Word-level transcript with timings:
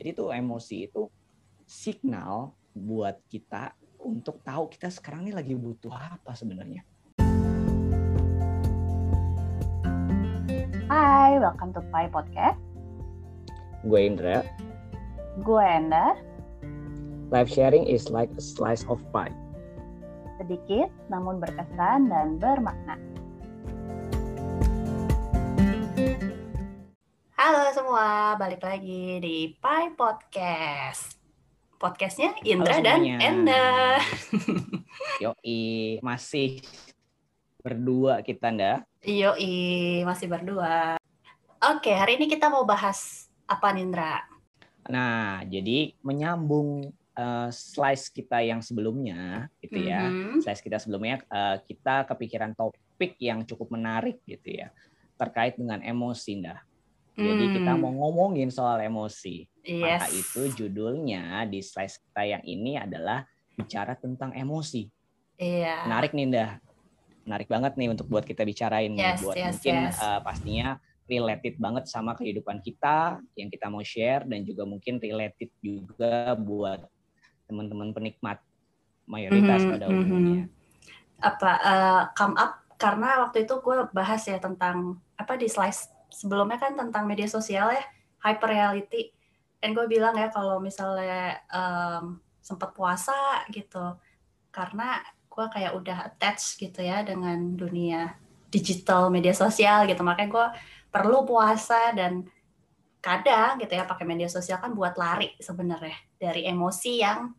Jadi 0.00 0.16
tuh 0.16 0.32
emosi 0.32 0.88
itu 0.88 1.12
signal 1.68 2.56
buat 2.72 3.20
kita 3.28 3.76
untuk 4.00 4.40
tahu 4.40 4.72
kita 4.72 4.88
sekarang 4.88 5.28
ini 5.28 5.36
lagi 5.36 5.52
butuh 5.52 5.92
apa 5.92 6.32
sebenarnya. 6.32 6.80
Hai, 10.88 11.36
welcome 11.36 11.76
to 11.76 11.84
Pai 11.92 12.08
Podcast. 12.08 12.56
Gue 13.84 14.08
Indra. 14.08 14.40
Gue 15.44 15.60
Enda. 15.68 16.16
Live 17.28 17.52
sharing 17.52 17.84
is 17.84 18.08
like 18.08 18.32
a 18.32 18.40
slice 18.40 18.88
of 18.88 19.04
pie. 19.12 19.36
Sedikit 20.40 20.88
namun 21.12 21.44
berkesan 21.44 22.08
dan 22.08 22.40
bermakna. 22.40 22.96
Halo 27.50 27.66
semua, 27.74 28.38
balik 28.38 28.62
lagi 28.62 29.18
di 29.18 29.50
Pai 29.58 29.90
Podcast. 29.98 31.18
Podcastnya 31.82 32.30
Indra 32.46 32.78
Halo 32.78 32.86
dan. 32.86 33.00
Enda. 33.18 33.98
Yoi, 35.26 35.98
masih 35.98 36.62
berdua 37.58 38.22
kita, 38.22 38.54
Nda. 38.54 38.86
Yoi, 39.02 39.98
masih 40.06 40.30
berdua. 40.30 40.94
Oke, 41.74 41.90
hari 41.90 42.22
ini 42.22 42.30
kita 42.30 42.46
mau 42.46 42.62
bahas 42.62 43.26
apa 43.50 43.74
Indra? 43.74 44.22
Nah, 44.86 45.42
jadi 45.42 45.98
menyambung 46.06 46.94
eh, 47.18 47.50
slice 47.50 48.14
kita 48.14 48.46
yang 48.46 48.62
sebelumnya, 48.62 49.50
gitu 49.58 49.90
ya. 49.90 50.06
Mhm. 50.06 50.38
Slice 50.38 50.62
kita 50.62 50.78
sebelumnya, 50.78 51.18
eh, 51.26 51.58
kita 51.66 52.06
kepikiran 52.14 52.54
topik 52.54 53.18
yang 53.18 53.42
cukup 53.42 53.74
menarik, 53.74 54.22
gitu 54.22 54.54
ya, 54.54 54.70
terkait 55.18 55.58
dengan 55.58 55.82
emosi, 55.82 56.38
Nda. 56.38 56.69
Jadi 57.12 57.44
kita 57.52 57.72
Hmm, 57.72 57.80
mau 57.82 57.92
ngomongin 57.92 58.48
soal 58.48 58.80
emosi. 58.80 59.44
yes. 59.60 59.80
Maka 60.00 60.06
itu 60.08 60.40
judulnya 60.56 61.44
di 61.44 61.60
slice 61.60 62.00
kita 62.00 62.22
yang 62.24 62.42
ini 62.42 62.76
adalah 62.76 63.26
bicara 63.52 63.92
tentang 63.94 64.32
emosi. 64.32 64.88
Iya. 65.36 65.84
Menarik 65.84 66.12
nih, 66.12 66.26
Nda. 66.26 66.46
Menarik 67.28 67.48
banget 67.48 67.72
nih 67.76 67.88
untuk 67.92 68.08
buat 68.08 68.24
kita 68.24 68.40
bicarain 68.42 68.88
nih. 68.88 69.04
Yes, 69.14 69.20
buat 69.20 69.36
yes, 69.36 69.52
mungkin 69.54 69.76
yes. 69.88 69.96
eh, 70.00 70.20
pastinya 70.20 70.68
related 71.04 71.54
banget 71.58 71.84
sama 71.86 72.14
kehidupan 72.14 72.62
kita 72.62 73.18
yang 73.34 73.50
kita 73.50 73.66
mau 73.66 73.82
share 73.82 74.24
dan 74.24 74.46
juga 74.46 74.62
mungkin 74.64 74.96
related 74.96 75.50
juga 75.60 76.32
buat 76.38 76.86
teman-teman 77.44 77.90
penikmat 77.90 78.38
mayoritas 79.04 79.66
Mhm, 79.66 79.68
pada 79.68 79.86
mhm. 79.90 79.98
umumnya. 79.98 80.44
apa 81.20 81.50
eh, 81.60 82.02
come 82.16 82.32
up 82.32 82.64
karena 82.80 83.20
waktu 83.20 83.44
itu 83.44 83.60
gue 83.60 83.76
bahas 83.92 84.24
ya 84.24 84.40
tentang 84.40 84.96
apa 85.14 85.36
di 85.36 85.44
slice 85.44 85.92
sebelumnya 86.12 86.58
kan 86.60 86.76
tentang 86.76 87.06
media 87.06 87.26
sosial 87.26 87.72
ya 87.72 87.84
hyper 88.20 88.50
reality 88.52 89.14
dan 89.60 89.72
gue 89.76 89.86
bilang 89.86 90.16
ya 90.16 90.28
kalau 90.32 90.60
misalnya 90.60 91.40
em, 91.48 92.20
sempat 92.40 92.72
puasa 92.72 93.44
gitu 93.52 93.96
karena 94.50 95.00
gue 95.30 95.46
kayak 95.52 95.72
udah 95.78 96.10
attach 96.10 96.58
gitu 96.58 96.82
ya 96.82 97.06
dengan 97.06 97.54
dunia 97.54 98.18
digital 98.50 99.08
media 99.08 99.32
sosial 99.32 99.86
gitu 99.86 100.02
makanya 100.02 100.30
gue 100.30 100.46
perlu 100.90 101.22
puasa 101.22 101.94
dan 101.94 102.26
kadang 103.00 103.56
gitu 103.62 103.72
ya 103.72 103.88
pakai 103.88 104.04
media 104.04 104.28
sosial 104.28 104.60
kan 104.60 104.76
buat 104.76 104.98
lari 104.98 105.32
sebenarnya 105.40 105.96
dari 106.20 106.44
emosi 106.44 106.92
yang 107.00 107.32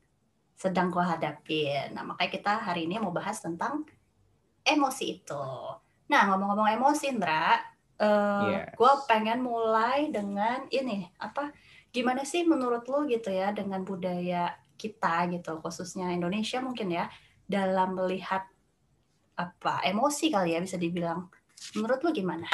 sedang 0.62 0.94
gue 0.94 1.02
hadapin. 1.02 1.98
Nah, 1.98 2.06
makanya 2.06 2.32
kita 2.38 2.54
hari 2.62 2.86
ini 2.86 3.02
mau 3.02 3.10
bahas 3.10 3.42
tentang 3.42 3.82
emosi 4.62 5.06
itu. 5.10 5.46
Nah, 6.06 6.22
ngomong-ngomong 6.30 6.70
emosi, 6.78 7.10
Indra, 7.10 7.58
eh, 8.02 8.58
Yes. 8.58 8.74
gue 8.74 8.94
pengen 9.06 9.46
mulai 9.46 10.10
dengan 10.10 10.66
ini, 10.74 11.06
apa, 11.22 11.54
gimana 11.94 12.26
sih 12.26 12.42
menurut 12.44 12.90
lu 12.90 13.06
gitu 13.06 13.30
ya, 13.30 13.54
dengan 13.54 13.86
budaya 13.86 14.58
kita 14.82 15.30
gitu, 15.30 15.62
khususnya 15.62 16.10
Indonesia 16.10 16.58
mungkin 16.58 16.90
ya, 16.90 17.06
dalam 17.46 17.94
melihat 17.94 18.50
apa 19.38 19.86
emosi 19.86 20.34
kali 20.34 20.58
ya 20.58 20.60
bisa 20.62 20.82
dibilang. 20.82 21.30
Menurut 21.78 22.02
lu 22.02 22.10
gimana? 22.14 22.50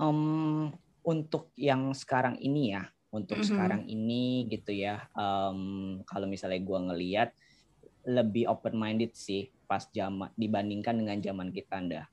Em, 0.00 0.72
untuk 1.04 1.52
yang 1.58 1.92
sekarang 1.92 2.38
ini 2.40 2.72
ya, 2.76 2.88
untuk 3.12 3.42
Mhm. 3.42 3.48
sekarang 3.50 3.82
ini 3.88 4.48
gitu 4.48 4.72
ya, 4.72 5.04
em, 5.12 6.00
kalau 6.08 6.24
misalnya 6.30 6.60
gua 6.64 6.80
ngeliat 6.88 7.34
lebih 8.08 8.48
open 8.48 8.78
minded 8.78 9.12
sih 9.12 9.52
pas 9.68 9.84
zaman 9.92 10.32
dibandingkan 10.38 10.96
dengan 10.96 11.18
zaman 11.20 11.52
kita 11.52 11.76
ndah 11.84 12.06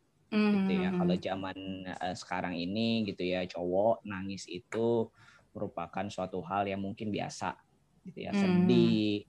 gitu 0.53 0.72
ya. 0.86 0.90
Hmm. 0.91 0.97
Kalau 0.97 1.16
zaman 1.19 1.58
eh, 1.88 2.16
sekarang 2.18 2.53
ini 2.58 3.06
gitu 3.09 3.24
ya, 3.25 3.44
cowok 3.50 4.06
nangis 4.08 4.46
itu 4.50 5.09
merupakan 5.56 6.06
suatu 6.12 6.44
hal 6.46 6.68
yang 6.68 6.81
mungkin 6.84 7.09
biasa 7.16 7.56
gitu 8.06 8.19
ya, 8.30 8.31
Hmm. 8.31 8.35
sedih 8.35 9.25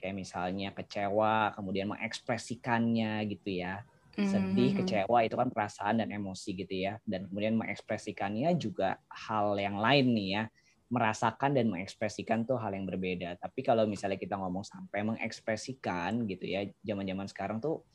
kayak 0.00 0.16
misalnya 0.16 0.72
kecewa, 0.72 1.52
kemudian 1.56 1.88
mengekspresikannya 1.92 3.24
gitu 3.28 3.50
ya 3.64 3.84
sedih, 4.20 4.76
Mhm. 4.76 4.76
kecewa 4.76 5.24
itu 5.24 5.32
kan 5.32 5.48
perasaan 5.48 6.04
dan 6.04 6.12
emosi 6.12 6.52
gitu 6.52 6.74
ya. 6.76 7.00
Dan 7.08 7.32
kemudian 7.32 7.56
mengekspresikannya 7.56 8.52
juga 8.60 9.00
hal 9.08 9.56
yang 9.56 9.80
lain 9.80 10.12
nih 10.12 10.28
ya. 10.36 10.44
Merasakan 10.92 11.56
dan 11.56 11.72
mengekspresikan 11.72 12.44
tuh 12.44 12.60
hal 12.60 12.74
yang 12.76 12.84
berbeda. 12.84 13.40
Tapi 13.40 13.64
kalau 13.64 13.88
misalnya 13.88 14.20
kita 14.20 14.36
ngomong 14.36 14.60
sampai 14.66 15.06
mengekspresikan 15.08 16.28
gitu 16.28 16.44
ya, 16.46 16.68
zaman-zaman 16.84 17.26
sekarang 17.32 17.58
tuh 17.64 17.86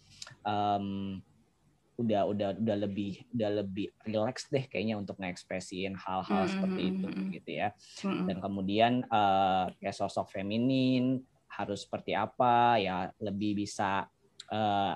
em, 0.47 1.19
udah 1.95 2.27
udah 2.27 2.49
udah 2.59 2.77
lebih 2.83 3.23
udah 3.31 3.63
lebih 3.63 3.87
relax 4.03 4.51
deh 4.51 4.67
kayaknya 4.67 4.99
untuk 4.99 5.15
mengekspresiin 5.15 5.95
hal-hal 5.95 6.43
Hmm, 6.43 6.51
seperti 6.51 6.81
itu 6.91 7.07
gitu 7.31 7.51
ya. 7.55 7.69
Mm-mm. 8.03 8.27
dan 8.27 8.37
kemudian 8.43 8.93
eh, 9.07 9.65
kayak 9.79 9.95
sosok 9.95 10.27
feminin 10.27 11.23
harus 11.55 11.87
seperti 11.87 12.11
apa 12.11 12.75
ya 12.83 13.07
lebih 13.23 13.63
bisa 13.63 14.11
eh, 14.51 14.93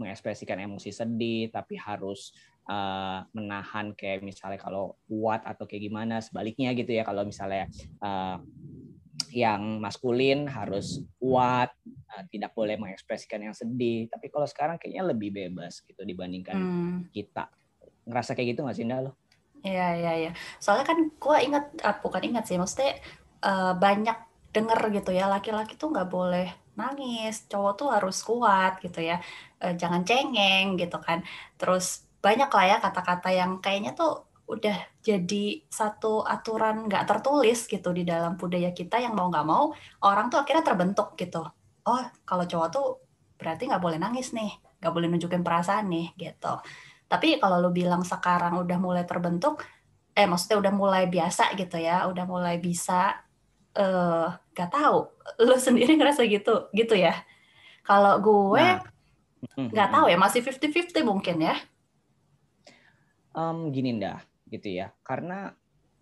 mengekspresikan 0.00 0.58
emosi 0.58 0.90
sedih 0.90 1.54
tapi 1.54 1.78
harus 1.78 2.34
eh, 2.66 3.20
menahan 3.30 3.94
kayak 3.94 4.26
misalnya 4.26 4.58
kalau 4.58 4.98
kuat 5.06 5.46
atau 5.46 5.70
kayak 5.70 5.86
gimana 5.86 6.18
sebaliknya 6.18 6.74
gitu 6.74 6.90
ya. 6.90 7.06
Kalau 7.06 7.22
misalnya 7.22 7.70
eh, 8.02 8.36
yang 9.28 9.78
maskulin 9.78 10.48
harus 10.48 11.04
kuat 11.20 11.70
eh, 11.86 12.24
tidak 12.32 12.56
boleh 12.56 12.80
mengekspresikan 12.80 13.44
yang 13.44 13.54
sedih 13.56 14.08
tapi 14.08 14.32
kalau 14.32 14.48
sekarang 14.48 14.80
kayaknya 14.80 15.04
lebih 15.12 15.30
bebas 15.34 15.84
gitu 15.84 16.00
dibandingkan 16.02 16.56
Hmm. 16.56 17.04
kita 17.12 17.52
ngerasa 18.08 18.32
kayak 18.34 18.56
gitu 18.56 18.60
nggak 18.64 18.76
sih 18.76 18.86
Nda 18.88 18.98
lo? 19.06 19.12
Iya, 19.60 19.86
iya, 20.00 20.12
iya. 20.16 20.30
Soalnya 20.56 20.86
kan 20.88 20.98
gue 21.20 21.36
ingat, 21.46 21.64
ah, 21.84 21.96
bukan 22.00 22.22
ingat 22.24 22.44
sih, 22.48 22.56
maksudnya 22.56 22.96
eh, 23.44 23.72
banyak 23.76 24.16
denger 24.56 24.80
gitu 24.96 25.10
ya, 25.12 25.24
laki-laki 25.28 25.76
tuh 25.80 25.92
nggak 25.92 26.08
boleh 26.10 26.48
nangis, 26.80 27.44
cowok 27.50 27.72
tuh 27.76 27.88
harus 27.92 28.16
kuat 28.24 28.80
gitu 28.84 29.00
ya, 29.04 29.20
Eh, 29.60 29.76
jangan 29.76 30.00
cengeng 30.08 30.80
gitu 30.80 30.96
kan. 31.04 31.20
Terus 31.60 32.08
banyak 32.24 32.48
lah 32.48 32.64
ya 32.64 32.76
kata-kata 32.80 33.28
yang 33.32 33.60
kayaknya 33.60 33.92
tuh 33.92 34.24
udah 34.50 34.76
jadi 35.00 35.62
satu 35.70 36.26
aturan 36.26 36.90
nggak 36.90 37.06
tertulis 37.06 37.70
gitu 37.70 37.94
di 37.94 38.02
dalam 38.02 38.34
budaya 38.34 38.74
kita 38.74 38.98
yang 38.98 39.14
mau 39.14 39.30
nggak 39.30 39.46
mau 39.46 39.70
orang 40.02 40.26
tuh 40.28 40.42
akhirnya 40.42 40.64
terbentuk 40.66 41.14
gitu. 41.14 41.46
Oh, 41.86 42.04
kalau 42.26 42.44
cowok 42.44 42.68
tuh 42.74 42.86
berarti 43.38 43.70
nggak 43.70 43.82
boleh 43.82 43.98
nangis 44.02 44.34
nih, 44.36 44.50
nggak 44.82 44.92
boleh 44.92 45.06
nunjukin 45.08 45.42
perasaan 45.46 45.86
nih 45.88 46.12
gitu. 46.18 46.52
Tapi 47.10 47.38
kalau 47.42 47.58
lu 47.62 47.70
bilang 47.74 48.02
sekarang 48.06 48.60
udah 48.62 48.78
mulai 48.78 49.04
terbentuk, 49.08 49.62
eh 50.14 50.26
maksudnya 50.28 50.58
udah 50.62 50.72
mulai 50.74 51.04
biasa 51.10 51.54
gitu 51.58 51.78
ya, 51.80 52.06
udah 52.10 52.24
mulai 52.28 52.58
bisa 52.60 53.16
eh 53.74 54.28
gak 54.54 54.70
tahu. 54.74 54.98
Lu 55.46 55.56
sendiri 55.56 55.94
ngerasa 55.96 56.26
gitu, 56.26 56.68
gitu 56.74 56.94
ya. 56.98 57.14
Kalau 57.86 58.18
gue 58.20 58.60
Nah, 58.60 58.82
nggak 59.56 59.88
tahu 59.94 60.06
ya, 60.12 60.16
masih 60.20 60.40
50-50 60.44 61.00
mungkin 61.00 61.36
ya. 61.40 61.56
Em, 63.32 63.70
gini 63.72 63.96
ndah 63.96 64.29
gitu 64.50 64.68
ya. 64.82 64.92
Karena 65.06 65.54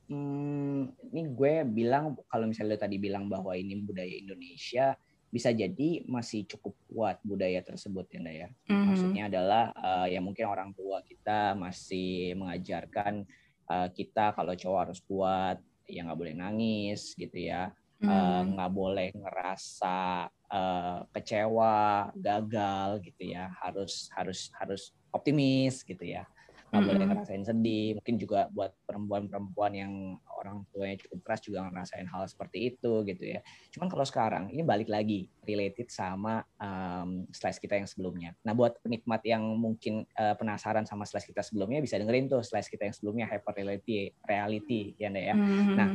hmm, 0.09 0.97
ini 1.12 1.22
gue 1.36 1.54
bilang 1.69 2.16
kalau 2.26 2.48
misalnya 2.48 2.80
lo 2.80 2.80
tadi 2.80 2.97
bilang 2.97 3.28
bahwa 3.28 3.53
ini 3.54 3.77
budaya 3.84 4.10
Indonesia 4.10 4.97
bisa 5.28 5.53
jadi 5.53 6.09
masih 6.09 6.48
cukup 6.48 6.72
kuat 6.89 7.16
budaya 7.21 7.60
tersebut 7.60 8.09
ya 8.09 8.21
ya. 8.24 8.48
Mhm. 8.72 8.84
maksudnya 8.89 9.22
adalah 9.28 9.65
eh, 9.77 10.16
ya 10.16 10.21
mungkin 10.24 10.48
orang 10.48 10.72
tua 10.72 11.04
kita 11.04 11.53
masih 11.53 12.33
mengajarkan 12.41 13.28
eh, 13.68 13.89
kita 13.92 14.33
kalau 14.33 14.56
cowok 14.56 14.80
harus 14.89 15.00
kuat 15.04 15.60
ya 15.84 16.04
nggak 16.04 16.18
boleh 16.18 16.34
nangis 16.36 17.12
gitu 17.15 17.36
ya. 17.36 17.68
Eh, 18.00 18.09
Hmm. 18.09 18.54
nggak 18.56 18.72
boleh 18.72 19.09
ngerasa 19.12 20.30
eh, 20.48 20.98
kecewa 21.12 22.09
gagal 22.16 23.04
gitu 23.04 23.22
ya. 23.28 23.53
Harus 23.60 24.09
harus 24.16 24.48
harus 24.56 24.83
optimis 25.12 25.84
gitu 25.84 26.04
ya 26.09 26.24
nggak 26.68 26.82
boleh 26.84 27.04
ngerasain 27.09 27.44
sedih. 27.44 27.97
Mungkin 28.00 28.16
juga 28.20 28.41
buat 28.53 28.72
perempuan-perempuan 28.84 29.72
yang 29.72 29.92
orang 30.38 30.65
tuanya 30.70 30.97
cukup 31.03 31.18
keras 31.24 31.41
juga 31.42 31.66
ngerasain 31.66 32.06
hal 32.06 32.24
seperti 32.28 32.74
itu 32.74 32.92
gitu 33.09 33.24
ya. 33.36 33.41
Cuman 33.74 33.88
kalau 33.88 34.04
sekarang 34.06 34.44
ini 34.53 34.62
balik 34.62 34.88
lagi 34.88 35.28
related 35.44 35.88
sama 35.88 36.44
um, 36.60 37.24
slice 37.32 37.59
kita 37.59 37.80
yang 37.80 37.88
sebelumnya. 37.88 38.36
Nah 38.44 38.53
buat 38.53 38.76
penikmat 38.84 39.24
yang 39.24 39.42
mungkin 39.56 40.04
uh, 40.15 40.36
penasaran 40.36 40.84
sama 40.84 41.09
slice 41.09 41.26
kita 41.26 41.41
sebelumnya 41.41 41.80
bisa 41.80 41.97
dengerin 41.97 42.28
tuh 42.28 42.44
slice 42.44 42.68
kita 42.68 42.86
yang 42.86 42.94
sebelumnya 42.94 43.26
hyper 43.26 43.53
reality 43.56 44.12
reality 44.28 44.94
ya 45.00 45.09
Nda 45.10 45.22
ya. 45.22 45.34
Mhm. 45.34 45.74
Nah, 45.74 45.88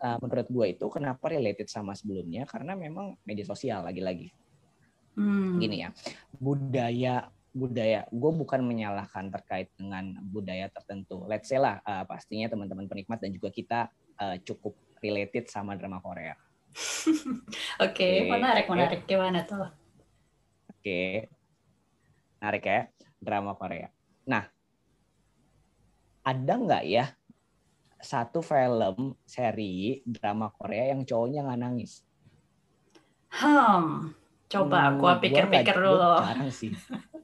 uh, 0.00 0.16
menurut 0.24 0.48
gue 0.48 0.66
itu 0.74 0.86
kenapa 0.88 1.30
related 1.30 1.68
sama 1.68 1.92
sebelumnya? 1.92 2.48
Karena 2.48 2.72
memang 2.74 3.14
media 3.22 3.44
sosial 3.44 3.84
lagi-lagi. 3.84 4.32
Hmm. 5.14 5.62
gini 5.62 5.86
ya 5.86 5.94
budaya 6.42 7.30
budaya. 7.54 8.02
Gue 8.10 8.34
bukan 8.34 8.60
menyalahkan 8.66 9.30
terkait 9.30 9.70
dengan 9.78 10.18
budaya 10.26 10.66
tertentu. 10.68 11.22
Let's 11.30 11.46
say 11.46 11.62
lah 11.62 11.78
uh, 11.86 12.02
pastinya 12.04 12.50
teman-teman 12.50 12.90
penikmat 12.90 13.22
dan 13.22 13.30
juga 13.30 13.54
kita 13.54 13.88
uh, 14.18 14.36
cukup 14.42 14.74
related 14.98 15.46
sama 15.46 15.78
drama 15.78 16.02
Korea. 16.02 16.34
Oke 16.74 17.14
okay, 17.78 18.14
okay. 18.26 18.30
menarik 18.34 18.66
menarik. 18.66 19.00
Gimana 19.06 19.46
tuh? 19.46 19.70
Oke. 20.68 20.82
Okay. 20.82 21.10
menarik 22.42 22.64
ya 22.66 22.80
drama 23.22 23.54
Korea. 23.54 23.88
Nah 24.26 24.44
ada 26.26 26.52
nggak 26.58 26.84
ya 26.84 27.06
satu 28.02 28.44
film 28.44 29.16
seri 29.24 30.04
drama 30.04 30.52
Korea 30.52 30.92
yang 30.92 31.06
cowoknya 31.06 31.46
nggak 31.46 31.60
nangis? 31.62 32.02
Hmm 33.30 34.12
coba 34.54 34.78
hmm, 34.78 34.90
aku 34.94 35.04
pikir-pikir 35.24 35.74
dulu. 35.74 36.14
jarang 36.22 36.50
sih 36.52 36.70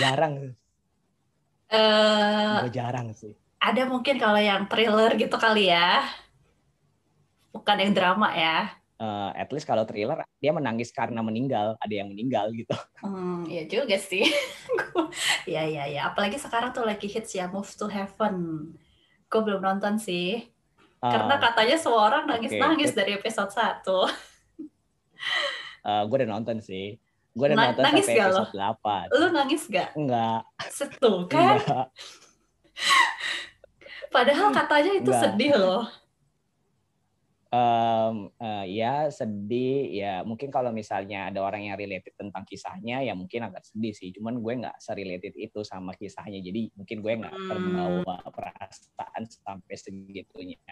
jarang 0.00 0.54
uh, 1.72 2.62
gue 2.64 2.72
jarang 2.72 3.08
sih. 3.16 3.32
ada 3.62 3.82
mungkin 3.88 4.18
kalau 4.18 4.38
yang 4.38 4.66
thriller 4.66 5.14
gitu 5.16 5.36
kali 5.38 5.70
ya. 5.70 6.02
Bukan 7.52 7.78
yang 7.78 7.92
drama 7.94 8.32
ya. 8.34 8.74
Uh, 9.02 9.34
at 9.34 9.50
least 9.50 9.66
kalau 9.66 9.86
thriller 9.86 10.22
dia 10.42 10.50
menangis 10.50 10.90
karena 10.90 11.22
meninggal. 11.22 11.78
Ada 11.78 12.02
yang 12.02 12.08
meninggal 12.10 12.50
gitu. 12.52 12.74
Hmm 13.02 13.46
ya 13.46 13.66
juga 13.66 13.96
sih. 13.98 14.26
Ya 15.44 15.66
ya 15.68 15.84
ya 15.84 16.08
apalagi 16.08 16.40
sekarang 16.40 16.72
tuh 16.72 16.88
lagi 16.88 17.04
hits 17.04 17.36
ya 17.36 17.44
Move 17.50 17.68
to 17.76 17.86
Heaven. 17.86 18.36
Gue 19.28 19.40
belum 19.44 19.60
nonton 19.60 20.00
sih. 20.00 20.48
Uh, 21.02 21.10
karena 21.10 21.34
katanya 21.36 21.76
semua 21.76 22.08
orang 22.08 22.24
nangis 22.30 22.54
nangis 22.56 22.90
okay. 22.94 22.98
dari 22.98 23.10
episode 23.18 23.52
satu. 23.52 24.06
Uh, 25.82 26.06
gue 26.06 26.14
udah 26.22 26.30
nonton 26.38 26.62
sih 26.62 26.94
Gue 27.32 27.46
udah 27.48 27.56
nonton 27.56 27.82
nangis 27.82 28.04
sampai 28.04 28.20
episode 28.28 28.52
lo? 28.52 28.72
8. 29.16 29.16
Lu 29.16 29.26
nangis 29.32 29.62
gak? 29.72 29.88
Enggak. 29.96 30.40
Setuh 30.68 31.18
kan? 31.32 31.56
Enggak. 31.56 31.86
Padahal 34.12 34.48
katanya 34.52 34.92
itu 35.00 35.08
Enggak. 35.08 35.22
sedih 35.24 35.52
loh. 35.56 35.84
Um, 37.52 38.32
uh, 38.40 38.64
ya 38.64 39.12
sedih 39.12 39.92
ya 39.92 40.24
mungkin 40.24 40.48
kalau 40.48 40.72
misalnya 40.72 41.28
ada 41.28 41.44
orang 41.44 41.68
yang 41.68 41.76
related 41.76 42.16
tentang 42.16 42.48
kisahnya 42.48 43.04
ya 43.04 43.12
mungkin 43.12 43.44
agak 43.44 43.68
sedih 43.68 43.92
sih 43.92 44.08
cuman 44.08 44.40
gue 44.40 44.64
nggak 44.64 44.80
serelated 44.80 45.36
itu 45.36 45.60
sama 45.60 45.92
kisahnya 45.92 46.40
jadi 46.40 46.72
mungkin 46.72 47.04
gue 47.04 47.12
nggak 47.12 47.36
hmm. 47.36 47.48
terbawa 47.52 48.16
perasaan 48.32 49.28
sampai 49.28 49.76
segitunya 49.76 50.64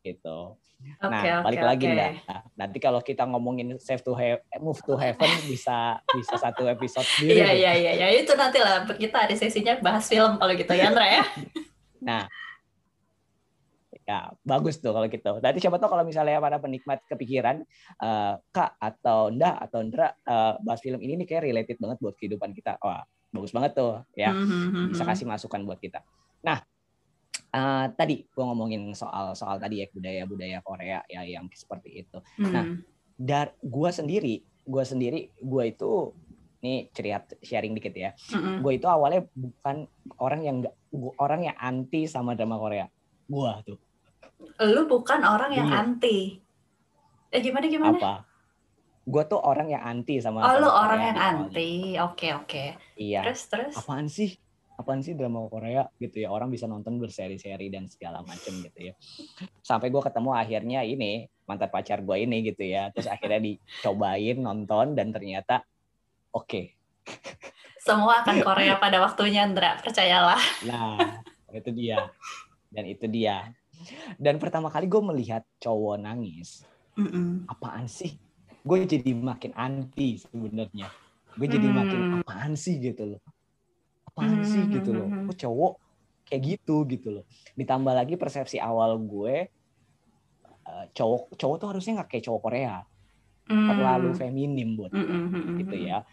gitu. 0.00 0.56
Okay, 0.78 1.10
nah, 1.10 1.20
okay, 1.20 1.32
balik 1.42 1.60
okay. 1.60 1.68
lagi 1.68 1.86
Nah, 2.24 2.40
nanti 2.54 2.78
kalau 2.78 3.00
kita 3.02 3.26
ngomongin 3.26 3.76
save 3.82 4.00
to 4.06 4.14
have, 4.14 4.40
move 4.62 4.78
to 4.86 4.94
heaven 4.94 5.28
bisa 5.50 5.98
bisa 6.14 6.34
satu 6.38 6.70
episode 6.70 7.04
sendiri. 7.04 7.42
Iya 7.42 7.50
iya 7.52 7.72
iya 7.74 7.92
ya. 7.98 8.08
itu 8.14 8.32
nanti 8.38 8.62
lah 8.62 8.86
kita 8.86 9.26
ada 9.28 9.34
sesinya 9.34 9.74
bahas 9.82 10.06
film 10.06 10.38
kalau 10.38 10.52
gitu 10.54 10.72
ya 10.72 10.88
Andra 10.88 11.06
ya. 11.10 11.24
nah, 11.98 12.30
ya 14.04 14.32
bagus 14.44 14.80
tuh 14.80 14.92
kalau 14.92 15.08
gitu. 15.08 15.40
Nanti 15.40 15.58
siapa 15.60 15.80
tahu 15.80 15.96
kalau 15.96 16.04
misalnya 16.04 16.38
para 16.40 16.60
penikmat 16.60 17.00
kepikiran 17.08 17.64
uh, 18.00 18.36
kak 18.52 18.76
atau 18.80 19.32
ndak 19.32 19.56
atau 19.68 19.80
Ndra 19.84 20.08
uh, 20.28 20.60
bahas 20.60 20.80
film 20.84 21.00
ini 21.00 21.24
nih 21.24 21.26
kayak 21.26 21.42
related 21.48 21.76
banget 21.80 21.98
buat 22.00 22.14
kehidupan 22.16 22.52
kita. 22.52 22.76
Wah 22.80 23.04
bagus 23.32 23.52
banget 23.52 23.72
tuh 23.76 24.04
ya. 24.12 24.32
Mm 24.32 24.46
-hmm. 24.46 24.84
Bisa 24.92 25.04
kasih 25.04 25.24
masukan 25.24 25.64
buat 25.64 25.80
kita. 25.80 26.04
Nah 26.44 26.60
uh, 27.52 27.86
tadi 27.96 28.28
gue 28.28 28.44
ngomongin 28.44 28.92
soal 28.92 29.32
soal 29.32 29.56
tadi 29.56 29.84
ya 29.84 29.86
budaya 29.92 30.22
budaya 30.28 30.58
Korea 30.60 30.98
ya 31.08 31.24
yang 31.24 31.48
seperti 31.52 32.04
itu. 32.04 32.18
Mm. 32.40 32.52
Nah, 32.52 32.64
dar 33.18 33.46
gue 33.58 33.90
sendiri, 33.90 34.46
gue 34.62 34.84
sendiri, 34.84 35.20
gue 35.34 35.64
itu 35.66 36.14
ini 36.62 36.90
cerita 36.90 37.34
sharing 37.38 37.74
dikit 37.74 37.94
ya. 37.94 38.10
Mm-hmm. 38.34 38.56
Gue 38.62 38.72
itu 38.78 38.86
awalnya 38.90 39.22
bukan 39.30 39.86
orang 40.18 40.40
yang 40.42 40.56
gak, 40.66 40.74
orang 41.22 41.40
yang 41.50 41.56
anti 41.58 42.10
sama 42.10 42.34
drama 42.34 42.58
Korea. 42.58 42.86
Gue 43.28 43.52
tuh. 43.62 43.78
Lu 44.64 44.82
bukan 44.88 45.20
orang 45.22 45.52
yang 45.52 45.68
Dulu. 45.68 45.78
anti. 45.78 46.18
Eh 47.28 47.40
gimana 47.44 47.68
gimana? 47.68 47.98
Apa? 48.00 48.14
Gue 49.08 49.22
tuh 49.28 49.40
orang 49.40 49.68
yang 49.68 49.84
anti 49.84 50.20
sama. 50.20 50.44
Oh, 50.44 50.56
lu 50.60 50.68
orang 50.68 51.00
yang 51.12 51.18
anti. 51.18 51.96
Oke 52.00 52.28
okay, 52.28 52.30
oke. 52.32 52.48
Okay. 52.48 52.68
Iya. 52.96 53.28
Terus 53.28 53.42
terus. 53.46 53.74
Apaan 53.76 54.08
sih? 54.08 54.36
apaan 54.78 55.02
sih 55.02 55.18
drama 55.18 55.42
Korea 55.50 55.90
gitu 55.98 56.22
ya 56.22 56.30
orang 56.30 56.54
bisa 56.54 56.70
nonton 56.70 57.02
berseri-seri 57.02 57.66
dan 57.66 57.90
segala 57.90 58.22
macam 58.22 58.54
gitu 58.62 58.78
ya 58.78 58.94
sampai 59.58 59.90
gue 59.90 59.98
ketemu 59.98 60.30
akhirnya 60.30 60.80
ini 60.86 61.26
mantan 61.50 61.66
pacar 61.66 61.98
gue 61.98 62.16
ini 62.22 62.46
gitu 62.46 62.62
ya 62.62 62.94
terus 62.94 63.10
akhirnya 63.10 63.42
dicobain 63.42 64.38
nonton 64.38 64.94
dan 64.94 65.10
ternyata 65.10 65.66
oke 66.30 66.46
okay. 66.46 66.64
semua 67.82 68.22
akan 68.22 68.38
Korea 68.38 68.78
pada 68.78 69.02
waktunya 69.02 69.42
Andra 69.42 69.82
percayalah 69.82 70.38
nah 70.70 71.18
itu 71.50 71.74
dia 71.74 72.14
dan 72.78 72.86
itu 72.86 73.10
dia. 73.10 73.50
Dan 74.14 74.38
pertama 74.38 74.70
kali 74.70 74.86
gue 74.86 75.02
melihat 75.02 75.42
cowok 75.58 75.98
nangis 75.98 76.62
mm 76.94 77.08
-mm. 77.10 77.28
apaan 77.50 77.90
sih? 77.90 78.14
Gue 78.62 78.86
jadi 78.86 79.10
makin 79.18 79.50
anti 79.58 80.22
sebenarnya. 80.22 80.86
Gue 81.34 81.50
jadi 81.50 81.66
mm. 81.66 81.74
makin 81.74 82.00
apaan 82.22 82.54
sih? 82.54 82.78
gitu 82.78 83.18
loh. 83.18 83.22
Apaan 84.06 84.46
sih? 84.46 84.62
hmm, 84.62 84.72
gitu 84.78 84.90
loh. 84.94 85.06
hmm, 85.10 85.18
hmm, 85.26 85.28
kok 85.34 85.38
cowok 85.42 85.72
kayak 86.30 86.42
gitu? 86.54 86.86
gitu 86.86 87.08
loh. 87.18 87.24
Ditambah 87.58 87.94
lagi 87.94 88.14
persepsi 88.14 88.62
awal 88.62 88.98
gue 89.02 89.50
uh, 90.66 90.84
cowok 90.94 91.34
cowok 91.34 91.56
tuh 91.58 91.68
harusnya 91.74 91.92
nggak 92.02 92.08
kayak 92.14 92.24
cowok 92.30 92.42
Korea. 92.46 92.76
Terlalu 93.48 94.12
feminim 94.12 94.76
buat 94.76 94.92
gitu 95.58 95.76
ya. 95.78 96.06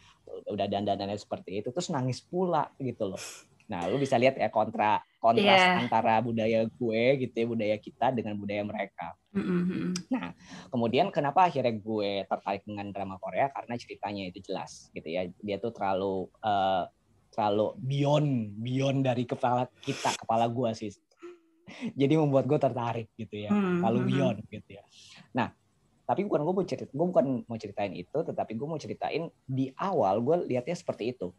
Udah 0.50 0.66
dandanannya 0.66 1.18
seperti 1.18 1.62
itu 1.62 1.70
terus 1.70 1.94
nangis 1.94 2.22
pula 2.24 2.70
gitu 2.80 3.12
loh 3.14 3.22
nah 3.66 3.90
lu 3.90 3.98
bisa 3.98 4.16
lihat 4.22 4.38
ya 4.38 4.54
kontra 4.54 5.02
kontras 5.18 5.58
yeah. 5.58 5.82
antara 5.82 6.22
budaya 6.22 6.70
gue 6.70 7.04
gitu 7.26 7.34
ya 7.34 7.46
budaya 7.50 7.78
kita 7.82 8.14
dengan 8.14 8.38
budaya 8.38 8.62
mereka. 8.62 9.18
Mm-hmm. 9.36 10.08
nah 10.14 10.32
kemudian 10.72 11.12
kenapa 11.12 11.52
akhirnya 11.52 11.76
gue 11.76 12.24
tertarik 12.30 12.64
dengan 12.64 12.94
drama 12.94 13.18
Korea? 13.18 13.50
Karena 13.50 13.74
ceritanya 13.76 14.24
itu 14.30 14.40
jelas 14.46 14.94
gitu 14.94 15.10
ya. 15.10 15.26
Dia 15.42 15.58
tuh 15.58 15.74
terlalu 15.74 16.30
uh, 16.46 16.86
terlalu 17.34 17.76
beyond 17.82 18.30
beyond 18.62 19.00
dari 19.04 19.26
kepala 19.26 19.66
kita 19.82 20.14
kepala 20.14 20.46
gue 20.46 20.70
sih. 20.78 20.94
Jadi 21.98 22.14
membuat 22.22 22.46
gue 22.46 22.60
tertarik 22.62 23.10
gitu 23.18 23.50
ya. 23.50 23.50
Hmm, 23.50 23.82
terlalu 23.82 23.98
hmm, 23.98 24.06
hmm. 24.06 24.14
beyond 24.14 24.40
gitu 24.54 24.70
ya. 24.78 24.84
Nah 25.34 25.50
tapi 26.06 26.22
bukan 26.30 26.46
gue 26.46 26.54
mau 26.54 26.66
cerita 26.70 26.92
gue 26.94 27.08
bukan 27.10 27.26
mau 27.50 27.58
ceritain 27.58 27.94
itu 27.98 28.18
tetapi 28.22 28.54
gue 28.54 28.68
mau 28.70 28.78
ceritain 28.78 29.26
di 29.42 29.74
awal 29.74 30.22
gue 30.22 30.54
lihatnya 30.54 30.78
seperti 30.78 31.18
itu 31.18 31.34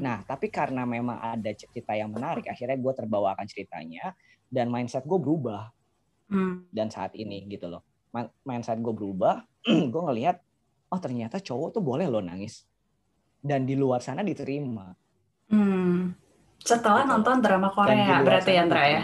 nah 0.00 0.24
tapi 0.24 0.48
karena 0.48 0.88
memang 0.88 1.20
ada 1.20 1.50
cerita 1.52 1.92
yang 1.92 2.08
menarik 2.08 2.48
akhirnya 2.48 2.80
gue 2.80 2.92
terbawa 2.96 3.36
akan 3.36 3.44
ceritanya 3.44 4.16
dan 4.48 4.72
mindset 4.72 5.04
gue 5.04 5.20
berubah 5.20 5.68
hmm. 6.32 6.72
dan 6.72 6.88
saat 6.88 7.12
ini 7.12 7.44
gitu 7.50 7.68
loh 7.68 7.84
mindset 8.44 8.80
gue 8.80 8.94
berubah 8.94 9.44
gue 9.92 10.02
ngelihat 10.10 10.40
oh 10.90 11.00
ternyata 11.00 11.38
cowok 11.38 11.76
tuh 11.76 11.82
boleh 11.84 12.08
loh 12.08 12.24
nangis 12.24 12.64
dan 13.40 13.68
di 13.68 13.76
luar 13.76 14.00
sana 14.00 14.24
diterima 14.24 14.96
Hmm. 15.50 16.14
Setelah 16.62 17.04
gitu. 17.04 17.12
nonton 17.12 17.36
drama 17.42 17.68
Korea 17.74 18.22
berarti 18.22 18.50
ya 18.54 18.62
Andra 18.62 18.82
ya? 18.86 19.02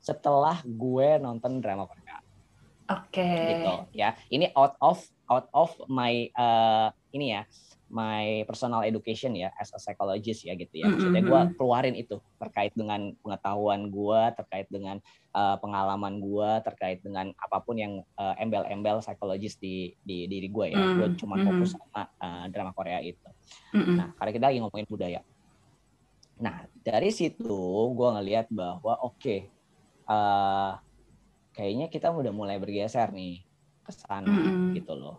Setelah 0.00 0.56
gue 0.62 1.08
nonton 1.18 1.58
drama 1.58 1.88
Korea. 1.88 2.20
Oke. 2.92 3.24
Okay. 3.24 3.44
Gitu 3.56 3.74
ya. 3.96 4.12
Ini 4.28 4.52
out 4.52 4.76
of 4.78 5.00
out 5.26 5.48
of 5.56 5.72
my 5.88 6.28
uh, 6.36 6.92
ini 7.16 7.32
ya 7.34 7.42
my 7.90 8.46
personal 8.46 8.86
education 8.86 9.34
ya 9.34 9.50
as 9.58 9.74
a 9.74 9.78
psychologist 9.82 10.46
ya 10.46 10.54
gitu 10.54 10.80
ya. 10.80 10.86
Maksudnya 10.86 11.22
gue 11.26 11.40
keluarin 11.58 11.98
itu 11.98 12.22
terkait 12.38 12.70
dengan 12.78 13.10
pengetahuan 13.18 13.90
gue, 13.90 14.20
terkait 14.38 14.70
dengan 14.70 15.02
uh, 15.34 15.58
pengalaman 15.58 16.22
gue, 16.22 16.50
terkait 16.62 17.02
dengan 17.02 17.34
apa 17.34 17.58
pun 17.60 17.74
yang 17.76 18.06
uh, 18.14 18.38
embel-embel 18.38 19.02
psikologis 19.02 19.58
di 19.58 19.92
di 20.06 20.30
diri 20.30 20.46
gue 20.46 20.70
ya. 20.70 20.78
Mm. 20.78 20.94
Gue 20.96 21.08
cuma 21.18 21.36
fokus 21.42 21.74
sama 21.74 22.06
uh, 22.22 22.46
drama 22.48 22.70
Korea 22.70 23.02
itu. 23.02 23.26
Nah, 23.74 24.14
karena 24.14 24.30
kita 24.30 24.44
lagi 24.48 24.58
ngomongin 24.62 24.86
budaya. 24.86 25.20
Nah, 26.40 26.64
dari 26.80 27.10
situ 27.12 27.60
gue 27.92 28.08
ngelihat 28.16 28.48
bahwa 28.48 28.96
oke, 29.02 29.18
okay, 29.18 29.40
uh, 30.06 30.78
kayaknya 31.52 31.90
kita 31.90 32.08
udah 32.08 32.32
mulai 32.32 32.56
bergeser 32.56 33.10
nih 33.10 33.42
ke 33.82 33.92
sana 33.92 34.30
gitu 34.72 34.94
loh. 34.94 35.18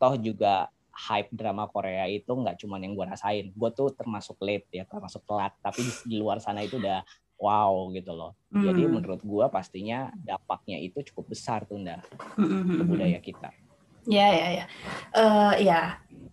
Toh 0.00 0.16
juga 0.16 0.72
hype 1.08 1.32
drama 1.32 1.64
Korea 1.72 2.04
itu 2.04 2.28
nggak 2.28 2.60
cuma 2.60 2.76
yang 2.76 2.92
gue 2.92 3.06
rasain. 3.08 3.48
Gue 3.56 3.70
tuh 3.72 3.96
termasuk 3.96 4.36
late 4.44 4.68
ya, 4.68 4.84
termasuk 4.84 5.24
telat. 5.24 5.56
Tapi 5.64 5.80
di 6.04 6.20
luar 6.20 6.44
sana 6.44 6.60
itu 6.60 6.76
udah 6.76 7.00
wow 7.40 7.88
gitu 7.96 8.12
loh. 8.12 8.36
Mm. 8.52 8.62
Jadi 8.68 8.82
menurut 8.84 9.20
gue 9.24 9.46
pastinya 9.48 10.12
dampaknya 10.12 10.76
itu 10.76 11.00
cukup 11.10 11.32
besar 11.32 11.64
tuh 11.64 11.80
nda 11.80 12.04
mm-hmm. 12.36 12.76
ke 12.76 12.82
budaya 12.84 13.18
kita. 13.18 13.50
Ya 14.04 14.28
ya 14.28 14.48
ya. 14.62 14.64
Uh, 15.16 15.54
ya 15.56 15.80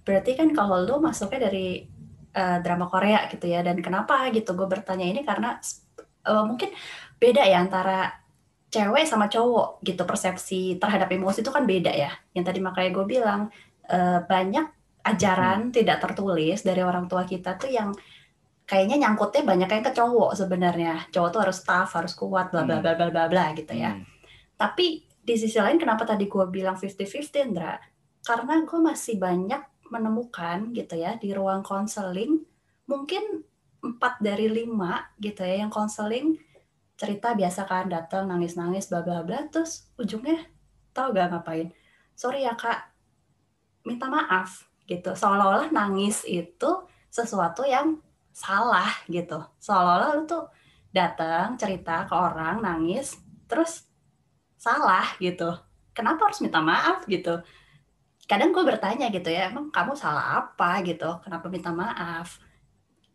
berarti 0.04 0.36
kan 0.36 0.52
kalau 0.52 0.84
lu 0.84 1.00
masuknya 1.00 1.48
dari 1.48 1.88
uh, 2.36 2.60
drama 2.60 2.92
Korea 2.92 3.32
gitu 3.32 3.48
ya. 3.48 3.64
Dan 3.64 3.80
kenapa 3.80 4.28
gitu? 4.36 4.52
Gue 4.52 4.68
bertanya 4.68 5.08
ini 5.08 5.24
karena 5.24 5.56
uh, 6.28 6.44
mungkin 6.44 6.76
beda 7.18 7.48
ya 7.48 7.64
antara 7.64 8.12
cewek 8.68 9.08
sama 9.08 9.32
cowok 9.32 9.80
gitu 9.88 10.04
persepsi 10.04 10.76
terhadap 10.76 11.08
emosi 11.08 11.40
itu 11.40 11.52
kan 11.56 11.64
beda 11.64 11.96
ya. 11.96 12.12
Yang 12.36 12.52
tadi 12.52 12.60
makanya 12.60 12.92
gue 12.92 13.06
bilang 13.08 13.42
uh, 13.92 14.24
banyak 14.28 14.68
ajaran 15.08 15.72
hmm. 15.72 15.74
tidak 15.74 15.98
tertulis 16.04 16.64
dari 16.64 16.84
orang 16.84 17.08
tua 17.08 17.24
kita 17.24 17.56
tuh 17.56 17.72
yang 17.72 17.96
kayaknya 18.68 19.08
nyangkutnya 19.08 19.48
banyak 19.48 19.70
yang 19.72 19.84
ke 19.84 19.94
cowok 19.96 20.32
sebenarnya. 20.36 21.08
Cowok 21.12 21.30
tuh 21.32 21.42
harus 21.48 21.60
tough, 21.64 21.92
harus 21.96 22.14
kuat, 22.14 22.52
bla 22.52 22.68
bla 22.68 22.80
hmm. 22.80 22.84
bla 22.84 22.94
bla 23.00 23.08
bla 23.10 23.26
bla 23.32 23.46
gitu 23.56 23.72
ya. 23.72 23.96
Hmm. 23.96 24.04
Tapi 24.60 25.08
di 25.28 25.36
sisi 25.36 25.60
lain 25.60 25.80
kenapa 25.80 26.04
tadi 26.08 26.28
gue 26.28 26.46
bilang 26.52 26.76
50-50 26.76 27.48
Indra? 27.48 27.76
Karena 28.24 28.64
gue 28.64 28.80
masih 28.80 29.16
banyak 29.16 29.78
menemukan 29.92 30.76
gitu 30.76 31.00
ya 31.00 31.16
di 31.16 31.32
ruang 31.32 31.64
konseling 31.64 32.44
mungkin 32.88 33.44
empat 33.84 34.20
dari 34.20 34.52
lima 34.52 35.08
gitu 35.20 35.44
ya 35.44 35.64
yang 35.64 35.72
konseling 35.72 36.36
cerita 36.98 37.38
biasa 37.38 37.70
kan 37.70 37.88
datang 37.88 38.28
nangis-nangis 38.28 38.90
bla 38.90 39.06
bla 39.06 39.22
bla 39.22 39.46
terus 39.48 39.88
ujungnya 39.96 40.44
tau 40.92 41.14
gak 41.14 41.30
ngapain 41.30 41.70
sorry 42.18 42.44
ya 42.44 42.58
kak 42.58 42.90
minta 43.88 44.12
maaf 44.12 44.68
gitu. 44.84 45.16
Seolah-olah 45.16 45.72
nangis 45.72 46.28
itu 46.28 46.84
sesuatu 47.08 47.64
yang 47.64 48.04
salah 48.36 48.92
gitu. 49.08 49.40
Seolah-olah 49.64 50.10
lu 50.20 50.24
tuh 50.28 50.46
datang 50.92 51.56
cerita 51.56 52.04
ke 52.04 52.14
orang 52.14 52.60
nangis 52.60 53.16
terus 53.48 53.88
salah 54.60 55.08
gitu. 55.24 55.56
Kenapa 55.96 56.30
harus 56.30 56.44
minta 56.44 56.60
maaf 56.60 57.08
gitu? 57.08 57.40
Kadang 58.28 58.52
gue 58.52 58.62
bertanya 58.68 59.08
gitu 59.08 59.32
ya 59.32 59.48
emang 59.48 59.72
kamu 59.72 59.96
salah 59.96 60.44
apa 60.44 60.84
gitu? 60.84 61.08
Kenapa 61.24 61.48
minta 61.48 61.72
maaf? 61.72 62.44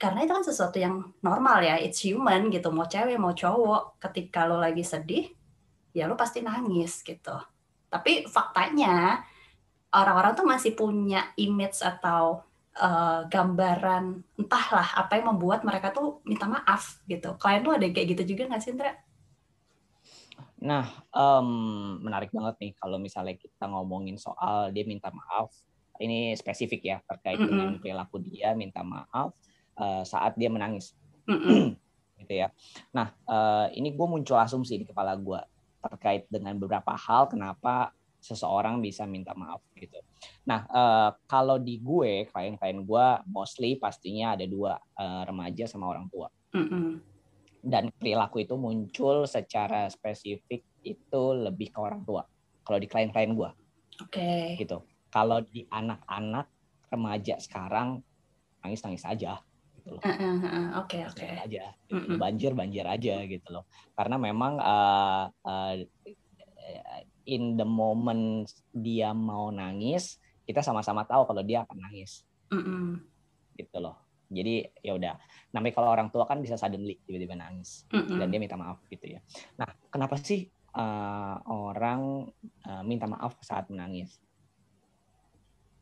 Karena 0.01 0.27
itu 0.27 0.33
kan 0.35 0.43
sesuatu 0.43 0.83
yang 0.83 1.15
normal 1.23 1.63
ya 1.63 1.79
it's 1.79 2.03
human 2.03 2.51
gitu. 2.51 2.75
Mau 2.75 2.89
cewek 2.89 3.21
mau 3.21 3.37
cowok 3.37 4.03
ketika 4.03 4.49
lo 4.49 4.59
lagi 4.59 4.83
sedih 4.83 5.31
ya 5.95 6.09
lo 6.09 6.19
pasti 6.19 6.43
nangis 6.43 7.05
gitu. 7.07 7.37
Tapi 7.93 8.25
faktanya 8.27 9.21
orang-orang 9.93 10.33
tuh 10.33 10.47
masih 10.49 10.73
punya 10.73 11.31
image 11.37 11.85
atau 11.85 12.41
uh, 12.81 13.29
gambaran 13.29 14.25
entahlah 14.41 14.89
apa 14.97 15.21
yang 15.21 15.37
membuat 15.37 15.63
mereka 15.63 15.93
tuh 15.93 16.25
minta 16.25 16.49
maaf 16.49 17.01
gitu. 17.05 17.37
Kalian 17.37 17.63
tuh 17.65 17.73
ada 17.77 17.87
kayak 17.89 18.17
gitu 18.17 18.35
juga 18.37 18.49
nggak 18.49 18.63
sih, 18.65 18.73
Indra? 18.73 18.93
Nah, 20.63 20.87
um, 21.11 21.99
menarik 22.01 22.31
banget 22.31 22.55
nih 22.63 22.73
kalau 22.79 22.97
misalnya 22.97 23.35
kita 23.35 23.67
ngomongin 23.67 24.17
soal 24.17 24.71
dia 24.73 24.87
minta 24.89 25.13
maaf. 25.13 25.53
Ini 26.01 26.35
spesifik 26.35 26.83
ya 26.83 26.99
terkait 27.05 27.37
mm 27.37 27.45
-hmm. 27.45 27.51
dengan 27.53 27.69
perilaku 27.79 28.17
dia 28.25 28.57
minta 28.57 28.81
maaf 28.83 29.37
uh, 29.77 30.03
saat 30.03 30.35
dia 30.35 30.49
menangis, 30.49 30.97
mm 31.29 31.39
-hmm. 31.39 31.63
gitu 32.25 32.33
ya. 32.43 32.49
Nah, 32.97 33.13
uh, 33.29 33.69
ini 33.77 33.93
gue 33.93 34.07
muncul 34.09 34.35
asumsi 34.41 34.81
di 34.81 34.89
kepala 34.89 35.15
gue 35.15 35.39
terkait 35.83 36.27
dengan 36.31 36.55
beberapa 36.59 36.95
hal 36.95 37.27
kenapa 37.27 37.91
seseorang 38.23 38.79
bisa 38.79 39.03
minta 39.03 39.35
maaf 39.35 39.67
gitu. 39.75 39.99
Nah, 40.47 40.63
uh, 40.71 41.11
kalau 41.27 41.59
di 41.59 41.83
gue, 41.83 42.31
klien-klien 42.31 42.79
gue 42.87 43.07
mostly 43.27 43.75
pastinya 43.75 44.39
ada 44.39 44.47
dua, 44.47 44.79
uh, 44.79 45.27
remaja 45.27 45.67
sama 45.67 45.91
orang 45.91 46.07
tua. 46.07 46.31
Mm 46.55 46.67
-hmm. 46.71 46.87
Dan 47.63 47.91
perilaku 47.91 48.47
itu 48.47 48.55
muncul 48.55 49.27
secara 49.27 49.91
spesifik 49.91 50.63
itu 50.87 51.23
lebih 51.35 51.75
ke 51.75 51.79
orang 51.83 52.07
tua. 52.07 52.23
Kalau 52.63 52.79
di 52.79 52.87
klien-klien 52.87 53.35
gue. 53.35 53.51
Oke. 54.07 54.23
Okay. 54.23 54.47
Gitu. 54.63 54.79
Kalau 55.11 55.43
di 55.43 55.67
anak-anak 55.67 56.47
remaja 56.95 57.43
sekarang 57.43 57.99
nangis-nangis 58.63 59.03
aja 59.03 59.43
gitu 59.83 59.99
loh. 59.99 60.03
Oke 60.79 61.03
oke. 61.03 61.27
Aja. 61.27 61.75
Gitu. 61.91 62.15
Banjir 62.15 62.55
banjir 62.55 62.87
aja 62.87 63.15
gitu 63.27 63.49
loh. 63.51 63.67
Karena 63.99 64.15
memang 64.15 64.63
uh, 64.63 65.27
uh, 65.27 65.75
in 67.27 67.55
the 67.59 67.67
moment 67.67 68.51
dia 68.75 69.15
mau 69.15 69.49
nangis 69.55 70.19
kita 70.43 70.61
sama-sama 70.61 71.07
tahu 71.07 71.23
kalau 71.25 71.43
dia 71.47 71.63
akan 71.63 71.79
nangis. 71.79 72.27
Mm 72.51 73.13
gitu 73.53 73.79
loh. 73.85 73.97
Jadi 74.33 74.65
ya 74.81 74.97
udah. 74.97 75.15
Namanya 75.53 75.75
kalau 75.77 75.89
orang 75.93 76.09
tua 76.09 76.25
kan 76.25 76.41
bisa 76.41 76.57
suddenly 76.57 76.97
tiba-tiba 77.05 77.37
nangis. 77.37 77.85
-mm. 77.93 78.17
dan 78.17 78.33
dia 78.33 78.41
minta 78.41 78.57
maaf 78.57 78.81
gitu 78.89 79.13
ya. 79.13 79.21
Nah 79.61 79.69
kenapa 79.93 80.17
sih 80.17 80.49
uh, 80.73 81.37
orang 81.47 82.33
uh, 82.65 82.83
minta 82.83 83.05
maaf 83.05 83.37
saat 83.45 83.69
menangis? 83.69 84.17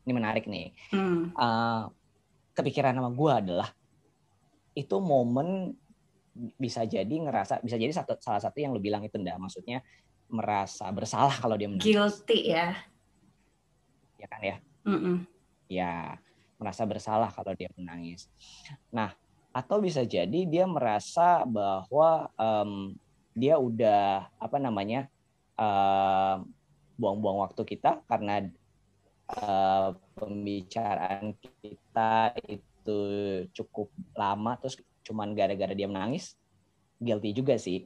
Ini 0.03 0.11
menarik 0.11 0.51
nih. 0.51 0.75
Mm. 0.91 1.31
uh, 1.31 1.87
kepikiran 2.51 2.91
sama 2.91 3.09
gue 3.15 3.31
adalah 3.31 3.69
itu 4.75 4.95
momen 4.99 5.75
bisa 6.55 6.87
jadi 6.87 7.11
ngerasa 7.11 7.59
bisa 7.59 7.75
jadi 7.75 7.91
satu 7.91 8.15
salah 8.19 8.39
satu 8.39 8.59
yang 8.59 8.75
lo 8.75 8.83
bilang 8.83 9.03
itu 9.03 9.15
ndak. 9.15 9.39
Maksudnya 9.39 9.79
merasa 10.31 10.87
bersalah 10.89 11.35
kalau 11.37 11.59
dia 11.59 11.67
menangis. 11.67 11.85
Guilty 11.85 12.39
ya. 12.55 12.73
Ya 14.17 14.27
kan 14.31 14.41
ya. 14.41 14.57
Mm 14.87 14.99
-mm. 14.99 15.15
Ya 15.67 15.93
merasa 16.55 16.87
bersalah 16.87 17.29
kalau 17.29 17.51
dia 17.53 17.69
menangis. 17.75 18.31
Nah 18.89 19.13
atau 19.51 19.83
bisa 19.83 20.07
jadi 20.07 20.47
dia 20.47 20.63
merasa 20.63 21.43
bahwa 21.43 22.31
um, 22.39 22.95
dia 23.35 23.59
udah 23.59 24.31
apa 24.39 24.57
namanya 24.59 25.11
buang-buang 26.95 27.37
um, 27.37 27.43
waktu 27.43 27.61
kita 27.67 27.99
karena 28.07 28.47
uh, 29.35 29.93
pembicaraan 30.15 31.35
kita 31.59 32.33
itu 32.47 32.99
cukup 33.51 33.91
lama 34.15 34.57
terus 34.57 34.79
cuman 35.03 35.35
gara-gara 35.35 35.75
dia 35.75 35.85
menangis 35.85 36.33
guilty 36.97 37.35
juga 37.35 37.59
sih 37.59 37.85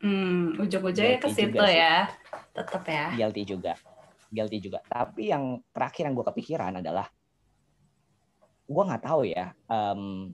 Hmm, 0.00 0.56
ujung-ujungnya 0.56 1.20
ke 1.20 1.28
situ 1.28 1.60
ya, 1.60 2.08
tetap 2.56 2.88
ya. 2.88 3.12
Guilty 3.12 3.42
juga, 3.44 3.76
guilty 4.32 4.58
juga. 4.64 4.80
Tapi 4.88 5.28
yang 5.28 5.60
terakhir 5.76 6.08
yang 6.08 6.16
gue 6.16 6.26
kepikiran 6.32 6.72
adalah, 6.80 7.04
gue 8.64 8.82
nggak 8.88 9.04
tahu 9.04 9.28
ya, 9.28 9.52
um, 9.68 10.32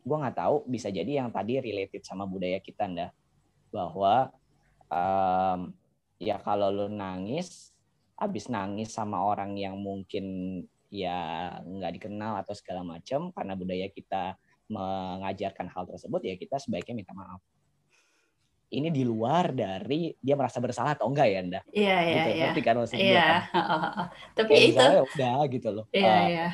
gue 0.00 0.16
nggak 0.16 0.36
tahu 0.40 0.64
bisa 0.64 0.88
jadi 0.88 1.20
yang 1.20 1.28
tadi 1.28 1.60
related 1.60 2.08
sama 2.08 2.24
budaya 2.24 2.56
kita, 2.56 2.88
ndak, 2.88 3.12
bahwa 3.68 4.32
um, 4.88 5.76
ya 6.16 6.40
kalau 6.40 6.72
lu 6.72 6.88
nangis, 6.88 7.76
abis 8.16 8.48
nangis 8.48 8.96
sama 8.96 9.20
orang 9.20 9.60
yang 9.60 9.76
mungkin 9.76 10.24
ya 10.88 11.52
nggak 11.60 12.00
dikenal 12.00 12.40
atau 12.40 12.56
segala 12.56 12.80
macam 12.80 13.28
karena 13.34 13.52
budaya 13.52 13.92
kita 13.92 14.40
mengajarkan 14.72 15.68
hal 15.68 15.84
tersebut 15.84 16.24
ya 16.24 16.34
kita 16.40 16.56
sebaiknya 16.56 17.04
minta 17.04 17.12
maaf 17.12 17.42
ini 18.66 18.90
di 18.90 19.06
luar 19.06 19.54
dari 19.54 20.10
dia 20.18 20.34
merasa 20.34 20.58
bersalah 20.58 20.98
atau 20.98 21.06
enggak 21.06 21.26
ya 21.30 21.38
Anda? 21.38 21.60
Iya 21.70 21.96
iya 22.02 22.24
gitu. 22.26 22.58
iya. 22.58 22.64
kan 22.66 22.74
maksud 22.74 22.96
Iya. 22.98 23.22
Kan? 23.22 23.38
Tapi 24.36 24.50
Kayak 24.50 24.66
itu 24.66 24.82
ya 24.82 25.02
udah 25.06 25.38
gitu 25.46 25.68
loh. 25.70 25.84
Iya 25.94 26.10
uh, 26.10 26.22
iya. 26.26 26.48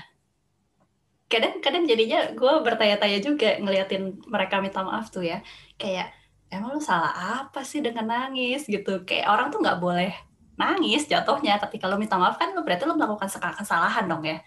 Kadang-kadang 1.33 1.85
jadinya 1.89 2.21
gue 2.37 2.53
bertanya-tanya 2.61 3.19
juga 3.25 3.57
ngeliatin 3.57 4.21
mereka 4.29 4.61
minta 4.61 4.85
maaf 4.85 5.09
tuh 5.09 5.25
ya. 5.25 5.41
Kayak 5.81 6.13
emang 6.53 6.77
lu 6.77 6.83
salah 6.85 7.49
apa 7.49 7.65
sih 7.65 7.81
dengan 7.81 8.05
nangis 8.05 8.69
gitu? 8.69 9.09
Kayak 9.09 9.33
orang 9.33 9.49
tuh 9.49 9.65
nggak 9.65 9.81
boleh 9.81 10.13
nangis 10.61 11.09
jatuhnya 11.09 11.57
ketika 11.65 11.89
lu 11.89 11.97
minta 11.97 12.21
maaf 12.21 12.37
kan 12.37 12.53
lu 12.53 12.61
berarti 12.61 12.85
lu 12.85 12.93
melakukan 12.93 13.33
kesalahan 13.33 14.05
dong 14.05 14.29
ya. 14.29 14.45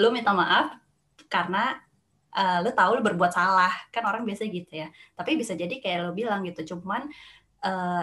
Lu 0.00 0.08
minta 0.08 0.32
maaf 0.32 0.72
karena 1.28 1.83
uh, 2.34 2.58
lu 2.60 2.70
tahu 2.74 2.98
lu 2.98 3.02
berbuat 3.02 3.32
salah. 3.32 3.72
Kan 3.94 4.04
orang 4.04 4.26
biasa 4.26 4.44
gitu 4.50 4.84
ya. 4.84 4.90
Tapi 5.14 5.38
bisa 5.38 5.54
jadi 5.54 5.72
kayak 5.78 5.98
lu 6.04 6.12
bilang 6.12 6.42
gitu. 6.44 6.74
Cuman 6.74 7.08
uh, 7.62 8.02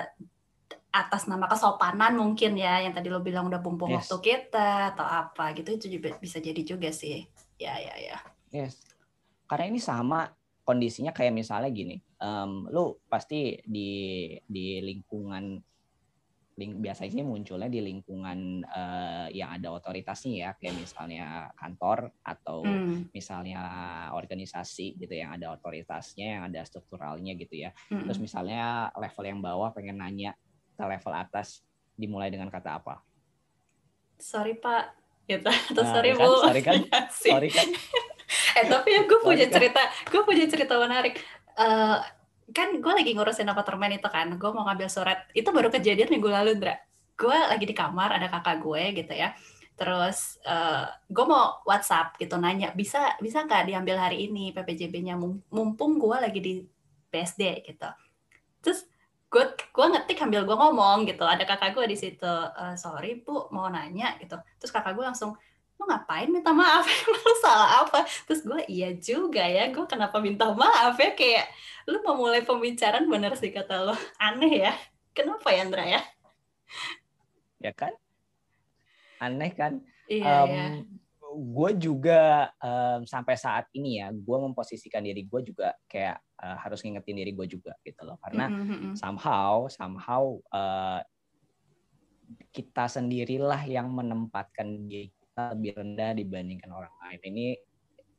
atas 0.92 1.24
nama 1.28 1.48
kesopanan 1.48 2.20
mungkin 2.20 2.60
ya 2.60 2.84
yang 2.84 2.92
tadi 2.92 3.08
lo 3.08 3.24
bilang 3.24 3.48
udah 3.48 3.64
bumbung 3.64 3.96
yes. 3.96 4.12
waktu 4.12 4.36
kita 4.36 4.92
atau 4.92 5.08
apa 5.08 5.56
gitu 5.56 5.80
itu 5.80 5.88
juga 5.88 6.20
bisa 6.20 6.44
jadi 6.44 6.62
juga 6.64 6.92
sih. 6.92 7.28
Ya 7.56 7.76
ya 7.80 7.96
ya. 7.96 8.18
Yes. 8.52 8.84
Karena 9.48 9.72
ini 9.72 9.80
sama 9.80 10.28
kondisinya 10.68 11.12
kayak 11.12 11.34
misalnya 11.36 11.72
gini 11.74 12.00
um, 12.22 12.70
lu 12.70 13.02
pasti 13.10 13.58
di 13.66 13.90
di 14.46 14.80
lingkungan 14.80 15.58
link 16.60 16.84
biasanya 16.84 17.24
munculnya 17.24 17.72
di 17.72 17.80
lingkungan 17.80 18.68
uh, 18.68 19.28
yang 19.32 19.56
ada 19.56 19.72
otoritasnya 19.72 20.34
ya 20.36 20.50
kayak 20.60 20.76
misalnya 20.76 21.48
kantor 21.56 22.12
atau 22.22 22.62
mm. 22.68 23.16
misalnya 23.16 23.62
organisasi 24.12 25.00
gitu 25.00 25.16
yang 25.16 25.32
ada 25.32 25.56
otoritasnya 25.56 26.28
yang 26.40 26.44
ada 26.52 26.60
strukturalnya 26.68 27.40
gitu 27.40 27.56
ya. 27.56 27.72
Mm. 27.88 28.04
terus 28.08 28.20
misalnya 28.20 28.92
level 29.00 29.24
yang 29.24 29.40
bawah 29.40 29.72
pengen 29.72 30.04
nanya 30.04 30.36
ke 30.76 30.84
level 30.84 31.14
atas 31.16 31.64
dimulai 31.96 32.28
dengan 32.28 32.52
kata 32.52 32.84
apa? 32.84 33.00
Sorry 34.20 34.60
pak. 34.60 34.98
Gitu 35.30 35.48
atau 35.48 35.84
nah, 35.86 35.92
sorry 35.96 36.12
kan, 36.12 36.28
bu. 36.28 36.32
Sorry 36.44 36.62
kan? 36.62 36.80
Sorry 37.24 37.50
kan? 37.50 37.68
Eh 38.60 38.66
tapi 38.68 38.90
ya 38.92 39.02
gue 39.08 39.20
punya 39.24 39.48
kan? 39.48 39.56
cerita 39.56 39.82
gue 40.12 40.22
punya 40.28 40.46
cerita 40.52 40.74
menarik. 40.76 41.16
Uh, 41.56 42.04
kan 42.52 42.70
gue 42.78 42.94
lagi 42.94 43.12
ngurusin 43.16 43.48
apartemen 43.48 43.96
itu 43.96 44.08
kan 44.12 44.28
gue 44.36 44.50
mau 44.52 44.68
ngambil 44.68 44.88
surat. 44.92 45.28
Itu 45.32 45.52
baru 45.56 45.72
kejadian 45.72 46.12
minggu 46.12 46.30
lalu 46.30 46.60
Ndra. 46.60 46.76
Gue 47.16 47.36
lagi 47.36 47.66
di 47.66 47.76
kamar 47.76 48.20
ada 48.20 48.28
kakak 48.28 48.62
gue 48.62 48.84
gitu 49.04 49.14
ya. 49.16 49.34
Terus 49.80 50.38
uh, 50.46 50.86
gue 51.10 51.26
mau 51.26 51.64
WhatsApp 51.66 52.14
gitu 52.22 52.38
nanya 52.38 52.70
bisa 52.78 53.18
bisa 53.18 53.48
nggak 53.48 53.72
diambil 53.74 53.98
hari 53.98 54.30
ini 54.30 54.54
PPJB-nya 54.54 55.18
mumpung 55.50 55.98
gue 55.98 56.18
lagi 56.22 56.40
di 56.40 56.54
PSD 57.10 57.66
gitu. 57.66 57.90
Terus 58.62 58.86
gue 59.32 59.44
gue 59.56 59.86
ngetik 59.96 60.20
sambil 60.20 60.44
gue 60.44 60.54
ngomong 60.54 61.10
gitu. 61.10 61.24
Ada 61.26 61.48
kakak 61.48 61.74
gue 61.74 61.86
di 61.88 61.98
situ 61.98 62.34
e, 62.54 62.76
sorry 62.76 63.24
bu 63.24 63.50
mau 63.50 63.72
nanya 63.72 64.20
gitu. 64.20 64.38
Terus 64.60 64.72
kakak 64.76 64.94
gue 64.94 65.06
langsung 65.08 65.34
lu 65.82 65.90
ngapain 65.90 66.30
minta 66.30 66.54
maaf? 66.54 66.86
Lu 67.10 67.34
salah 67.42 67.82
apa? 67.82 68.06
Terus 68.30 68.46
gue 68.46 68.62
iya 68.70 68.94
juga 68.94 69.42
ya 69.42 69.74
gue 69.74 69.82
kenapa 69.90 70.22
minta 70.22 70.54
maaf 70.54 70.94
ya? 71.02 71.18
Kayak 71.18 71.50
lu 71.90 71.98
mau 72.06 72.14
mulai 72.14 72.46
pembicaraan 72.46 73.10
bener 73.10 73.34
sih 73.34 73.50
kata 73.50 73.90
lo. 73.90 73.98
Aneh 74.22 74.70
ya. 74.70 74.74
Kenapa 75.18 75.50
ya 75.50 75.66
Andra 75.66 75.84
ya? 75.90 76.02
Ya 77.58 77.74
kan? 77.74 77.98
Aneh 79.18 79.50
kan? 79.58 79.82
Iya, 80.06 80.46
um, 80.46 80.50
iya. 80.54 80.66
gue 81.32 81.72
juga 81.82 82.22
um, 82.62 83.02
sampai 83.10 83.34
saat 83.40 83.66
ini 83.74 84.04
ya 84.04 84.14
gue 84.14 84.38
memposisikan 84.38 85.02
diri 85.02 85.26
gue 85.26 85.42
juga 85.42 85.74
kayak 85.90 86.20
uh, 86.38 86.58
harus 86.62 86.84
ngingetin 86.86 87.26
diri 87.26 87.34
gue 87.34 87.48
juga 87.50 87.74
gitu 87.82 88.06
loh. 88.06 88.22
Karena 88.22 88.54
mm-hmm. 88.54 88.94
somehow 89.02 89.66
somehow 89.66 90.38
uh, 90.54 91.02
kita 92.54 92.86
sendirilah 92.86 93.66
yang 93.66 93.90
menempatkan 93.90 94.86
diri 94.86 95.10
lebih 95.56 95.72
rendah 95.78 96.12
dibandingkan 96.14 96.70
orang 96.70 96.94
lain. 97.02 97.20
Ini 97.26 97.48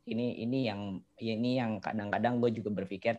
ini 0.03 0.43
ini 0.43 0.59
yang 0.67 0.99
ini 1.23 1.55
yang 1.55 1.79
kadang-kadang 1.79 2.43
gue 2.43 2.51
juga 2.51 2.83
berpikir 2.83 3.15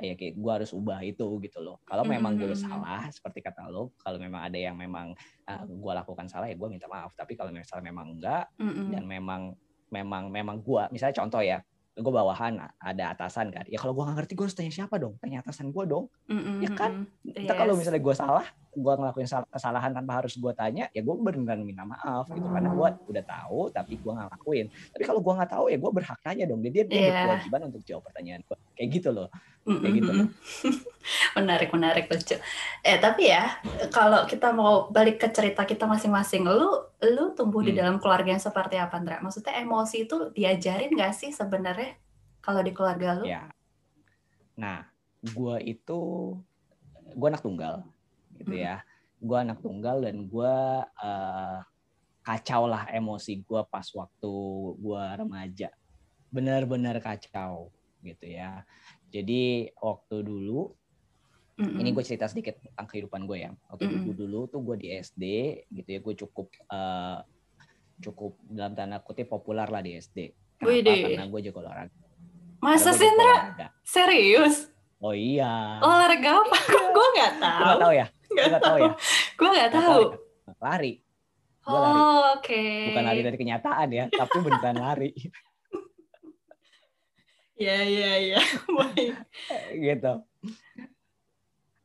ya 0.00 0.16
kayak 0.16 0.34
gue 0.40 0.52
harus 0.52 0.70
ubah 0.72 1.02
itu 1.04 1.26
gitu 1.44 1.58
loh. 1.60 1.82
Kalau 1.84 2.08
memang 2.08 2.38
gue 2.40 2.56
salah 2.56 3.04
seperti 3.12 3.44
kata 3.44 3.68
lo 3.68 3.92
kalau 4.00 4.16
memang 4.16 4.40
ada 4.48 4.56
yang 4.56 4.74
memang 4.78 5.12
uh, 5.44 5.52
eh, 5.52 5.62
gue 5.68 5.92
lakukan 5.92 6.26
salah 6.26 6.48
ya 6.48 6.56
gue 6.56 6.68
minta 6.70 6.88
maaf. 6.88 7.12
Tapi 7.12 7.36
kalau 7.36 7.52
misalnya 7.52 7.92
memang 7.92 8.16
enggak 8.16 8.48
mm-hmm. 8.56 8.86
dan 8.96 9.02
memang 9.04 9.42
memang 9.92 10.24
memang 10.32 10.56
gue 10.64 10.82
misalnya 10.94 11.16
contoh 11.20 11.42
ya 11.44 11.60
gue 12.00 12.12
bawahan 12.12 12.56
ada 12.80 13.04
atasan 13.12 13.52
kan. 13.52 13.68
Ya 13.68 13.76
kalau 13.76 13.92
gue 13.92 14.04
nggak 14.08 14.24
ngerti 14.24 14.32
gue 14.38 14.44
harus 14.48 14.56
tanya 14.56 14.72
siapa 14.72 14.96
dong? 14.96 15.20
Tanya 15.20 15.44
atasan 15.44 15.68
gue 15.68 15.84
dong. 15.84 16.08
Mm-hmm. 16.32 16.56
ya 16.64 16.70
kan? 16.72 16.92
yes. 17.26 17.52
kalau 17.52 17.74
misalnya 17.76 18.00
gue 18.00 18.14
salah 18.16 18.46
gue 18.70 18.94
ngelakuin 18.94 19.26
kesalahan 19.50 19.90
tanpa 19.90 20.22
harus 20.22 20.38
gue 20.38 20.52
tanya 20.54 20.86
ya 20.94 21.02
gue 21.02 21.14
beneran 21.18 21.66
minta 21.66 21.82
maaf 21.82 22.30
gitu. 22.30 22.46
Karena 22.46 22.70
gue 22.70 22.88
udah 23.10 23.24
tahu 23.26 23.60
tapi 23.74 23.98
gue 23.98 24.12
nggak 24.14 24.30
lakuin. 24.38 24.66
Tapi 24.70 25.02
kalau 25.02 25.20
gue 25.20 25.32
nggak 25.34 25.50
tahu 25.50 25.64
ya 25.74 25.78
gue 25.82 25.90
berhak 25.90 26.20
tanya 26.22 26.44
dong. 26.46 26.62
Jadi 26.62 26.86
dia 26.86 26.94
yeah. 26.94 27.10
berkewajiban 27.26 27.60
untuk 27.74 27.82
jawab 27.82 28.02
pertanyaan 28.06 28.40
gue 28.46 28.56
kayak 28.78 28.88
gitu 28.94 29.10
loh. 29.10 29.28
Kayak 29.66 29.94
gitu 29.98 30.10
loh. 30.14 30.28
menarik 31.38 31.70
menarik 31.74 32.04
lucu. 32.06 32.36
Eh 32.86 32.96
tapi 33.02 33.22
ya 33.26 33.58
kalau 33.90 34.22
kita 34.30 34.54
mau 34.54 34.86
balik 34.86 35.18
ke 35.18 35.28
cerita 35.34 35.66
kita 35.66 35.90
masing-masing 35.90 36.46
lu 36.46 36.70
lu 37.02 37.34
tumbuh 37.34 37.66
hmm. 37.66 37.68
di 37.68 37.72
dalam 37.74 37.96
keluarga 37.98 38.30
yang 38.38 38.42
seperti 38.42 38.78
apa 38.78 39.02
Andra? 39.02 39.18
Maksudnya 39.18 39.58
emosi 39.58 40.06
itu 40.06 40.30
diajarin 40.30 40.94
gak 40.94 41.14
sih 41.18 41.34
sebenarnya 41.34 41.98
kalau 42.38 42.62
di 42.62 42.70
keluarga 42.70 43.18
lu? 43.18 43.26
Ya. 43.26 43.50
Nah 44.54 44.86
gue 45.20 45.56
itu 45.66 45.98
gue 47.10 47.26
anak 47.26 47.42
tunggal 47.42 47.82
gitu 48.40 48.56
hmm. 48.56 48.64
ya. 48.64 48.76
Gue 49.20 49.36
anak 49.36 49.60
tunggal 49.60 50.00
dan 50.00 50.24
gue 50.24 50.54
uh, 50.84 51.58
kacau 52.24 52.68
lah 52.68 52.88
emosi 52.88 53.44
gue 53.44 53.60
pas 53.68 53.84
waktu 53.84 54.34
gue 54.80 55.02
remaja. 55.20 55.68
Benar-benar 56.32 57.00
kacau 57.04 57.68
gitu 58.00 58.26
ya. 58.28 58.64
Jadi 59.10 59.68
waktu 59.76 60.16
dulu 60.24 60.72
mm-hmm. 61.58 61.80
ini 61.84 61.88
gue 61.92 62.04
cerita 62.06 62.30
sedikit 62.30 62.56
tentang 62.60 62.86
kehidupan 62.88 63.28
gue 63.28 63.38
ya. 63.44 63.50
Waktu 63.68 63.84
mm-hmm. 63.88 64.04
dulu 64.08 64.12
dulu 64.16 64.40
tuh 64.48 64.60
gue 64.64 64.76
di 64.80 64.88
SD 64.96 65.24
gitu 65.68 65.88
ya. 65.90 66.00
Gue 66.00 66.14
cukup 66.16 66.46
uh, 66.72 67.20
cukup 68.00 68.40
dalam 68.48 68.72
tanda 68.72 68.96
kutip 69.04 69.28
populer 69.28 69.68
lah 69.68 69.84
di 69.84 70.00
SD 70.00 70.32
Kenapa? 70.56 70.88
karena 70.88 71.26
gue 71.28 71.40
jago 71.44 71.60
olahraga. 71.60 72.00
Masa 72.60 72.92
sih 72.92 73.08
serius? 73.84 74.68
Oh 75.00 75.16
iya. 75.16 75.80
Olahraga 75.80 76.44
apa? 76.44 76.58
Gue 76.96 77.06
nggak 77.16 77.32
tahu. 77.40 77.64
gue 77.64 77.76
tahu 77.80 77.92
ya 77.96 78.06
Gak 78.48 78.62
tahu 78.62 78.78
ya. 78.80 78.92
gue 79.38 79.48
nggak 79.52 79.72
tahu. 79.72 80.02
Lari. 80.60 80.92
Oh, 81.68 81.76
lari. 81.76 81.92
oke. 82.00 82.40
Okay. 82.40 82.76
Bukan 82.92 83.04
lari 83.04 83.20
dari 83.20 83.36
kenyataan 83.36 83.88
ya, 83.92 84.04
tapi 84.08 84.36
beneran 84.40 84.78
lari. 84.80 85.10
Iya, 87.60 87.78
iya, 87.84 88.12
iya. 88.16 88.40
gitu. 89.76 90.12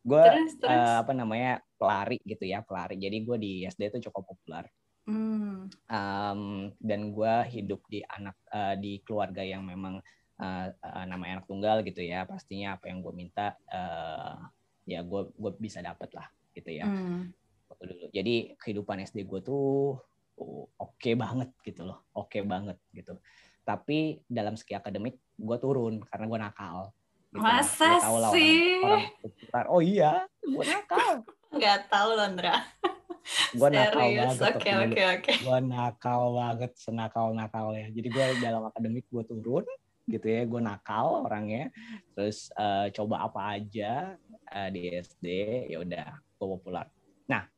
Gue 0.08 0.24
uh, 0.64 1.04
apa 1.04 1.12
namanya 1.12 1.60
pelari 1.76 2.16
gitu 2.24 2.48
ya, 2.48 2.64
pelari. 2.64 2.96
Jadi 2.96 3.18
gue 3.28 3.36
di 3.36 3.52
SD 3.68 3.92
itu 3.92 4.08
cukup 4.08 4.32
populer. 4.32 4.64
Hmm. 5.04 5.68
Um, 5.92 6.72
dan 6.80 7.12
gue 7.12 7.36
hidup 7.52 7.84
di 7.92 8.00
anak 8.08 8.40
uh, 8.56 8.80
di 8.80 9.04
keluarga 9.04 9.44
yang 9.44 9.68
memang 9.68 10.00
uh, 10.40 10.68
uh, 10.72 11.04
namanya 11.04 11.44
anak 11.44 11.48
tunggal 11.52 11.84
gitu 11.84 12.00
ya. 12.00 12.24
Pastinya 12.24 12.80
apa 12.80 12.88
yang 12.88 13.04
gue 13.04 13.12
minta 13.12 13.60
uh, 13.68 14.40
ya 14.88 15.04
gue 15.04 15.22
gue 15.36 15.52
bisa 15.60 15.84
dapet 15.84 16.08
lah 16.16 16.30
gitu 16.56 16.72
ya. 16.72 16.88
Hmm. 16.88 17.36
waktu 17.66 17.84
dulu. 17.92 18.06
Jadi 18.14 18.36
kehidupan 18.62 19.04
SD 19.04 19.26
gue 19.28 19.40
tuh 19.44 20.00
oh, 20.40 20.66
oke 20.80 20.96
okay 20.96 21.14
banget 21.14 21.52
gitu 21.62 21.84
loh. 21.84 22.08
Oke 22.16 22.40
okay 22.40 22.42
banget 22.42 22.80
gitu. 22.96 23.20
Tapi 23.66 24.24
dalam 24.26 24.56
segi 24.56 24.78
akademik 24.78 25.20
gue 25.36 25.58
turun 25.60 26.00
karena 26.08 26.26
gue 26.26 26.40
nakal. 26.40 26.78
Gitu. 27.36 27.44
Masa 27.44 28.00
tahu 28.00 28.18
lah 28.24 28.32
sih? 28.32 28.80
orang, 28.80 29.04
orang 29.52 29.68
oh 29.68 29.82
iya 29.84 30.24
gue 30.40 30.66
nakal. 30.66 31.28
Nggak 31.52 31.80
tahu 31.92 32.10
loh 32.16 32.26
Andra 32.26 32.56
gue 33.56 33.70
nakal 33.74 34.08
banget 34.14 34.38
oke 34.54 34.70
oke 34.86 35.02
oke. 35.18 35.34
Gue 35.42 35.60
nakal 35.66 36.22
banget 36.38 36.72
senakal 36.78 37.34
nakal 37.34 37.74
ya 37.74 37.90
jadi 37.90 38.08
gue 38.08 38.26
dalam 38.42 38.64
akademik 38.70 39.06
gue 39.10 39.24
turun 39.26 39.66
gitu 40.06 40.28
ya 40.30 40.46
gue 40.46 40.62
nakal 40.62 41.26
orangnya. 41.26 41.74
Terus 42.14 42.54
uh, 42.54 42.88
coba 42.94 43.26
apa 43.26 43.58
aja 43.58 44.14
uh, 44.54 44.70
di 44.70 44.94
SD 44.94 45.26
ya 45.74 45.78
udah 45.82 46.08
populer 46.48 46.88
nah 47.26 47.50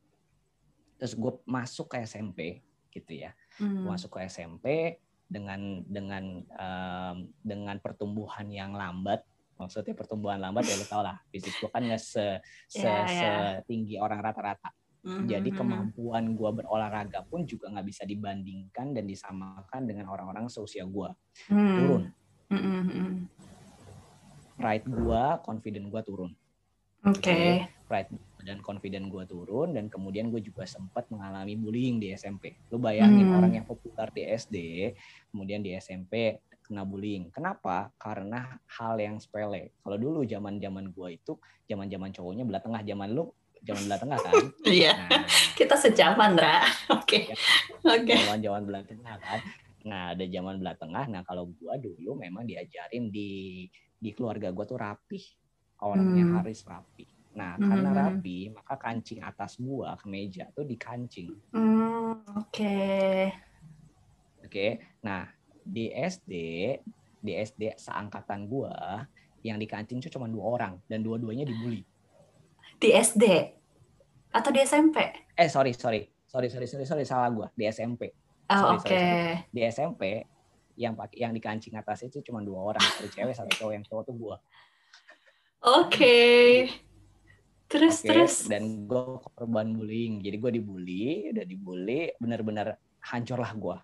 terus 0.97 1.13
gue 1.13 1.33
masuk 1.45 1.93
ke 1.93 2.03
SMP 2.07 2.65
gitu 2.89 3.13
ya 3.13 3.31
hmm. 3.61 3.85
masuk 3.85 4.17
ke 4.17 4.25
SMP 4.25 4.97
dengan 5.27 5.83
dengan 5.83 6.23
um, 6.55 7.17
dengan 7.43 7.77
pertumbuhan 7.83 8.47
yang 8.47 8.71
lambat 8.73 9.21
maksudnya 9.59 9.93
pertumbuhan 9.97 10.39
lambat 10.39 10.63
ya 10.63 10.79
lo 10.79 10.85
tau 10.87 11.03
lah 11.03 11.19
fisik 11.33 11.51
gue 11.59 11.69
kan 11.69 11.83
nggak 11.83 11.99
se, 11.99 12.39
se 12.69 12.85
yeah, 12.85 13.05
yeah. 13.09 13.47
setinggi 13.59 13.99
orang 13.99 14.23
rata-rata 14.23 14.71
mm-hmm. 15.03 15.27
jadi 15.27 15.43
hmm, 15.43 15.57
hmm. 15.57 15.59
kemampuan 15.59 16.23
gue 16.37 16.49
berolahraga 16.61 17.25
pun 17.27 17.43
juga 17.43 17.73
nggak 17.73 17.87
bisa 17.89 18.07
dibandingkan 18.07 18.95
dan 18.95 19.03
disamakan 19.03 19.81
dengan 19.83 20.07
orang-orang 20.13 20.47
seusia 20.47 20.85
gue 20.87 21.09
mm. 21.51 21.75
turun 21.75 22.03
mm-hmm. 22.53 23.11
pride 24.61 24.87
gue 24.87 25.23
confident 25.43 25.85
gue 25.91 26.01
turun 26.05 26.31
Oke. 27.05 27.23
Okay. 27.23 27.51
Pride 27.87 28.11
dan 28.47 28.63
confident 28.63 29.11
gue 29.11 29.27
turun 29.27 29.75
dan 29.75 29.91
kemudian 29.91 30.31
gue 30.31 30.39
juga 30.39 30.63
sempat 30.63 31.11
mengalami 31.11 31.59
bullying 31.59 31.99
di 31.99 32.15
SMP. 32.15 32.55
Lu 32.71 32.79
bayangin 32.79 33.27
hmm. 33.27 33.37
orang 33.43 33.51
yang 33.59 33.65
populer 33.67 34.07
di 34.15 34.23
SD, 34.23 34.55
kemudian 35.35 35.59
di 35.59 35.75
SMP 35.75 36.39
kena 36.63 36.87
bullying. 36.87 37.27
Kenapa? 37.27 37.91
Karena 37.99 38.55
hal 38.79 38.95
yang 39.03 39.19
sepele. 39.19 39.75
Kalau 39.83 39.99
dulu 39.99 40.23
zaman-zaman 40.23 40.95
gue 40.95 41.19
itu 41.19 41.35
zaman-zaman 41.67 42.15
cowoknya 42.15 42.47
belah 42.47 42.63
tengah, 42.63 42.81
zaman 42.87 43.11
lu 43.11 43.27
zaman 43.67 43.83
belah 43.83 43.99
tengah 43.99 44.19
kan? 44.23 44.33
Iya. 44.79 44.93
nah, 45.11 45.23
Kita 45.51 45.75
sejaman, 45.75 46.39
Ra. 46.39 46.63
Oke. 46.95 47.27
Oke. 47.83 48.15
Zaman-zaman 48.15 48.63
belah 48.63 48.83
tengah 48.87 49.15
kan. 49.19 49.39
Nah, 49.83 50.15
ada 50.15 50.23
zaman 50.23 50.63
belah 50.63 50.75
tengah. 50.79 51.03
Nah, 51.11 51.27
kalau 51.27 51.51
gue 51.51 51.73
dulu 51.83 52.15
memang 52.15 52.47
diajarin 52.47 53.11
di 53.11 53.67
di 53.97 54.13
keluarga 54.13 54.53
gue 54.55 54.63
tuh 54.63 54.79
rapih 54.79 55.23
orangnya 55.83 56.23
hmm. 56.31 56.35
harus 56.39 56.59
rapi. 56.63 57.16
Nah, 57.37 57.53
hmm. 57.53 57.69
karena 57.69 57.89
rapi, 57.93 58.49
maka 58.49 58.75
kancing 58.81 59.21
atas 59.21 59.61
gua 59.61 59.93
ke 60.01 60.09
meja 60.09 60.49
tuh 60.57 60.65
dikancing. 60.65 61.37
Hmm, 61.53 62.25
oke. 62.33 62.49
Okay. 62.49 63.29
Oke. 64.41 64.49
Okay. 64.49 64.71
Nah, 65.05 65.29
di 65.61 65.93
SD, 65.93 66.33
di 67.21 67.31
SD 67.37 67.77
seangkatan 67.77 68.49
gua 68.49 69.05
yang 69.45 69.61
dikancing 69.61 70.01
tuh 70.01 70.09
cuma 70.09 70.25
dua 70.25 70.57
orang 70.57 70.81
dan 70.89 71.05
dua-duanya 71.05 71.45
dibully. 71.45 71.85
Di 72.81 72.89
SD 72.97 73.53
atau 74.33 74.49
di 74.49 74.59
SMP? 74.65 74.97
Eh, 75.37 75.45
sorry, 75.45 75.77
sorry. 75.77 76.09
Sorry, 76.27 76.49
sorry, 76.49 76.67
sorry, 76.67 76.85
sorry 76.89 77.05
salah 77.05 77.29
gua. 77.29 77.47
Di 77.53 77.69
SMP. 77.69 78.09
Oh, 78.49 78.81
oke. 78.81 78.89
Okay. 78.89 79.45
Di 79.53 79.61
SMP 79.69 80.25
yang 80.73 80.97
pakai 80.97 81.21
yang 81.21 81.37
dikancing 81.37 81.77
atas 81.77 82.01
itu 82.01 82.25
cuma 82.25 82.41
dua 82.41 82.73
orang, 82.73 82.81
satu 82.81 83.13
cewek, 83.13 83.33
satu 83.37 83.51
cowok. 83.53 83.73
Yang 83.77 83.85
cowok 83.93 84.03
tuh 84.09 84.15
gua. 84.17 84.35
Oke. 85.61 85.85
Okay. 85.93 86.86
Terus 87.67 87.99
okay. 87.99 88.07
terus. 88.07 88.35
Dan 88.47 88.87
gue 88.87 89.19
korban 89.35 89.75
bullying. 89.75 90.23
Jadi 90.23 90.35
gue 90.39 90.51
dibully, 90.59 91.05
udah 91.35 91.45
dibully, 91.45 92.01
benar-benar 92.15 92.79
hancur 93.03 93.39
lah 93.43 93.51
gue. 93.51 93.77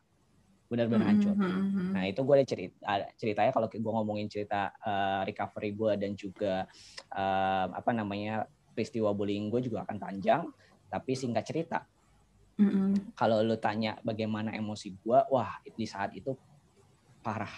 Benar-benar 0.71 1.05
hancur. 1.11 1.35
Mm 1.35 1.43
-hmm. 1.43 1.89
Nah 1.91 2.03
itu 2.07 2.19
gue 2.23 2.35
ada 2.39 2.47
cerita, 2.47 2.77
ceritanya 3.19 3.51
kalau 3.51 3.67
gue 3.67 3.93
ngomongin 3.93 4.27
cerita 4.31 4.71
uh, 4.81 5.21
recovery 5.27 5.75
gue 5.75 5.91
dan 5.99 6.11
juga 6.15 6.65
uh, 7.13 7.67
apa 7.75 7.91
namanya 7.91 8.47
peristiwa 8.73 9.11
bullying 9.13 9.51
gue 9.51 9.61
juga 9.67 9.83
akan 9.85 9.97
panjang. 9.99 10.47
Tapi 10.87 11.11
singkat 11.17 11.43
cerita, 11.45 11.83
mm 12.57 12.69
-hmm. 12.69 12.89
kalau 13.17 13.41
lu 13.41 13.57
tanya 13.57 13.97
bagaimana 14.05 14.53
emosi 14.53 14.93
gue, 15.01 15.19
wah 15.29 15.57
di 15.73 15.85
saat 15.89 16.13
itu 16.13 16.37
parah, 17.21 17.53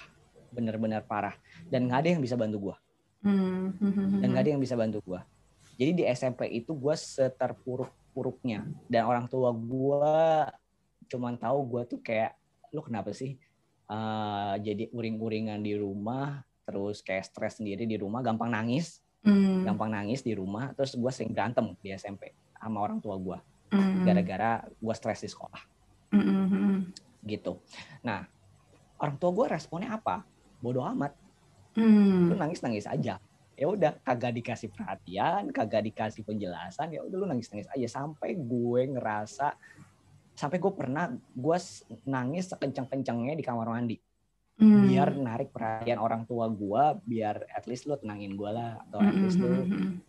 benar-benar 0.56 1.04
parah. 1.04 1.36
Dan 1.68 1.88
nggak 1.88 2.00
ada 2.02 2.10
yang 2.16 2.24
bisa 2.24 2.36
bantu 2.40 2.72
gue 2.72 2.78
Hmm, 3.26 3.74
hmm, 3.82 3.90
hmm, 3.90 4.22
dan 4.22 4.38
gak 4.38 4.44
ada 4.46 4.52
yang 4.54 4.62
bisa 4.62 4.78
bantu 4.78 5.02
gue 5.02 5.18
jadi 5.76 5.92
di 5.92 6.04
SMP 6.08 6.48
itu 6.52 6.72
gue 6.72 6.96
seterpuruk-puruknya 6.96 8.68
dan 8.88 9.08
orang 9.08 9.28
tua 9.28 9.52
gue 9.52 10.18
cuman 11.12 11.38
tahu 11.38 11.60
gue 11.70 11.82
tuh 11.96 12.00
kayak 12.02 12.34
lu 12.74 12.82
kenapa 12.82 13.14
sih 13.14 13.38
uh, 13.92 14.58
jadi 14.60 14.90
uring-uringan 14.92 15.62
di 15.62 15.78
rumah 15.78 16.42
terus 16.66 17.06
kayak 17.06 17.30
stres 17.30 17.62
sendiri 17.62 17.86
di 17.86 17.96
rumah 17.96 18.26
gampang 18.26 18.50
nangis 18.50 19.06
mm. 19.22 19.70
gampang 19.70 19.94
nangis 19.94 20.26
di 20.26 20.34
rumah 20.34 20.74
terus 20.74 20.98
gue 20.98 21.12
sering 21.14 21.32
berantem 21.32 21.78
di 21.80 21.94
SMP 21.94 22.34
sama 22.58 22.82
orang 22.82 22.98
tua 22.98 23.16
gue 23.22 23.38
mm. 23.70 24.02
gara-gara 24.02 24.66
gue 24.66 24.96
stres 24.98 25.22
di 25.22 25.30
sekolah 25.30 25.62
mm 26.10 26.24
-hmm. 26.26 26.76
gitu 27.30 27.62
nah 28.02 28.26
orang 28.98 29.16
tua 29.22 29.30
gue 29.30 29.46
responnya 29.54 29.94
apa 29.94 30.26
bodoh 30.58 30.86
amat 30.90 31.14
mm. 31.78 32.34
lu 32.34 32.36
nangis 32.36 32.66
nangis 32.66 32.90
aja 32.90 33.22
ya 33.56 33.72
udah 33.72 33.92
kagak 34.04 34.36
dikasih 34.36 34.70
perhatian 34.72 35.48
kagak 35.56 35.88
dikasih 35.88 36.28
penjelasan 36.28 36.92
ya 36.92 37.02
udah 37.04 37.18
lu 37.24 37.26
nangis 37.28 37.50
nangis 37.52 37.72
aja. 37.72 37.88
Sampai 37.88 38.36
gue 38.36 38.82
ngerasa 38.96 39.56
sampai 40.36 40.60
gue 40.60 40.74
pernah 40.76 41.16
gue 41.16 41.58
nangis 42.04 42.52
sekencang 42.52 42.92
kencangnya 42.92 43.34
di 43.40 43.44
kamar 43.44 43.72
mandi. 43.72 43.98
Hmm. 44.56 44.88
biar 44.88 45.12
narik 45.20 45.52
perhatian 45.52 46.00
orang 46.00 46.24
tua 46.24 46.48
gue 46.48 46.84
biar 47.04 47.44
at 47.52 47.68
least 47.68 47.92
lu 47.92 48.00
tenangin 48.00 48.40
gue 48.40 48.48
lah 48.48 48.80
atau 48.88 49.04
at 49.04 49.12
least 49.12 49.36
lu 49.36 49.52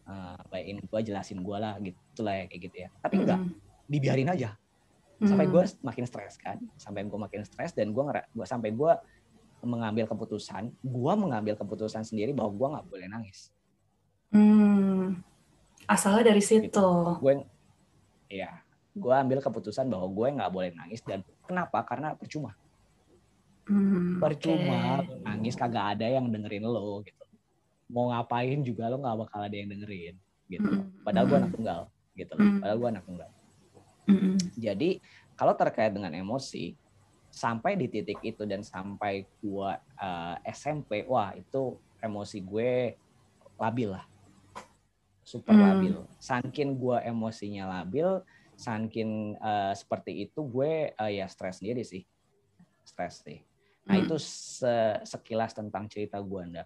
uh, 0.07 0.39
bayain 0.55 0.79
gue 0.79 1.01
jelasin 1.03 1.43
gue 1.43 1.59
lah 1.59 1.75
gitu 1.83 2.23
lah 2.23 2.35
ya, 2.39 2.45
kayak 2.47 2.63
gitu 2.71 2.77
ya. 2.87 2.89
Tapi 3.03 3.27
enggak 3.27 3.43
dibiarin 3.91 4.31
aja. 4.31 4.55
Sampai 5.19 5.51
gue 5.51 5.63
makin 5.83 6.05
stres 6.07 6.39
kan 6.39 6.63
sampai 6.79 7.03
gue 7.11 7.19
makin 7.19 7.43
stres 7.43 7.75
dan 7.75 7.91
gue 7.91 8.03
ngerak 8.07 8.31
gue 8.31 8.47
sampai 8.47 8.71
gue 8.71 8.93
mengambil 9.65 10.05
keputusan, 10.09 10.73
gue 10.73 11.13
mengambil 11.17 11.55
keputusan 11.57 12.05
sendiri 12.05 12.37
bahwa 12.37 12.53
gue 12.53 12.69
nggak 12.77 12.87
boleh 12.87 13.07
nangis. 13.09 13.51
Hmm, 14.31 15.23
asalnya 15.89 16.35
dari 16.35 16.43
situ. 16.43 16.69
Gitu. 16.69 16.89
Gue, 17.23 17.47
ya, 18.29 18.61
gue 18.93 19.15
ambil 19.15 19.39
keputusan 19.41 19.89
bahwa 19.89 20.09
gue 20.09 20.27
nggak 20.41 20.53
boleh 20.53 20.71
nangis 20.77 21.01
dan 21.05 21.25
kenapa? 21.45 21.85
Karena 21.85 22.13
percuma. 22.17 22.57
Hmm, 23.67 24.23
percuma 24.23 25.03
okay. 25.03 25.27
nangis 25.27 25.59
kagak 25.59 25.99
ada 25.99 26.07
yang 26.07 26.31
dengerin 26.31 26.65
lo 26.65 27.03
gitu. 27.03 27.25
Mau 27.91 28.15
ngapain 28.15 28.63
juga 28.63 28.87
lo 28.87 29.03
nggak 29.03 29.27
bakal 29.27 29.41
ada 29.43 29.57
yang 29.57 29.69
dengerin 29.75 30.15
gitu. 30.47 30.71
Hmm. 30.71 30.91
Padahal 31.03 31.27
gue 31.27 31.39
anak 31.43 31.53
tunggal 31.55 31.81
gitu. 32.15 32.35
Hmm. 32.39 32.63
Padahal 32.63 32.79
gue 32.79 32.91
anak 32.95 33.05
tunggal. 33.05 33.31
Hmm. 34.07 34.39
Jadi 34.55 35.03
kalau 35.35 35.53
terkait 35.59 35.93
dengan 35.93 36.15
emosi, 36.15 36.79
sampai 37.37 37.77
di 37.77 37.93
titik 37.93 38.17
itu 38.25 38.49
dan 38.49 38.65
sampai 38.65 39.29
gua 39.45 39.77
uh, 40.01 40.41
eh, 40.41 40.57
SMP 40.57 41.05
wah 41.05 41.37
itu 41.37 41.77
emosi 42.01 42.41
gue 42.41 42.97
labil 43.61 43.93
lah. 43.93 44.09
Super 45.21 45.53
hmm. 45.53 45.65
labil. 45.69 45.95
Saking 46.17 46.81
gua 46.81 47.05
emosinya 47.05 47.69
labil 47.69 48.25
saking 48.57 49.37
uh, 49.37 49.77
seperti 49.77 50.25
itu 50.25 50.41
gue 50.49 50.97
uh, 50.97 51.11
ya 51.13 51.29
stres 51.29 51.61
sendiri 51.61 51.85
sih. 51.85 52.01
Stres 52.89 53.21
sih. 53.21 53.45
Nah 53.87 54.01
hmm. 54.01 54.05
itu 54.09 54.17
se 54.19 54.99
sekilas 55.05 55.53
tentang 55.53 55.87
cerita 55.87 56.19
gue 56.19 56.41
anda 56.43 56.65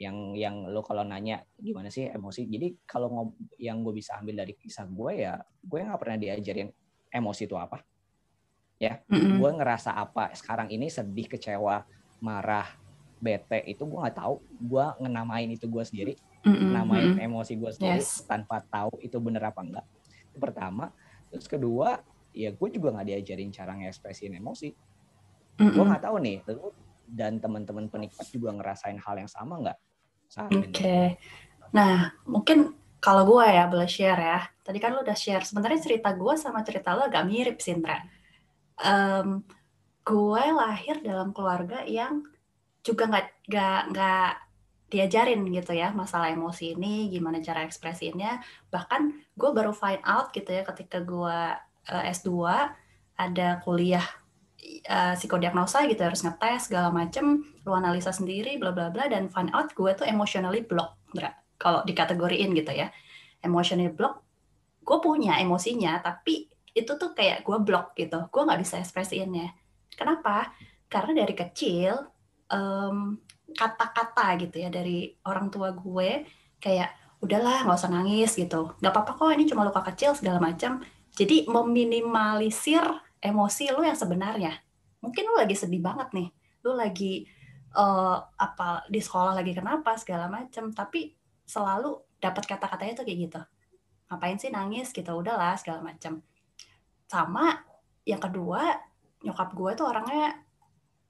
yang 0.00 0.34
yang 0.34 0.66
lo 0.66 0.82
kalau 0.82 1.04
nanya 1.04 1.44
gimana 1.60 1.92
sih 1.92 2.08
emosi? 2.08 2.48
Jadi 2.48 2.88
kalau 2.88 3.36
yang 3.60 3.84
gue 3.84 3.94
bisa 3.94 4.16
ambil 4.16 4.42
dari 4.42 4.56
kisah 4.56 4.88
gue 4.88 5.12
ya 5.28 5.38
gue 5.62 5.78
nggak 5.78 6.00
pernah 6.00 6.18
diajarin 6.18 6.72
emosi 7.12 7.46
itu 7.46 7.54
apa 7.54 7.84
ya 8.76 9.00
mm-hmm. 9.08 9.40
gue 9.40 9.50
ngerasa 9.56 9.96
apa 9.96 10.36
sekarang 10.36 10.68
ini 10.68 10.92
sedih 10.92 11.26
kecewa 11.32 11.84
marah 12.20 12.68
bete 13.16 13.64
itu 13.64 13.88
gue 13.88 13.98
nggak 13.98 14.16
tahu 14.20 14.44
gue 14.44 14.84
ngenamain 15.00 15.48
itu 15.48 15.64
gue 15.64 15.84
sendiri 15.84 16.14
mm-hmm. 16.44 16.70
namain 16.76 17.16
emosi 17.16 17.56
gue 17.56 17.70
sendiri 17.72 18.04
yes. 18.04 18.28
tanpa 18.28 18.60
tahu 18.68 19.00
itu 19.00 19.16
bener 19.16 19.48
apa 19.48 19.60
enggak 19.64 19.86
itu 20.28 20.36
pertama 20.36 20.92
terus 21.32 21.48
kedua 21.48 22.04
ya 22.36 22.52
gue 22.52 22.68
juga 22.68 22.92
nggak 22.92 23.16
diajarin 23.16 23.48
cara 23.48 23.72
ngekspresin 23.80 24.36
emosi 24.36 24.68
mm-hmm. 25.56 25.72
gue 25.72 25.84
nggak 25.88 26.04
tahu 26.04 26.16
nih 26.20 26.36
lu 26.52 26.68
dan 27.06 27.40
teman-teman 27.40 27.88
penikmat 27.88 28.28
juga 28.28 28.52
ngerasain 28.52 29.00
hal 29.00 29.16
yang 29.16 29.30
sama 29.30 29.56
nggak 29.64 29.78
Oke, 30.26 30.74
okay. 30.74 31.06
nah 31.70 32.10
mungkin 32.26 32.74
kalau 32.98 33.22
gue 33.22 33.46
ya 33.46 33.70
boleh 33.70 33.86
share 33.86 34.18
ya. 34.18 34.42
Tadi 34.58 34.82
kan 34.82 34.90
lu 34.90 35.06
udah 35.06 35.14
share. 35.14 35.46
Sebenarnya 35.46 35.78
cerita 35.78 36.10
gue 36.18 36.34
sama 36.34 36.66
cerita 36.66 36.98
lo 36.98 37.06
agak 37.06 37.30
mirip 37.30 37.62
sih, 37.62 37.78
Indra 37.78 38.02
um, 38.80 39.44
gue 40.06 40.44
lahir 40.54 41.02
dalam 41.02 41.34
keluarga 41.34 41.82
yang 41.86 42.22
juga 42.86 43.10
nggak 43.10 43.26
nggak 43.50 43.80
nggak 43.90 44.32
diajarin 44.86 45.42
gitu 45.50 45.74
ya 45.74 45.90
masalah 45.90 46.30
emosi 46.30 46.78
ini 46.78 47.10
gimana 47.10 47.42
cara 47.42 47.66
ekspresinya 47.66 48.38
bahkan 48.70 49.18
gue 49.34 49.50
baru 49.50 49.74
find 49.74 49.98
out 50.06 50.30
gitu 50.30 50.46
ya 50.54 50.62
ketika 50.62 51.02
gue 51.02 51.38
uh, 51.90 52.04
S2 52.06 52.30
ada 53.18 53.58
kuliah 53.66 54.06
uh, 54.86 55.18
psikodiagnosa 55.18 55.90
gitu 55.90 56.06
harus 56.06 56.22
ngetes 56.22 56.70
segala 56.70 56.94
macem 56.94 57.42
lu 57.66 57.74
analisa 57.74 58.14
sendiri 58.14 58.62
bla 58.62 58.70
bla 58.70 58.94
bla 58.94 59.10
dan 59.10 59.26
find 59.26 59.50
out 59.50 59.74
gue 59.74 59.90
tuh 59.98 60.06
emotionally 60.06 60.62
block 60.62 60.94
kalau 61.56 61.82
dikategoriin 61.82 62.52
gitu 62.52 62.72
ya. 62.72 62.92
Emotionally 63.40 63.92
block 63.92 64.22
gue 64.86 64.98
punya 65.02 65.42
emosinya 65.42 65.98
tapi 65.98 66.46
itu 66.76 66.92
tuh 67.00 67.16
kayak 67.16 67.40
gue 67.40 67.56
blok 67.64 67.96
gitu. 67.96 68.28
Gue 68.28 68.42
nggak 68.44 68.60
bisa 68.60 68.76
ekspresiinnya. 68.76 69.56
Kenapa? 69.96 70.52
Karena 70.92 71.24
dari 71.24 71.32
kecil 71.32 71.96
kata-kata 73.56 74.36
um, 74.36 74.38
gitu 74.44 74.56
ya 74.62 74.68
dari 74.70 75.10
orang 75.26 75.50
tua 75.50 75.74
gue 75.74 76.22
kayak 76.62 76.94
udahlah 77.24 77.64
nggak 77.64 77.80
usah 77.80 77.88
nangis 77.88 78.36
gitu. 78.36 78.76
Nggak 78.84 78.92
apa-apa 78.92 79.12
kok 79.16 79.32
ini 79.32 79.48
cuma 79.48 79.64
luka 79.64 79.80
kecil 79.88 80.12
segala 80.12 80.36
macam. 80.36 80.84
Jadi 81.16 81.48
meminimalisir 81.48 82.84
emosi 83.24 83.72
lu 83.72 83.80
yang 83.80 83.96
sebenarnya. 83.96 84.52
Mungkin 85.00 85.24
lu 85.32 85.34
lagi 85.40 85.56
sedih 85.56 85.80
banget 85.80 86.12
nih. 86.12 86.28
Lu 86.60 86.76
lagi 86.76 87.24
uh, 87.72 88.20
apa 88.36 88.84
di 88.92 89.00
sekolah 89.00 89.32
lagi 89.32 89.56
kenapa 89.56 89.96
segala 89.96 90.28
macam. 90.28 90.68
Tapi 90.76 91.16
selalu 91.48 92.20
dapat 92.20 92.44
kata-katanya 92.44 93.00
tuh 93.00 93.04
kayak 93.08 93.18
gitu. 93.32 93.40
Ngapain 94.12 94.36
sih 94.36 94.52
nangis? 94.52 94.92
gitu. 94.92 95.08
Udahlah 95.16 95.56
segala 95.56 95.80
macam 95.80 96.20
sama 97.06 97.62
yang 98.06 98.22
kedua 98.22 98.78
nyokap 99.22 99.50
gue 99.54 99.70
tuh 99.74 99.86
orangnya 99.90 100.46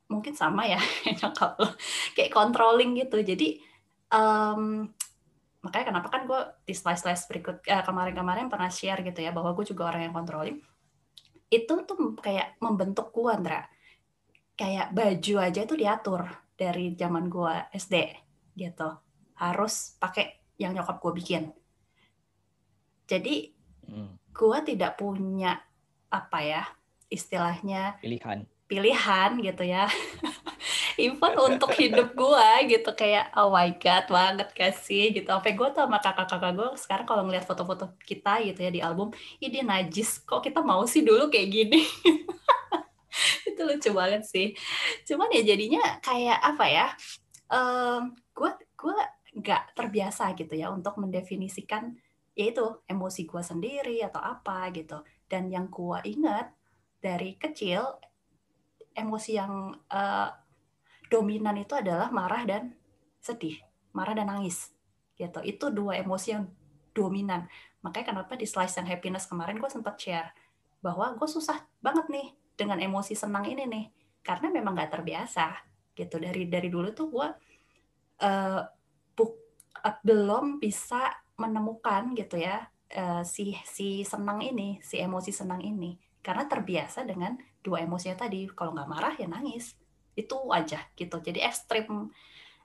mungkin 0.06 0.32
sama 0.38 0.64
ya 0.64 0.78
nyokap 1.18 1.58
lo. 1.58 1.68
Kayak 2.14 2.32
controlling 2.32 2.94
gitu. 2.96 3.20
Jadi 3.20 3.58
um, 4.10 4.86
makanya 5.60 5.86
kenapa 5.90 6.08
kan 6.08 6.22
gue 6.30 6.40
di 6.62 6.74
slide 6.74 7.00
slide 7.00 7.18
berikut 7.26 7.56
uh, 7.66 7.82
kemarin-kemarin 7.82 8.46
pernah 8.46 8.70
share 8.70 9.02
gitu 9.02 9.18
ya 9.18 9.34
bahwa 9.34 9.52
gue 9.52 9.66
juga 9.66 9.90
orang 9.90 10.08
yang 10.08 10.14
controlling. 10.14 10.58
Itu 11.50 11.82
tuh 11.86 12.14
kayak 12.18 12.58
membentuk 12.62 13.10
gue 13.10 13.30
Andra 13.30 13.66
kayak 14.56 14.96
baju 14.96 15.34
aja 15.36 15.68
tuh 15.68 15.76
diatur 15.76 16.22
dari 16.56 16.96
zaman 16.96 17.28
gue 17.28 17.54
SD 17.76 17.96
gitu. 18.56 18.88
Harus 19.36 19.98
pakai 20.00 20.56
yang 20.56 20.72
nyokap 20.72 20.96
gue 21.02 21.12
bikin. 21.12 21.44
Jadi 23.04 23.52
hmm. 23.90 24.32
gue 24.32 24.58
tidak 24.64 24.96
punya 24.96 25.65
apa 26.22 26.38
ya 26.40 26.62
istilahnya 27.12 28.00
pilihan. 28.02 28.48
pilihan 28.66 29.30
gitu 29.42 29.64
ya. 29.66 29.86
Even 30.96 31.36
untuk 31.52 31.70
hidup 31.76 32.16
gue 32.16 32.48
gitu 32.72 32.90
kayak 32.96 33.30
oh 33.36 33.52
my 33.52 33.76
god 33.76 34.08
banget 34.08 34.48
kasih 34.56 35.12
gitu. 35.12 35.28
Sampai 35.28 35.52
gue 35.52 35.68
tuh 35.70 35.84
sama 35.84 36.00
kakak-kakak 36.00 36.52
gue 36.56 36.68
sekarang 36.80 37.06
kalau 37.06 37.22
ngeliat 37.28 37.44
foto-foto 37.44 37.94
kita 38.02 38.42
gitu 38.42 38.64
ya 38.64 38.70
di 38.72 38.80
album 38.80 39.12
ini 39.38 39.60
najis 39.60 40.24
kok 40.24 40.40
kita 40.40 40.64
mau 40.64 40.82
sih 40.88 41.04
dulu 41.04 41.28
kayak 41.28 41.48
gini? 41.52 41.80
Itu 43.48 43.60
lucu 43.62 43.90
banget 43.92 44.24
sih. 44.24 44.56
Cuman 45.04 45.30
ya 45.30 45.42
jadinya 45.44 46.00
kayak 46.00 46.38
apa 46.40 46.64
ya 46.66 46.86
um, 47.52 48.16
gue 48.34 48.50
gue 48.76 48.96
nggak 49.36 49.76
terbiasa 49.76 50.32
gitu 50.32 50.56
ya 50.56 50.72
untuk 50.72 50.96
mendefinisikan 50.96 51.92
yaitu 52.36 52.64
emosi 52.84 53.24
gue 53.24 53.40
sendiri 53.40 54.04
atau 54.04 54.20
apa 54.20 54.68
gitu 54.72 55.00
dan 55.26 55.50
yang 55.50 55.66
gue 55.70 55.98
ingat 56.06 56.52
dari 57.02 57.38
kecil 57.38 57.98
emosi 58.96 59.30
yang 59.36 59.76
uh, 59.92 60.28
dominan 61.12 61.54
itu 61.60 61.76
adalah 61.76 62.10
marah 62.10 62.42
dan 62.48 62.74
sedih, 63.20 63.58
marah 63.92 64.16
dan 64.16 64.32
nangis. 64.32 64.72
Gitu. 65.14 65.38
Itu 65.44 65.70
dua 65.70 66.00
emosi 66.00 66.28
yang 66.34 66.48
dominan. 66.96 67.46
Makanya 67.84 68.16
kenapa 68.16 68.34
di 68.34 68.48
slice 68.48 68.80
yang 68.80 68.88
happiness 68.88 69.28
kemarin 69.28 69.60
gue 69.60 69.70
sempat 69.70 70.00
share 70.00 70.32
bahwa 70.80 71.12
gue 71.14 71.28
susah 71.28 71.60
banget 71.82 72.06
nih 72.08 72.28
dengan 72.56 72.80
emosi 72.80 73.12
senang 73.12 73.44
ini 73.44 73.68
nih 73.68 73.86
karena 74.24 74.48
memang 74.50 74.74
gak 74.74 74.96
terbiasa 74.96 75.54
gitu 75.92 76.18
dari 76.18 76.48
dari 76.48 76.68
dulu 76.72 76.90
tuh 76.92 77.08
gue 77.08 77.28
uh, 78.22 78.62
uh, 79.86 79.96
belum 80.02 80.58
bisa 80.58 81.12
menemukan 81.36 82.16
gitu 82.16 82.40
ya 82.40 82.64
uh, 82.94 83.22
si 83.26 83.56
si 83.64 84.06
senang 84.06 84.42
ini, 84.44 84.78
si 84.84 85.00
emosi 85.00 85.32
senang 85.34 85.62
ini, 85.64 85.98
karena 86.22 86.46
terbiasa 86.46 87.02
dengan 87.02 87.34
dua 87.64 87.82
emosinya 87.82 88.26
tadi. 88.26 88.46
Kalau 88.52 88.76
nggak 88.76 88.90
marah 88.90 89.14
ya 89.18 89.26
nangis, 89.26 89.74
itu 90.14 90.36
aja 90.52 90.84
gitu. 90.94 91.18
Jadi 91.18 91.42
ekstrim 91.42 92.10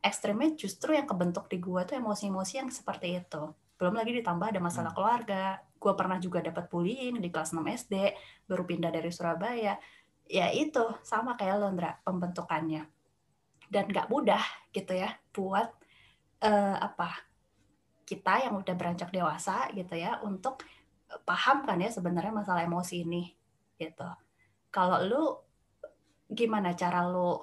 ekstrimnya 0.01 0.57
justru 0.57 0.97
yang 0.97 1.05
kebentuk 1.05 1.45
di 1.49 1.61
gua 1.61 1.85
tuh 1.85 1.97
emosi-emosi 1.97 2.53
yang 2.61 2.69
seperti 2.73 3.17
itu. 3.21 3.53
belum 3.81 3.97
lagi 3.97 4.13
ditambah 4.13 4.53
ada 4.53 4.61
masalah 4.61 4.93
hmm. 4.93 4.97
keluarga 5.01 5.57
gue 5.81 5.93
pernah 5.97 6.21
juga 6.21 6.45
dapat 6.45 6.69
bullying 6.69 7.17
di 7.17 7.33
kelas 7.33 7.57
6 7.57 7.65
SD 7.65 8.13
baru 8.45 8.63
pindah 8.69 8.93
dari 8.93 9.09
Surabaya 9.09 9.73
ya 10.29 10.47
itu 10.53 10.85
sama 11.01 11.33
kayak 11.33 11.57
Londra 11.57 11.97
pembentukannya 12.05 12.85
dan 13.73 13.89
nggak 13.89 14.07
mudah 14.13 14.45
gitu 14.69 14.93
ya 14.93 15.17
buat 15.33 15.73
uh, 16.45 16.77
apa 16.77 17.30
kita 18.11 18.43
yang 18.43 18.59
udah 18.59 18.75
beranjak 18.75 19.07
dewasa 19.15 19.71
gitu 19.71 19.95
ya 19.95 20.19
untuk 20.19 20.59
paham 21.23 21.63
kan 21.63 21.79
ya 21.79 21.87
sebenarnya 21.87 22.35
masalah 22.35 22.67
emosi 22.67 23.07
ini 23.07 23.31
gitu. 23.79 24.07
Kalau 24.67 24.99
lu 25.07 25.23
gimana 26.27 26.75
cara 26.75 27.07
lu 27.07 27.39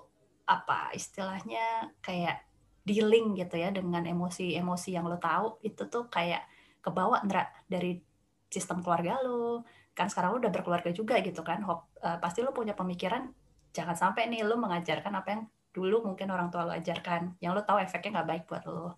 apa 0.48 0.92
istilahnya 0.92 1.92
kayak 2.04 2.44
dealing 2.84 3.36
gitu 3.36 3.60
ya 3.60 3.68
dengan 3.68 4.04
emosi-emosi 4.04 4.96
yang 4.96 5.04
lo 5.04 5.20
tahu 5.20 5.60
itu 5.60 5.84
tuh 5.92 6.08
kayak 6.08 6.40
kebawa 6.80 7.20
Ndra 7.20 7.44
dari 7.68 8.00
sistem 8.48 8.80
keluarga 8.80 9.20
lo 9.20 9.68
kan 9.92 10.08
sekarang 10.08 10.32
lo 10.32 10.38
udah 10.40 10.48
berkeluarga 10.48 10.88
juga 10.96 11.20
gitu 11.20 11.44
kan 11.44 11.60
Hop, 11.68 11.92
uh, 12.00 12.16
pasti 12.16 12.40
lo 12.40 12.56
punya 12.56 12.72
pemikiran 12.72 13.28
jangan 13.76 13.92
sampai 13.92 14.32
nih 14.32 14.40
lo 14.40 14.56
mengajarkan 14.56 15.12
apa 15.20 15.28
yang 15.36 15.42
dulu 15.76 16.08
mungkin 16.08 16.32
orang 16.32 16.48
tua 16.48 16.64
lo 16.64 16.72
ajarkan 16.72 17.36
yang 17.44 17.52
lo 17.52 17.60
tahu 17.60 17.76
efeknya 17.84 18.20
nggak 18.20 18.28
baik 18.32 18.44
buat 18.48 18.64
lo 18.64 18.96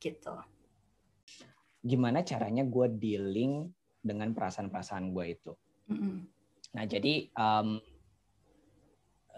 gitu 0.00 0.32
gimana 1.84 2.26
caranya 2.26 2.66
gue 2.66 2.86
dealing 2.98 3.70
dengan 4.02 4.34
perasaan-perasaan 4.34 5.10
gue 5.14 5.24
itu 5.28 5.52
mm 5.90 5.96
-hmm. 5.96 6.16
nah 6.74 6.84
jadi 6.84 7.30
um, 7.34 7.78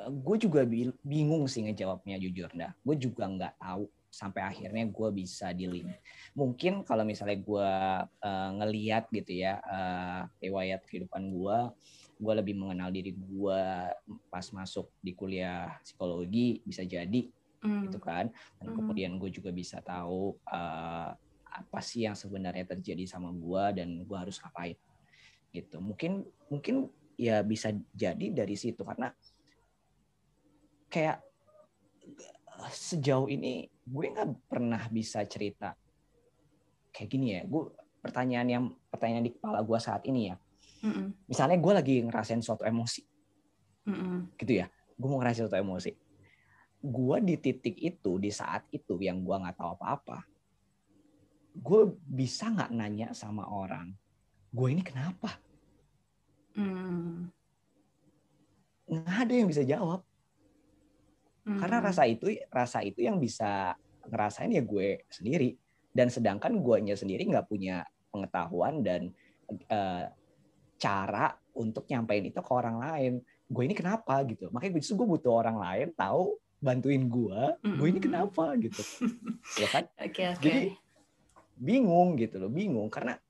gue 0.09 0.37
juga 0.40 0.64
bingung 1.05 1.44
sih 1.44 1.61
ngejawabnya 1.68 2.16
jujur 2.16 2.48
dah 2.57 2.72
gue 2.81 2.96
juga 2.96 3.29
nggak 3.29 3.55
tahu 3.61 3.85
sampai 4.11 4.42
akhirnya 4.42 4.90
gue 4.90 5.09
bisa 5.14 5.55
dealing 5.55 5.87
mungkin 6.35 6.83
kalau 6.83 7.07
misalnya 7.07 7.38
gue 7.38 7.70
uh, 8.26 8.50
ngeliat 8.59 9.07
gitu 9.14 9.38
ya 9.38 9.62
uh, 9.62 10.26
riwayat 10.42 10.83
kehidupan 10.88 11.31
gue 11.31 11.59
gue 12.20 12.35
lebih 12.37 12.55
mengenal 12.59 12.90
diri 12.90 13.14
gue 13.14 13.62
pas 14.29 14.46
masuk 14.53 14.90
di 15.00 15.14
kuliah 15.14 15.79
psikologi 15.81 16.61
bisa 16.66 16.83
jadi 16.83 17.31
mm. 17.62 17.88
gitu 17.88 17.98
kan 18.03 18.29
dan 18.59 18.66
mm. 18.66 18.76
kemudian 18.76 19.12
gue 19.16 19.31
juga 19.31 19.55
bisa 19.55 19.79
tahu 19.81 20.37
uh, 20.50 21.14
apa 21.61 21.79
sih 21.85 22.09
yang 22.09 22.16
sebenarnya 22.16 22.64
terjadi 22.64 23.05
sama 23.05 23.29
gue 23.31 23.64
dan 23.77 23.88
gue 24.03 24.16
harus 24.16 24.40
ngapain? 24.40 24.77
Gitu. 25.53 25.77
Mungkin 25.77 26.25
mungkin 26.49 26.88
ya 27.20 27.44
bisa 27.44 27.77
jadi 27.92 28.33
dari 28.33 28.57
situ 28.57 28.81
karena 28.81 29.12
kayak 30.88 31.20
sejauh 32.73 33.29
ini 33.29 33.68
gue 33.85 34.05
nggak 34.09 34.49
pernah 34.49 34.81
bisa 34.88 35.20
cerita 35.29 35.77
kayak 36.96 37.09
gini 37.12 37.27
ya. 37.37 37.42
Gue 37.44 37.68
pertanyaan 38.01 38.49
yang 38.49 38.64
pertanyaan 38.88 39.29
di 39.29 39.33
kepala 39.37 39.61
gue 39.61 39.79
saat 39.79 40.03
ini 40.09 40.33
ya. 40.33 40.37
Mm 40.81 40.92
-mm. 40.96 41.07
misalnya 41.29 41.61
gue 41.61 41.73
lagi 41.77 41.94
ngerasain 42.09 42.40
suatu 42.40 42.64
emosi. 42.64 43.05
Mm 43.85 43.96
-mm. 43.96 44.16
gitu 44.40 44.53
ya. 44.64 44.66
Gue 44.96 45.09
mau 45.12 45.20
ngerasain 45.20 45.44
suatu 45.44 45.61
emosi. 45.61 45.92
Gue 46.81 47.16
di 47.20 47.37
titik 47.37 47.77
itu 47.77 48.16
di 48.16 48.33
saat 48.33 48.64
itu 48.73 48.96
yang 49.05 49.20
gue 49.20 49.37
nggak 49.37 49.61
tahu 49.61 49.77
apa-apa 49.77 50.30
gue 51.55 51.83
bisa 52.07 52.51
nggak 52.51 52.71
nanya 52.75 53.09
sama 53.15 53.47
orang 53.51 53.91
gue 54.51 54.69
ini 54.71 54.83
kenapa 54.83 55.39
mm. 56.55 57.31
nggak 58.91 59.17
ada 59.27 59.33
yang 59.35 59.49
bisa 59.51 59.63
jawab 59.63 60.03
karena 61.59 61.79
hmm. 61.81 61.87
rasa 61.89 62.03
itu 62.05 62.27
rasa 62.53 62.79
itu 62.85 63.01
yang 63.03 63.17
bisa 63.17 63.75
ngerasain 64.07 64.53
ya 64.53 64.63
gue 64.63 65.09
sendiri. 65.09 65.57
Dan 65.91 66.07
sedangkan 66.13 66.63
guanya 66.63 66.95
sendiri 66.95 67.27
nggak 67.27 67.51
punya 67.51 67.83
pengetahuan 68.15 68.85
dan 68.87 69.11
uh, 69.67 70.07
cara 70.79 71.35
untuk 71.57 71.89
nyampein 71.91 72.31
itu 72.31 72.39
ke 72.39 72.53
orang 72.53 72.79
lain. 72.79 73.13
Gue 73.51 73.67
ini 73.67 73.75
kenapa 73.75 74.23
gitu. 74.29 74.53
Makanya 74.55 74.79
gue 74.79 74.83
gue 74.85 75.09
butuh 75.17 75.33
orang 75.33 75.59
lain 75.59 75.89
tahu 75.99 76.39
bantuin 76.61 77.09
gue. 77.11 77.41
Gue 77.59 77.89
ini 77.91 77.99
hmm. 77.99 78.07
kenapa 78.07 78.55
gitu. 78.61 78.83
ya 79.65 79.69
kan? 79.73 79.85
Okay, 79.99 80.31
okay. 80.31 80.39
Jadi 80.39 80.61
bingung 81.61 82.16
gitu 82.16 82.40
loh, 82.40 82.49
bingung 82.49 82.88
karena 82.88 83.20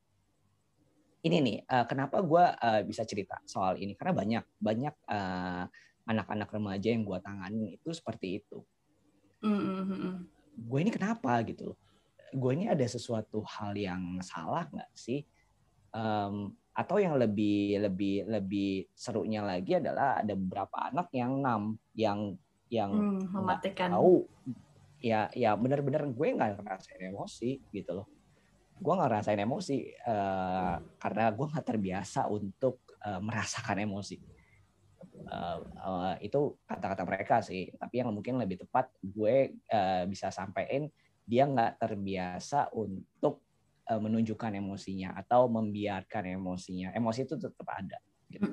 ini 1.21 1.37
nih 1.43 1.57
uh, 1.69 1.85
kenapa 1.85 2.23
gue 2.25 2.45
uh, 2.47 2.81
bisa 2.87 3.05
cerita 3.05 3.37
soal 3.45 3.77
ini 3.77 3.93
karena 3.93 4.15
banyak 4.17 4.45
banyak 4.57 4.95
uh, 5.11 5.69
anak-anak 6.09 6.49
remaja 6.49 6.89
yang 6.89 7.05
gue 7.05 7.19
tanganin 7.21 7.77
itu 7.77 7.91
seperti 7.93 8.41
itu. 8.41 8.65
Mm-hmm. 9.45 10.13
Gue 10.65 10.79
ini 10.81 10.91
kenapa 10.95 11.43
gitu? 11.45 11.77
Gue 12.33 12.57
ini 12.57 12.71
ada 12.71 12.87
sesuatu 12.87 13.45
hal 13.45 13.77
yang 13.77 14.23
salah 14.25 14.65
nggak 14.71 14.91
sih? 14.97 15.21
Um, 15.91 16.55
atau 16.71 17.03
yang 17.03 17.19
lebih 17.19 17.83
lebih 17.83 18.31
lebih 18.31 18.89
serunya 18.95 19.43
lagi 19.43 19.77
adalah 19.77 20.23
ada 20.23 20.33
beberapa 20.39 20.89
anak 20.89 21.11
yang 21.13 21.43
enam 21.43 21.63
yang 21.99 22.39
yang 22.71 22.91
mm, 22.95 23.35
mematikan 23.35 23.91
tahu 23.91 24.25
ya 25.03 25.27
ya 25.35 25.59
benar-benar 25.59 26.07
gue 26.07 26.29
nggak 26.31 26.63
ngerasain 26.63 27.11
emosi 27.11 27.59
gitu 27.75 27.91
loh 27.99 28.07
gue 28.81 28.93
nggak 28.97 29.09
ngerasain 29.13 29.41
emosi 29.45 29.79
uh, 30.09 30.81
karena 30.97 31.25
gue 31.37 31.47
nggak 31.53 31.67
terbiasa 31.69 32.27
untuk 32.33 32.97
uh, 33.05 33.21
merasakan 33.21 33.85
emosi. 33.85 34.17
Uh, 35.31 35.61
uh, 35.85 36.15
itu 36.19 36.59
kata-kata 36.65 37.05
mereka 37.05 37.45
sih 37.45 37.71
tapi 37.77 38.01
yang 38.01 38.11
mungkin 38.11 38.41
lebih 38.41 38.65
tepat 38.65 38.89
gue 39.05 39.53
uh, 39.69 40.03
bisa 40.09 40.33
sampaikan 40.33 40.89
dia 41.29 41.45
nggak 41.47 41.77
terbiasa 41.77 42.73
untuk 42.75 43.45
uh, 43.87 44.01
menunjukkan 44.01 44.57
emosinya 44.59 45.15
atau 45.15 45.47
membiarkan 45.47 46.41
emosinya. 46.41 46.91
Emosi 46.97 47.29
itu 47.29 47.37
tetap 47.37 47.69
ada 47.69 48.01
gitu. 48.31 48.49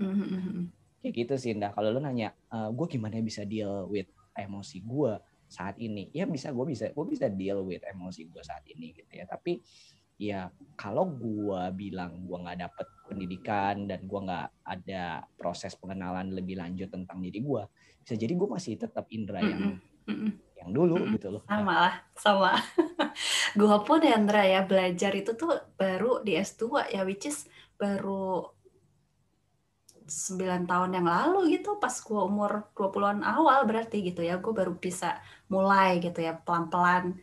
kayak 1.01 1.13
gitu 1.13 1.33
sih 1.37 1.53
Indah. 1.55 1.71
Kalau 1.71 1.93
lu 1.93 2.01
nanya 2.01 2.33
uh, 2.51 2.69
gue 2.73 2.85
gimana 2.89 3.21
bisa 3.21 3.45
deal 3.45 3.87
with 3.87 4.09
emosi 4.35 4.83
gue 4.83 5.13
saat 5.47 5.79
ini? 5.79 6.11
Ya 6.11 6.27
bisa 6.27 6.51
gue 6.51 6.65
bisa 6.67 6.91
gue 6.91 7.05
bisa 7.07 7.31
deal 7.31 7.63
with 7.63 7.81
emosi 7.85 8.27
gue 8.27 8.43
saat 8.43 8.65
ini 8.67 8.91
gitu 8.97 9.11
ya. 9.13 9.25
Tapi 9.29 9.61
ya 10.17 10.49
kalau 10.73 11.06
gue 11.06 11.62
bilang 11.77 12.25
gue 12.25 12.38
nggak 12.38 12.60
dapet 12.65 12.88
pendidikan 13.06 13.86
dan 13.86 14.10
gue 14.10 14.19
nggak 14.19 14.49
ada 14.65 15.21
proses 15.38 15.77
pengenalan 15.77 16.34
lebih 16.34 16.58
lanjut 16.58 16.89
tentang 16.89 17.21
diri 17.21 17.38
gue 17.39 17.63
bisa 18.01 18.17
jadi 18.17 18.34
gue 18.34 18.49
masih 18.49 18.82
tetap 18.82 19.06
Indra 19.13 19.39
yang 19.45 19.77
mm 19.77 20.10
-mm. 20.10 20.32
yang 20.58 20.69
dulu 20.73 20.97
mm 20.97 21.03
-mm. 21.06 21.13
gitu 21.21 21.27
loh 21.38 21.43
sama 21.45 21.75
lah 21.86 21.95
sama 22.17 22.51
gue 23.62 23.77
pun 23.86 24.01
Indra 24.01 24.41
ya 24.41 24.65
belajar 24.65 25.13
itu 25.13 25.38
tuh 25.38 25.53
baru 25.77 26.25
di 26.25 26.34
S2 26.34 26.93
ya 26.97 27.06
which 27.06 27.30
is 27.30 27.45
baru 27.77 28.58
9 30.08 30.65
tahun 30.65 30.91
yang 30.97 31.06
lalu 31.06 31.60
gitu 31.60 31.77
pas 31.77 31.93
gue 31.93 32.21
umur 32.23 32.71
20-an 32.73 33.21
awal 33.21 33.67
berarti 33.67 34.01
gitu 34.01 34.23
ya 34.23 34.39
gue 34.39 34.53
baru 34.56 34.73
bisa 34.80 35.19
mulai 35.51 35.99
gitu 35.99 36.23
ya 36.23 36.34
pelan-pelan 36.41 37.19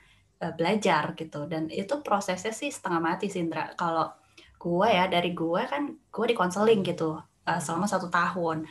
belajar 0.53 1.17
gitu. 1.17 1.49
Dan 1.49 1.73
itu 1.73 2.05
prosesnya 2.05 2.53
sih 2.53 2.69
setengah 2.69 3.01
mati 3.01 3.33
sih 3.33 3.41
Indra 3.41 3.73
kalau 3.73 4.13
gue 4.61 4.89
ya 4.89 5.09
dari 5.09 5.33
gue 5.33 5.63
kan 5.69 5.93
gue 5.93 6.25
di 6.29 6.37
konseling 6.37 6.81
gitu 6.85 7.21
uh, 7.21 7.61
selama 7.61 7.85
satu 7.85 8.09
tahun 8.13 8.69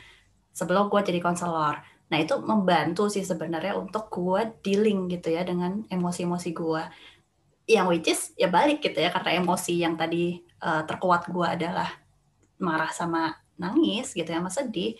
sebelum 0.54 0.86
gue 0.86 1.00
jadi 1.02 1.18
konselor. 1.18 1.82
Nah 2.10 2.18
itu 2.20 2.38
membantu 2.42 3.10
sih 3.10 3.26
sebenarnya 3.26 3.74
untuk 3.74 4.06
gue 4.10 4.62
dealing 4.62 5.10
gitu 5.10 5.34
ya 5.34 5.42
dengan 5.42 5.82
emosi-emosi 5.90 6.50
gue 6.54 6.82
yang 7.64 7.88
which 7.88 8.12
is 8.12 8.36
ya 8.36 8.52
balik 8.52 8.84
gitu 8.84 9.00
ya 9.00 9.08
karena 9.08 9.40
emosi 9.40 9.80
yang 9.80 9.96
tadi 9.96 10.36
uh, 10.60 10.84
terkuat 10.84 11.32
gue 11.32 11.46
adalah 11.46 11.88
marah 12.60 12.92
sama 12.92 13.32
nangis 13.56 14.12
gitu 14.12 14.28
ya 14.28 14.38
sama 14.42 14.52
sedih. 14.52 14.94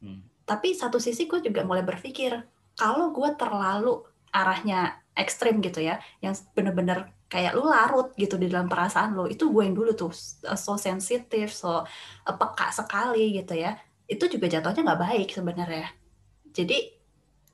Hmm. 0.00 0.24
tapi 0.48 0.72
satu 0.72 0.96
sisi 0.96 1.28
gue 1.28 1.44
juga 1.44 1.60
mulai 1.60 1.84
berpikir 1.84 2.32
kalau 2.72 3.12
gue 3.12 3.36
terlalu 3.36 4.00
arahnya 4.32 4.96
ekstrim 5.20 5.60
gitu 5.60 5.84
ya 5.84 6.00
yang 6.24 6.32
bener-bener 6.56 7.12
kayak 7.30 7.54
lu 7.54 7.68
larut 7.68 8.10
gitu 8.18 8.40
di 8.40 8.50
dalam 8.50 8.66
perasaan 8.66 9.14
lo 9.14 9.28
itu 9.30 9.52
gue 9.52 9.62
yang 9.62 9.76
dulu 9.76 9.92
tuh 9.94 10.10
so 10.56 10.74
sensitif 10.74 11.54
so 11.54 11.86
peka 12.26 12.72
sekali 12.74 13.36
gitu 13.38 13.54
ya 13.54 13.78
itu 14.10 14.26
juga 14.26 14.50
jatuhnya 14.50 14.82
nggak 14.82 15.02
baik 15.06 15.28
sebenarnya 15.30 15.86
jadi 16.50 16.78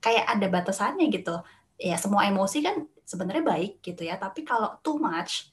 kayak 0.00 0.24
ada 0.38 0.46
batasannya 0.48 1.06
gitu 1.12 1.36
ya 1.76 2.00
semua 2.00 2.24
emosi 2.24 2.64
kan 2.64 2.88
sebenarnya 3.04 3.44
baik 3.44 3.84
gitu 3.84 4.08
ya 4.08 4.16
tapi 4.16 4.46
kalau 4.46 4.80
too 4.80 4.96
much 4.96 5.52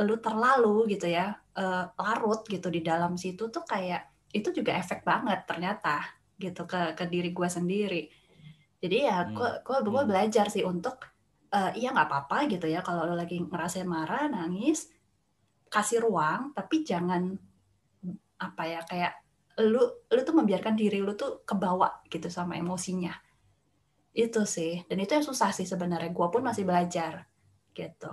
lu 0.00 0.20
terlalu 0.20 0.96
gitu 0.96 1.08
ya 1.08 1.36
uh, 1.56 1.88
larut 1.96 2.44
gitu 2.44 2.68
di 2.68 2.80
dalam 2.84 3.16
situ 3.16 3.48
tuh 3.48 3.64
kayak 3.64 4.08
itu 4.32 4.48
juga 4.52 4.76
efek 4.76 5.04
banget 5.04 5.44
ternyata 5.44 6.00
gitu 6.40 6.64
ke 6.64 6.96
ke 6.96 7.04
diri 7.08 7.30
gue 7.32 7.48
sendiri 7.48 8.02
jadi 8.82 8.96
ya 9.08 9.16
gue 9.30 9.50
hmm. 9.62 9.84
gue 9.84 10.02
hmm. 10.02 10.08
belajar 10.08 10.46
sih 10.48 10.64
untuk 10.64 11.11
uh, 11.52 11.70
iya 11.76 11.92
nggak 11.92 12.08
apa-apa 12.08 12.48
gitu 12.48 12.66
ya. 12.66 12.80
Kalau 12.80 13.04
lo 13.06 13.14
lagi 13.14 13.38
ngerasain 13.38 13.86
marah 13.86 14.26
nangis 14.26 14.88
kasih 15.72 16.04
ruang 16.04 16.52
tapi 16.52 16.84
jangan 16.84 17.32
apa 18.36 18.62
ya 18.68 18.80
kayak 18.84 19.12
lu 19.64 19.80
lu 20.10 20.20
tuh 20.24 20.36
membiarkan 20.36 20.76
diri 20.76 21.00
lu 21.00 21.12
tuh 21.14 21.44
kebawa 21.44 22.02
gitu 22.08 22.32
sama 22.32 22.56
emosinya. 22.56 23.12
Itu 24.12 24.44
sih. 24.48 24.84
Dan 24.88 25.00
itu 25.00 25.12
yang 25.16 25.24
susah 25.24 25.52
sih 25.52 25.64
sebenarnya. 25.68 26.12
Gue 26.12 26.28
pun 26.28 26.44
masih 26.44 26.64
belajar 26.68 27.24
gitu. 27.72 28.12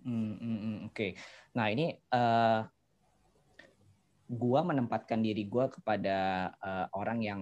Hmm, 0.00 0.32
hmm, 0.40 0.40
hmm, 0.40 0.76
Oke, 0.88 0.96
okay. 0.96 1.10
nah 1.52 1.68
ini 1.68 1.92
uh, 1.92 2.64
gua 4.32 4.60
menempatkan 4.64 5.20
diri 5.20 5.44
gua 5.44 5.68
kepada 5.68 6.48
uh, 6.56 6.86
orang 6.96 7.20
yang 7.20 7.40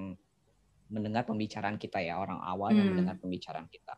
mendengar 0.89 1.25
pembicaraan 1.25 1.77
kita 1.77 2.01
ya, 2.01 2.21
orang 2.21 2.41
awal 2.41 2.73
yang 2.73 2.89
hmm. 2.89 2.91
mendengar 2.97 3.17
pembicaraan 3.21 3.69
kita. 3.69 3.95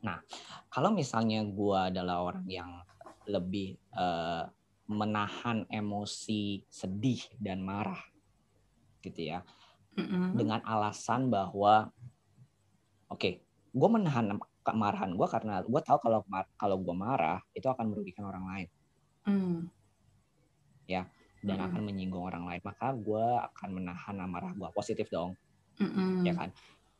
Nah, 0.00 0.18
kalau 0.72 0.90
misalnya 0.90 1.44
gua 1.44 1.92
adalah 1.92 2.24
orang 2.24 2.46
yang 2.48 2.70
lebih 3.28 3.76
uh, 3.94 4.48
menahan 4.90 5.68
emosi 5.70 6.66
sedih 6.66 7.22
dan 7.38 7.62
marah, 7.62 8.00
gitu 9.04 9.30
ya, 9.30 9.46
mm-hmm. 9.94 10.34
dengan 10.34 10.60
alasan 10.66 11.30
bahwa, 11.30 11.94
oke, 13.06 13.20
okay, 13.20 13.44
gue 13.70 13.88
menahan 13.88 14.34
kemarahan 14.60 15.16
gue 15.16 15.28
karena 15.30 15.64
gue 15.64 15.80
tahu 15.80 15.98
kalau 15.98 16.20
kalau 16.58 16.76
gue 16.78 16.94
marah 16.94 17.40
itu 17.56 17.64
akan 17.64 17.90
merugikan 17.90 18.28
orang 18.28 18.44
lain 18.44 18.68
mm. 19.24 19.58
ya 20.84 21.08
dan 21.40 21.56
mm. 21.64 21.66
akan 21.70 21.80
menyinggung 21.80 22.20
orang 22.20 22.44
lain 22.44 22.60
maka 22.60 22.92
gue 22.92 23.26
akan 23.50 23.68
menahan 23.72 24.16
amarah 24.20 24.52
gue 24.52 24.68
positif 24.76 25.08
dong 25.08 25.32
mm 25.80 26.28
ya 26.28 26.34
kan? 26.36 26.50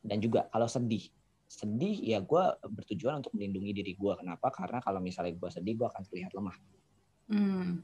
Dan 0.01 0.19
juga 0.25 0.49
kalau 0.49 0.67
sedih 0.67 1.05
sedih 1.51 1.99
ya 1.99 2.23
gue 2.23 2.45
bertujuan 2.63 3.21
untuk 3.21 3.35
melindungi 3.35 3.75
diri 3.75 3.93
gue 3.99 4.13
kenapa? 4.15 4.55
Karena 4.55 4.79
kalau 4.79 5.03
misalnya 5.03 5.35
gue 5.35 5.51
sedih 5.51 5.75
gue 5.77 5.87
akan 5.87 6.03
terlihat 6.07 6.33
lemah. 6.33 6.57
Mm. 7.31 7.83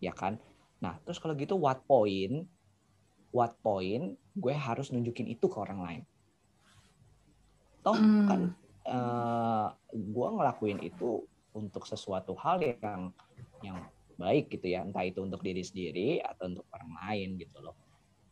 ya 0.00 0.12
kan? 0.12 0.36
Nah 0.80 1.00
terus 1.04 1.16
kalau 1.16 1.32
gitu 1.36 1.56
what 1.56 1.80
point 1.88 2.44
what 3.32 3.56
point 3.64 4.16
gue 4.36 4.54
harus 4.54 4.92
nunjukin 4.92 5.32
itu 5.32 5.48
ke 5.48 5.56
orang 5.56 5.80
lain? 5.80 6.02
Toh 7.80 7.96
mm. 7.96 8.26
kan 8.28 8.40
uh, 8.86 9.68
eh, 9.72 9.96
gue 9.96 10.28
ngelakuin 10.36 10.80
itu 10.84 11.24
untuk 11.56 11.88
sesuatu 11.88 12.36
hal 12.36 12.60
yang 12.60 13.08
yang 13.64 13.80
baik 14.20 14.52
gitu 14.52 14.68
ya. 14.68 14.84
Entah 14.84 15.04
itu 15.04 15.24
untuk 15.24 15.40
diri 15.40 15.64
sendiri 15.64 16.20
atau 16.20 16.52
untuk 16.52 16.68
orang 16.76 16.92
lain 17.08 17.40
gitu 17.40 17.56
loh 17.64 17.85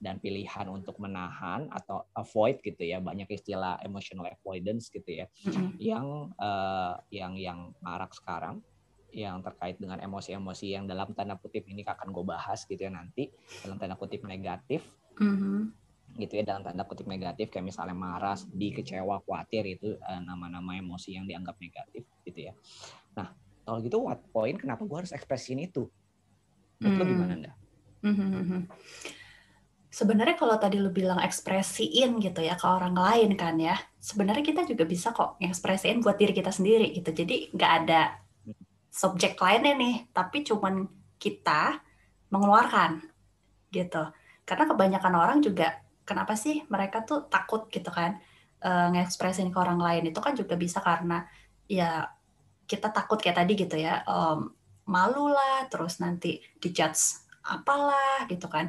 dan 0.04 0.20
pilihan 0.20 0.68
untuk 0.68 1.00
menahan 1.00 1.64
atau 1.72 2.04
avoid 2.12 2.60
gitu 2.60 2.84
ya 2.84 3.00
banyak 3.00 3.24
istilah 3.32 3.80
emotional 3.80 4.28
avoidance 4.28 4.92
gitu 4.92 5.24
ya 5.24 5.26
mm-hmm. 5.48 5.80
yang 5.80 6.28
uh, 6.36 7.00
yang 7.08 7.32
yang 7.40 7.72
marak 7.80 8.12
sekarang 8.12 8.60
yang 9.14 9.40
terkait 9.40 9.80
dengan 9.80 9.96
emosi-emosi 10.02 10.76
yang 10.76 10.84
dalam 10.84 11.16
tanda 11.16 11.40
kutip 11.40 11.64
ini 11.64 11.80
akan 11.86 12.12
gue 12.12 12.24
bahas 12.28 12.68
gitu 12.68 12.84
ya 12.84 12.92
nanti 12.92 13.32
dalam 13.64 13.80
tanda 13.80 13.96
kutip 13.96 14.20
negatif 14.28 14.84
mm-hmm 15.16 15.84
gitu 16.14 16.38
ya 16.38 16.44
dalam 16.46 16.62
tanda 16.62 16.86
kutip 16.86 17.10
negatif 17.10 17.50
kayak 17.50 17.66
misalnya 17.66 17.96
marah, 17.96 18.38
sedih, 18.38 18.70
kecewa, 18.78 19.18
khawatir 19.26 19.66
itu 19.66 19.98
uh, 19.98 20.22
nama-nama 20.22 20.78
emosi 20.78 21.18
yang 21.18 21.26
dianggap 21.26 21.58
negatif 21.58 22.06
gitu 22.22 22.38
ya. 22.38 22.54
Nah 23.18 23.34
kalau 23.66 23.82
gitu 23.82 23.98
what 23.98 24.22
point 24.30 24.54
kenapa 24.54 24.86
gue 24.86 24.94
harus 24.94 25.10
ekspresiin 25.10 25.66
itu? 25.66 25.90
Menurut 26.78 27.02
hmm. 27.02 27.10
gimana 27.10 27.32
anda? 27.34 27.52
Hmm, 28.04 28.62
sebenarnya 29.94 30.34
kalau 30.34 30.58
tadi 30.58 30.82
lu 30.82 30.90
bilang 30.90 31.22
ekspresiin 31.22 32.18
gitu 32.18 32.42
ya 32.42 32.58
ke 32.58 32.66
orang 32.66 32.98
lain 32.98 33.38
kan 33.38 33.54
ya, 33.54 33.78
sebenarnya 34.02 34.42
kita 34.42 34.66
juga 34.66 34.82
bisa 34.82 35.14
kok 35.14 35.38
ekspresiin 35.38 36.02
buat 36.02 36.18
diri 36.18 36.34
kita 36.34 36.50
sendiri 36.50 36.90
gitu. 36.90 37.14
Jadi 37.14 37.54
nggak 37.54 37.72
ada 37.86 38.18
subjek 38.90 39.38
lainnya 39.38 39.78
nih, 39.78 39.94
tapi 40.10 40.42
cuman 40.42 40.90
kita 41.22 41.78
mengeluarkan 42.34 43.06
gitu. 43.70 44.10
Karena 44.42 44.64
kebanyakan 44.66 45.14
orang 45.14 45.38
juga 45.38 45.78
kenapa 46.02 46.34
sih 46.34 46.66
mereka 46.66 47.06
tuh 47.06 47.30
takut 47.30 47.70
gitu 47.70 47.88
kan 47.94 48.18
uh, 48.66 48.90
ngekspresin 48.92 49.54
ke 49.54 49.58
orang 49.62 49.78
lain 49.78 50.10
itu 50.10 50.20
kan 50.20 50.34
juga 50.36 50.58
bisa 50.58 50.84
karena 50.84 51.24
ya 51.70 52.10
kita 52.68 52.92
takut 52.92 53.16
kayak 53.20 53.40
tadi 53.40 53.52
gitu 53.56 53.76
ya 53.80 54.04
um, 54.04 54.52
malu 54.84 55.32
lah 55.32 55.64
terus 55.72 55.96
nanti 56.00 56.44
dijudge 56.60 57.24
apalah 57.44 58.28
gitu 58.28 58.48
kan 58.48 58.68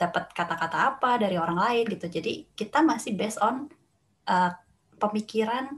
dapat 0.00 0.32
kata-kata 0.32 0.96
apa 0.96 1.20
dari 1.20 1.36
orang 1.36 1.60
lain 1.60 1.84
gitu 1.92 2.08
jadi 2.08 2.48
kita 2.56 2.80
masih 2.80 3.12
based 3.12 3.36
on 3.44 3.68
uh, 4.24 4.52
pemikiran 4.96 5.76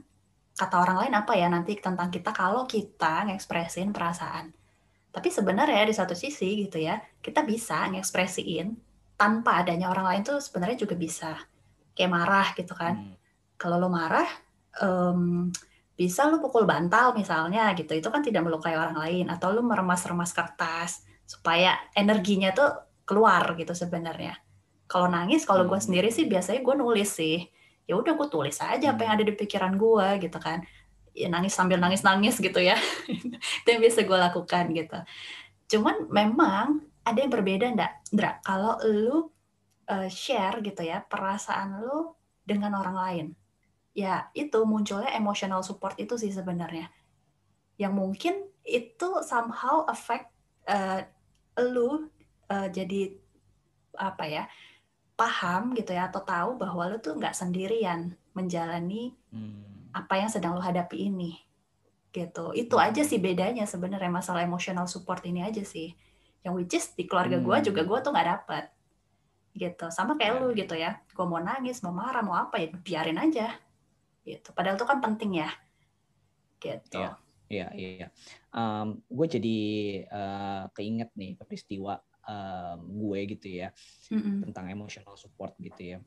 kata 0.54 0.76
orang 0.78 1.02
lain 1.02 1.14
apa 1.18 1.32
ya 1.34 1.50
nanti 1.50 1.74
tentang 1.82 2.14
kita 2.14 2.30
kalau 2.30 2.62
kita 2.70 3.26
ngekspresin 3.26 3.90
perasaan 3.90 4.54
tapi 5.10 5.28
sebenarnya 5.28 5.90
di 5.90 5.94
satu 5.96 6.14
sisi 6.14 6.62
gitu 6.62 6.78
ya 6.78 7.02
kita 7.18 7.42
bisa 7.42 7.90
ngekspresiin 7.90 8.92
tanpa 9.22 9.62
adanya 9.62 9.86
orang 9.90 10.06
lain 10.10 10.22
tuh 10.22 10.38
sebenarnya 10.42 10.82
juga 10.82 10.98
bisa 10.98 11.38
kayak 11.94 12.10
marah 12.10 12.48
gitu 12.56 12.74
kan. 12.74 12.94
Hmm. 12.98 13.14
Kalau 13.54 13.78
lo 13.78 13.86
marah, 13.86 14.26
um, 14.82 15.52
bisa 15.94 16.26
lo 16.26 16.42
pukul 16.42 16.66
bantal 16.66 17.14
misalnya 17.14 17.70
gitu, 17.78 17.94
itu 17.94 18.08
kan 18.10 18.24
tidak 18.24 18.42
melukai 18.42 18.74
orang 18.74 18.98
lain. 18.98 19.30
Atau 19.30 19.54
lo 19.54 19.62
meremas-remas 19.62 20.34
kertas 20.34 21.06
supaya 21.22 21.78
energinya 21.94 22.50
tuh 22.50 22.70
keluar 23.04 23.54
gitu 23.58 23.74
sebenarnya. 23.74 24.38
Kalau 24.86 25.08
nangis, 25.08 25.48
kalau 25.48 25.64
gue 25.64 25.78
hmm. 25.78 25.86
sendiri 25.88 26.08
sih 26.12 26.28
biasanya 26.28 26.60
gue 26.60 26.74
nulis 26.76 27.10
sih. 27.16 27.48
Ya 27.88 27.98
udah 27.98 28.14
gue 28.14 28.28
tulis 28.30 28.56
aja 28.62 28.94
apa 28.94 29.02
yang 29.02 29.16
hmm. 29.16 29.18
ada 29.20 29.24
di 29.24 29.34
pikiran 29.34 29.74
gue 29.74 30.08
gitu 30.22 30.38
kan. 30.38 30.62
Ya 31.12 31.28
nangis 31.28 31.52
sambil 31.52 31.80
nangis-nangis 31.80 32.40
gitu 32.40 32.60
ya. 32.60 32.76
itu 33.62 33.68
yang 33.68 33.80
biasa 33.80 34.04
gue 34.04 34.18
lakukan 34.18 34.64
gitu. 34.76 34.98
Cuman 35.72 36.08
memang 36.12 36.84
ada 37.02 37.18
yang 37.18 37.32
berbeda 37.32 37.66
enggak, 37.72 37.92
Ndra? 38.12 38.44
Kalau 38.44 38.78
lu 38.84 39.32
uh, 39.88 40.08
share 40.08 40.62
gitu 40.62 40.84
ya 40.84 41.02
perasaan 41.02 41.82
lu 41.82 42.14
dengan 42.44 42.76
orang 42.76 42.96
lain, 42.96 43.26
ya 43.96 44.28
itu 44.36 44.62
munculnya 44.68 45.10
emotional 45.16 45.64
support 45.64 45.98
itu 45.98 46.14
sih 46.20 46.30
sebenarnya. 46.30 46.92
Yang 47.80 47.92
mungkin 47.96 48.34
itu 48.62 49.08
somehow 49.26 49.82
affect 49.90 50.30
uh, 50.70 51.02
lu 51.58 52.06
uh, 52.52 52.68
jadi 52.68 53.16
apa 53.96 54.24
ya 54.28 54.44
paham 55.16 55.72
gitu 55.76 55.92
ya 55.92 56.08
atau 56.08 56.20
tahu 56.24 56.60
bahwa 56.60 56.92
lu 56.92 56.98
tuh 57.00 57.16
nggak 57.16 57.36
sendirian 57.36 58.16
menjalani 58.32 59.12
hmm. 59.32 59.92
apa 59.92 60.20
yang 60.20 60.28
sedang 60.32 60.56
lu 60.56 60.62
hadapi 60.64 61.08
ini 61.08 61.40
gitu. 62.12 62.52
Itu 62.52 62.76
aja 62.76 63.00
sih 63.00 63.16
bedanya 63.16 63.64
sebenarnya 63.64 64.12
masalah 64.12 64.44
emotional 64.44 64.84
support 64.84 65.24
ini 65.24 65.40
aja 65.44 65.64
sih. 65.64 65.96
Yang 66.44 66.54
which 66.58 66.74
is 66.76 66.86
di 66.92 67.04
keluarga 67.08 67.40
gue 67.40 67.56
hmm. 67.56 67.66
juga 67.72 67.80
gue 67.88 67.98
tuh 68.04 68.10
nggak 68.12 68.28
dapet 68.28 68.64
gitu. 69.56 69.86
Sama 69.88 70.16
kayak 70.16 70.44
lu 70.44 70.52
gitu 70.52 70.76
ya 70.76 71.00
gue 71.00 71.24
mau 71.24 71.40
nangis 71.40 71.80
mau 71.80 71.92
marah 71.92 72.24
mau 72.24 72.36
apa 72.36 72.60
ya 72.60 72.68
biarin 72.72 73.20
aja 73.20 73.52
gitu. 74.24 74.52
Padahal 74.52 74.76
itu 74.76 74.86
kan 74.88 74.98
penting 75.00 75.44
ya 75.44 75.50
gitu. 76.60 77.00
Iya 77.00 77.12
iya 77.52 77.66
iya. 77.76 78.08
Um, 78.52 79.00
gue 79.12 79.26
jadi 79.28 79.58
uh, 80.08 80.64
keinget 80.72 81.12
nih 81.16 81.36
peristiwa 81.36 82.00
um, 82.26 82.78
gue 82.86 83.20
gitu 83.36 83.48
ya 83.62 83.68
mm-hmm. 84.10 84.48
tentang 84.48 84.66
emotional 84.70 85.16
support 85.18 85.54
gitu 85.58 85.96
ya 85.96 85.98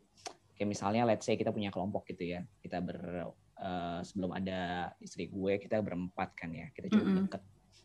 kayak 0.55 0.69
misalnya 0.71 1.03
let's 1.03 1.27
say 1.27 1.35
kita 1.35 1.51
punya 1.51 1.71
kelompok 1.71 2.07
gitu 2.11 2.37
ya 2.37 2.41
kita 2.63 2.79
ber 2.79 3.31
uh, 3.59 3.99
sebelum 4.03 4.31
ada 4.35 4.91
istri 5.03 5.27
gue 5.27 5.59
kita 5.59 5.79
berempat 5.83 6.31
kan 6.35 6.51
ya 6.55 6.71
kita 6.71 6.91
cukup 6.91 7.05
mm-hmm. 7.05 7.25
deket 7.27 7.41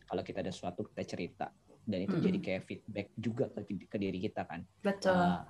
kalau 0.07 0.21
kita 0.23 0.39
ada 0.43 0.51
sesuatu 0.51 0.87
kita 0.91 1.03
cerita 1.03 1.47
dan 1.83 1.99
itu 2.05 2.15
mm-hmm. 2.15 2.27
jadi 2.27 2.37
kayak 2.39 2.61
feedback 2.67 3.07
juga 3.17 3.45
ke, 3.51 3.59
ke 3.89 3.97
diri 3.99 4.19
kita 4.23 4.47
kan 4.47 4.63
betul 4.83 5.15
uh, 5.15 5.43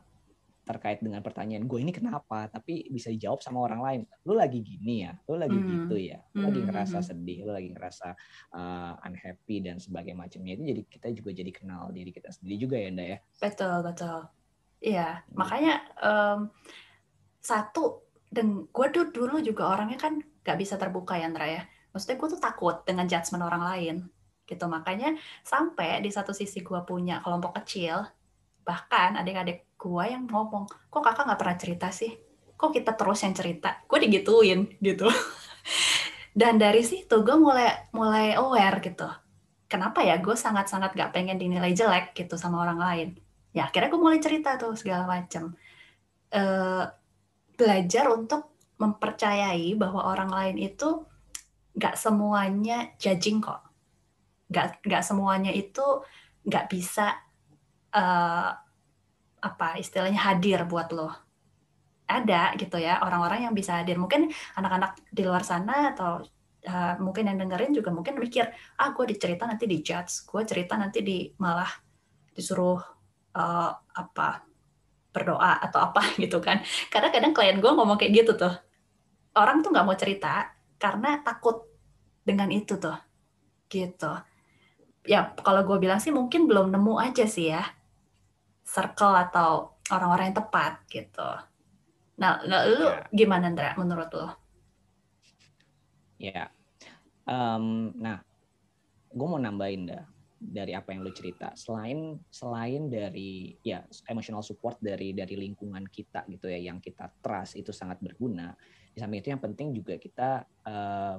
terkait 0.62 1.02
dengan 1.02 1.20
pertanyaan 1.26 1.66
gue 1.66 1.80
ini 1.82 1.90
kenapa? 1.90 2.48
Tapi 2.48 2.88
bisa 2.94 3.10
dijawab 3.10 3.42
sama 3.42 3.66
orang 3.66 3.82
lain 3.82 4.02
lu 4.26 4.38
lagi 4.38 4.62
gini 4.62 5.06
ya 5.06 5.14
lu 5.26 5.36
lagi 5.42 5.58
mm. 5.58 5.68
gitu 5.68 5.96
ya 5.98 6.20
lu 6.38 6.48
lagi 6.48 6.62
ngerasa 6.62 6.98
sedih 7.02 7.50
lu 7.50 7.52
lagi 7.52 7.70
ngerasa 7.74 8.08
uh, 8.54 8.94
unhappy 9.06 9.66
dan 9.66 9.82
sebagainya 9.82 10.18
macamnya 10.18 10.54
itu 10.56 10.64
jadi 10.70 10.82
kita 10.86 11.08
juga 11.18 11.30
jadi 11.34 11.52
kenal 11.52 11.90
diri 11.90 12.12
kita 12.14 12.30
sendiri 12.30 12.56
juga 12.62 12.76
ya 12.78 12.88
ndak 12.94 13.08
ya. 13.08 13.18
Betul 13.42 13.76
betul. 13.82 14.20
Iya 14.82 15.08
hmm. 15.10 15.34
makanya 15.38 15.74
um, 16.02 16.40
satu 17.42 18.06
dan 18.32 18.70
gue 18.70 18.88
tuh 18.94 19.12
dulu 19.12 19.44
juga 19.44 19.76
orangnya 19.76 20.00
kan 20.00 20.24
gak 20.42 20.58
bisa 20.58 20.80
terbuka 20.80 21.20
ya 21.20 21.28
Andra 21.28 21.48
ya. 21.50 21.64
Maksudnya 21.92 22.18
gue 22.18 22.30
tuh 22.32 22.42
takut 22.42 22.76
dengan 22.88 23.06
judgement 23.10 23.44
orang 23.44 23.64
lain 23.68 23.96
gitu. 24.48 24.66
Makanya 24.70 25.20
sampai 25.44 26.00
di 26.00 26.10
satu 26.14 26.32
sisi 26.32 26.64
gue 26.64 26.80
punya 26.88 27.20
kelompok 27.20 27.60
kecil 27.62 28.08
bahkan 28.62 29.18
adik-adik 29.18 29.71
gue 29.82 30.04
yang 30.06 30.30
ngomong 30.30 30.70
kok 30.70 31.02
kakak 31.02 31.26
nggak 31.26 31.40
pernah 31.42 31.58
cerita 31.58 31.88
sih? 31.90 32.14
Kok 32.54 32.70
kita 32.70 32.94
terus 32.94 33.26
yang 33.26 33.34
cerita? 33.34 33.82
Gue 33.90 33.98
digituin 34.06 34.78
gitu. 34.78 35.10
Dan 36.40 36.62
dari 36.62 36.86
situ 36.86 37.26
gue 37.26 37.34
mulai 37.34 37.90
mulai 37.90 38.38
aware 38.38 38.78
gitu. 38.86 39.10
Kenapa 39.66 40.06
ya 40.06 40.22
gue 40.22 40.36
sangat-sangat 40.36 40.94
gak 40.94 41.16
pengen 41.16 41.40
dinilai 41.40 41.72
jelek 41.74 42.14
gitu 42.14 42.38
sama 42.38 42.62
orang 42.62 42.80
lain? 42.80 43.10
Ya 43.56 43.66
akhirnya 43.66 43.90
gue 43.90 44.02
mulai 44.04 44.20
cerita 44.22 44.60
tuh 44.60 44.78
segala 44.78 45.08
macam 45.08 45.56
uh, 46.36 46.86
belajar 47.58 48.06
untuk 48.12 48.52
mempercayai 48.78 49.74
bahwa 49.80 50.06
orang 50.06 50.30
lain 50.30 50.58
itu 50.62 51.08
gak 51.74 51.98
semuanya 51.98 52.94
judging 53.02 53.42
kok. 53.42 53.66
Nggak 54.52 54.84
nggak 54.84 55.04
semuanya 55.08 55.52
itu 55.56 56.04
nggak 56.44 56.68
bisa 56.68 57.16
uh, 57.96 58.52
apa 59.42 59.82
istilahnya 59.82 60.22
hadir 60.32 60.64
buat 60.70 60.94
lo. 60.94 61.10
Ada 62.06 62.54
gitu 62.56 62.78
ya 62.78 63.02
orang-orang 63.02 63.50
yang 63.50 63.54
bisa 63.58 63.82
hadir. 63.82 63.98
Mungkin 63.98 64.30
anak-anak 64.56 65.02
di 65.10 65.26
luar 65.26 65.42
sana 65.42 65.92
atau 65.92 66.22
uh, 66.70 66.96
mungkin 67.02 67.28
yang 67.28 67.42
dengerin 67.42 67.74
juga 67.74 67.90
mungkin 67.90 68.22
mikir 68.22 68.46
ah 68.78 68.94
gue 68.94 69.06
dicerita 69.10 69.50
nanti 69.50 69.66
di 69.66 69.82
judge 69.82 70.30
gue 70.30 70.42
cerita 70.46 70.78
nanti 70.78 71.02
di 71.02 71.26
malah 71.42 71.70
disuruh 72.32 72.78
uh, 73.34 73.72
apa 73.74 74.46
berdoa 75.12 75.60
atau 75.60 75.80
apa 75.92 76.14
gitu 76.24 76.38
kan. 76.38 76.62
Karena 76.94 77.10
kadang 77.10 77.34
klien 77.34 77.58
gue 77.58 77.72
ngomong 77.72 77.98
kayak 77.98 78.14
gitu 78.24 78.38
tuh. 78.38 78.54
Orang 79.34 79.66
tuh 79.66 79.74
nggak 79.74 79.86
mau 79.88 79.98
cerita 79.98 80.54
karena 80.78 81.20
takut 81.26 81.66
dengan 82.22 82.52
itu 82.54 82.78
tuh 82.78 82.96
gitu. 83.72 84.14
Ya 85.08 85.34
kalau 85.42 85.66
gue 85.66 85.82
bilang 85.82 85.98
sih 85.98 86.14
mungkin 86.14 86.46
belum 86.46 86.70
nemu 86.70 86.94
aja 87.02 87.26
sih 87.26 87.50
ya 87.50 87.81
circle 88.72 89.12
atau 89.12 89.76
orang-orang 89.92 90.32
yang 90.32 90.38
tepat 90.40 90.74
gitu. 90.88 91.30
Nah, 92.24 92.40
nah 92.48 92.64
lu 92.64 92.88
ya. 92.88 93.04
gimana 93.12 93.52
Andra 93.52 93.76
menurut 93.76 94.10
lo 94.16 94.28
ya. 96.22 96.46
Um, 97.26 97.98
nah 97.98 98.22
gue 99.12 99.28
mau 99.28 99.42
nambahin 99.42 99.90
dah 99.90 100.06
dari 100.38 100.74
apa 100.78 100.94
yang 100.94 101.02
lu 101.02 101.12
cerita. 101.14 101.54
Selain 101.58 102.18
selain 102.30 102.88
dari 102.88 103.58
ya 103.66 103.82
emotional 104.10 104.46
support 104.46 104.78
dari 104.78 105.14
dari 105.18 105.34
lingkungan 105.38 105.86
kita 105.90 106.26
gitu 106.30 106.50
ya 106.50 106.62
yang 106.62 106.78
kita 106.78 107.10
trust 107.20 107.58
itu 107.58 107.74
sangat 107.74 107.98
berguna. 108.00 108.54
Di 108.94 109.02
samping 109.02 109.22
itu 109.22 109.30
yang 109.34 109.42
penting 109.42 109.74
juga 109.74 109.98
kita 109.98 110.46
uh, 110.66 111.18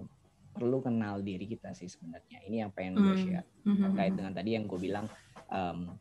perlu 0.53 0.85
kenal 0.85 1.23
diri 1.23 1.47
kita 1.51 1.75
sih 1.75 1.91
sebenarnya. 1.91 2.45
Ini 2.47 2.67
yang 2.67 2.71
pengen 2.71 2.99
gue 2.99 3.15
hmm. 3.15 3.23
share. 3.25 3.47
Mm-hmm. 3.63 3.85
terkait 3.95 4.13
dengan 4.19 4.33
tadi 4.35 4.51
yang 4.59 4.65
gue 4.67 4.81
bilang 4.83 5.07
um, 5.47 5.95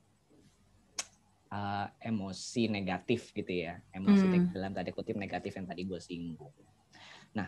uh, 1.52 1.88
emosi 2.02 2.72
negatif 2.72 3.36
gitu 3.36 3.52
ya 3.68 3.78
emosi 3.94 4.26
mm. 4.26 4.56
dalam 4.56 4.72
tadi 4.72 4.90
kutip 4.96 5.16
negatif 5.20 5.56
yang 5.56 5.68
tadi 5.68 5.86
gue 5.86 6.00
singgung 6.00 6.56
nah 7.36 7.48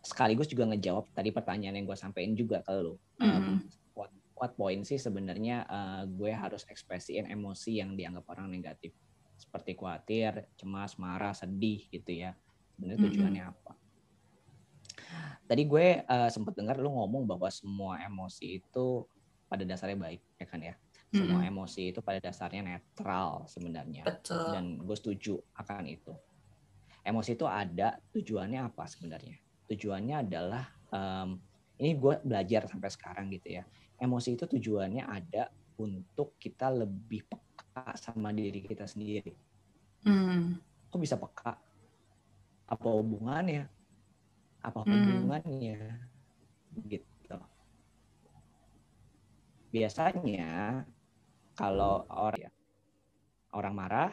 sekaligus 0.00 0.48
juga 0.48 0.64
ngejawab 0.70 1.12
tadi 1.12 1.28
pertanyaan 1.34 1.76
yang 1.76 1.86
gue 1.86 1.98
sampaikan 1.98 2.32
juga 2.32 2.64
ke 2.64 2.72
lo 2.72 2.96
um, 3.20 3.60
what 4.40 4.56
point 4.56 4.88
sih 4.88 4.96
sebenarnya 4.96 5.68
uh, 5.68 6.02
gue 6.08 6.32
harus 6.32 6.64
ekspresiin 6.64 7.28
emosi 7.28 7.84
yang 7.84 7.92
dianggap 7.92 8.24
orang 8.32 8.48
negatif 8.48 8.96
seperti 9.40 9.76
khawatir, 9.76 10.48
cemas, 10.56 11.00
marah, 11.00 11.32
sedih 11.32 11.84
gitu 11.88 12.12
ya. 12.12 12.36
Sebenarnya 12.76 13.00
tujuannya 13.08 13.42
mm 13.44 13.48
-hmm. 13.48 13.60
apa? 13.64 13.72
Tadi 15.48 15.62
gue 15.64 15.86
uh, 16.04 16.28
sempat 16.28 16.52
dengar 16.56 16.76
lu 16.76 16.92
ngomong 16.92 17.24
bahwa 17.24 17.48
semua 17.48 18.00
emosi 18.04 18.60
itu 18.60 19.08
pada 19.48 19.64
dasarnya 19.64 19.96
baik, 19.96 20.22
ya 20.40 20.46
kan 20.46 20.60
ya? 20.60 20.74
Semua 21.10 21.42
mm 21.42 21.42
-hmm. 21.42 21.50
emosi 21.50 21.82
itu 21.90 22.00
pada 22.06 22.22
dasarnya 22.22 22.62
netral 22.62 23.44
sebenarnya. 23.50 24.06
Betul. 24.06 24.54
Dan 24.54 24.78
gue 24.78 24.96
setuju 24.96 25.34
akan 25.58 25.90
itu. 25.90 26.14
Emosi 27.02 27.34
itu 27.34 27.46
ada 27.50 27.98
tujuannya 28.14 28.60
apa 28.62 28.86
sebenarnya? 28.86 29.36
Tujuannya 29.66 30.16
adalah 30.22 30.64
um, 30.94 31.34
ini 31.82 31.98
gue 31.98 32.14
belajar 32.22 32.70
sampai 32.70 32.90
sekarang 32.92 33.26
gitu 33.34 33.58
ya 33.58 33.64
emosi 34.00 34.34
itu 34.34 34.48
tujuannya 34.48 35.04
ada 35.04 35.52
untuk 35.76 36.40
kita 36.40 36.72
lebih 36.72 37.28
peka 37.28 37.94
sama 38.00 38.32
diri 38.32 38.64
kita 38.64 38.88
sendiri. 38.88 39.36
Hmm. 40.08 40.56
Kok 40.88 41.00
bisa 41.00 41.20
peka? 41.20 41.54
Apa 42.66 42.88
hubungannya? 42.96 43.68
Apa 44.64 44.80
hmm. 44.82 44.88
hubungannya? 44.88 45.80
Hmm. 46.72 46.88
Gitu. 46.88 47.36
Biasanya 49.70 50.82
kalau 51.54 52.06
orang 52.10 52.48
ya, 52.48 52.50
orang 53.54 53.74
marah 53.74 54.12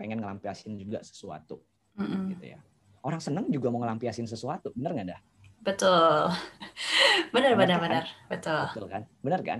pengen 0.00 0.20
ngelampiasin 0.20 0.76
juga 0.80 1.04
sesuatu, 1.04 1.60
hmm. 2.00 2.36
gitu 2.36 2.44
ya. 2.56 2.60
Orang 3.00 3.20
seneng 3.20 3.48
juga 3.48 3.72
mau 3.72 3.80
ngelampiasin 3.80 4.28
sesuatu, 4.28 4.72
bener 4.76 4.92
nggak 4.96 5.08
dah? 5.12 5.20
Betul. 5.60 6.32
benar, 7.34 7.52
benar, 7.56 7.76
kan? 7.76 7.84
benar. 7.84 8.04
Betul. 8.28 8.62
Betul 8.72 8.86
kan? 8.88 9.02
Benar 9.20 9.40
kan? 9.44 9.58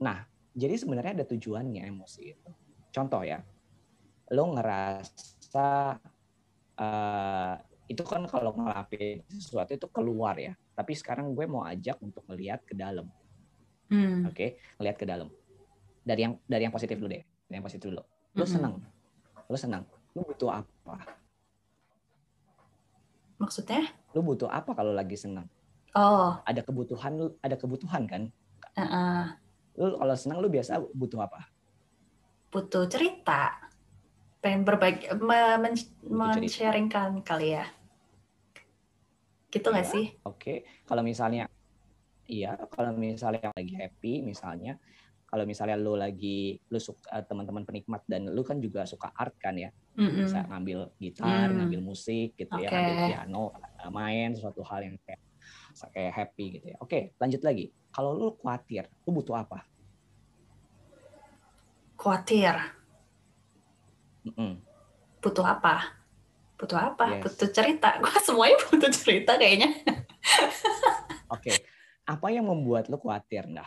Nah, 0.00 0.24
jadi 0.56 0.74
sebenarnya 0.80 1.12
ada 1.22 1.26
tujuannya 1.28 1.84
emosi 1.84 2.22
itu. 2.32 2.50
Contoh 2.92 3.20
ya, 3.20 3.40
lo 4.32 4.44
ngerasa 4.56 5.68
uh, 6.80 7.54
itu 7.86 8.02
kan 8.02 8.24
kalau 8.26 8.56
ngelapin 8.56 9.22
sesuatu 9.28 9.76
itu 9.76 9.86
keluar 9.92 10.40
ya. 10.40 10.56
Tapi 10.72 10.92
sekarang 10.96 11.36
gue 11.36 11.44
mau 11.44 11.64
ajak 11.68 12.00
untuk 12.00 12.24
melihat 12.32 12.64
ke 12.64 12.72
dalam. 12.72 13.08
Hmm. 13.92 14.26
Oke, 14.26 14.34
okay? 14.34 14.82
lihat 14.82 14.96
ke 14.98 15.06
dalam. 15.06 15.30
Dari 16.06 16.20
yang 16.22 16.38
dari 16.46 16.62
yang 16.62 16.74
positif 16.74 16.94
dulu 16.94 17.10
deh. 17.10 17.22
Dari 17.50 17.56
yang 17.58 17.66
positif 17.66 17.90
dulu. 17.90 18.02
Lo 18.38 18.46
hmm. 18.46 18.52
senang. 18.54 18.74
Lo 19.50 19.56
senang. 19.58 19.82
Lo 20.14 20.22
butuh 20.22 20.62
apa? 20.62 20.94
Maksudnya? 23.42 23.90
Lu 24.14 24.22
butuh 24.22 24.46
apa 24.46 24.70
kalau 24.72 24.94
lagi 24.94 25.18
senang? 25.18 25.50
Oh. 25.98 26.38
Ada 26.46 26.62
kebutuhan 26.62 27.18
lu, 27.18 27.26
ada 27.42 27.58
kebutuhan 27.58 28.06
kan? 28.06 28.22
Uh 28.78 28.80
-uh. 28.80 29.22
Lu 29.74 29.98
kalau 29.98 30.14
senang 30.14 30.38
lu 30.38 30.48
biasa 30.48 30.78
butuh 30.94 31.26
apa? 31.26 31.50
Butuh 32.54 32.86
cerita. 32.86 33.58
Pengen 34.38 34.62
berbagi, 34.62 35.10
men, 35.18 35.74
men-sharingkan 36.06 37.20
kali 37.26 37.58
ya. 37.58 37.66
Gitu 39.50 39.66
nggak 39.68 39.84
ya, 39.84 39.92
sih? 39.92 40.06
Oke. 40.22 40.38
Okay. 40.38 40.56
Kalau 40.86 41.02
misalnya 41.02 41.50
Iya, 42.26 42.58
kalau 42.74 42.90
misalnya 42.98 43.54
lagi 43.54 43.74
happy, 43.78 44.18
misalnya 44.26 44.82
kalau 45.26 45.42
misalnya 45.42 45.74
lu 45.74 45.98
lagi 45.98 46.56
lu 46.70 46.78
suka 46.78 47.26
teman-teman 47.26 47.66
penikmat 47.66 48.06
dan 48.06 48.30
lu 48.30 48.46
kan 48.46 48.62
juga 48.62 48.86
suka 48.86 49.10
art 49.10 49.34
kan 49.42 49.58
ya 49.58 49.74
mm-hmm. 49.98 50.22
bisa 50.22 50.38
ngambil 50.46 50.78
gitar 51.02 51.50
mm. 51.50 51.56
ngambil 51.58 51.80
musik 51.82 52.38
gitu 52.38 52.54
okay. 52.54 52.64
ya 52.64 52.70
ngambil 52.70 52.96
piano 53.10 53.44
eh, 53.58 53.90
main 53.90 54.30
sesuatu 54.38 54.62
hal 54.62 54.86
yang 54.86 54.96
kayak 55.02 55.20
kayak 55.92 56.12
happy 56.14 56.44
gitu 56.58 56.66
ya 56.72 56.76
oke 56.78 57.18
lanjut 57.18 57.42
lagi 57.42 57.74
kalau 57.90 58.14
lu 58.14 58.26
khawatir 58.38 58.86
lu 59.04 59.10
butuh 59.18 59.34
apa 59.34 59.66
khawatir 61.98 62.54
mm-hmm. 64.30 64.52
butuh 65.18 65.44
apa 65.44 65.96
butuh 66.56 66.78
apa 66.80 67.18
yes. 67.18 67.22
butuh 67.26 67.50
cerita 67.50 67.88
gua 68.00 68.16
semuanya 68.22 68.56
butuh 68.70 68.90
cerita 68.94 69.34
kayaknya 69.34 69.74
oke 71.34 71.42
okay. 71.42 71.58
apa 72.06 72.26
yang 72.30 72.46
membuat 72.46 72.86
lu 72.86 72.96
khawatir 72.96 73.50
nah 73.50 73.66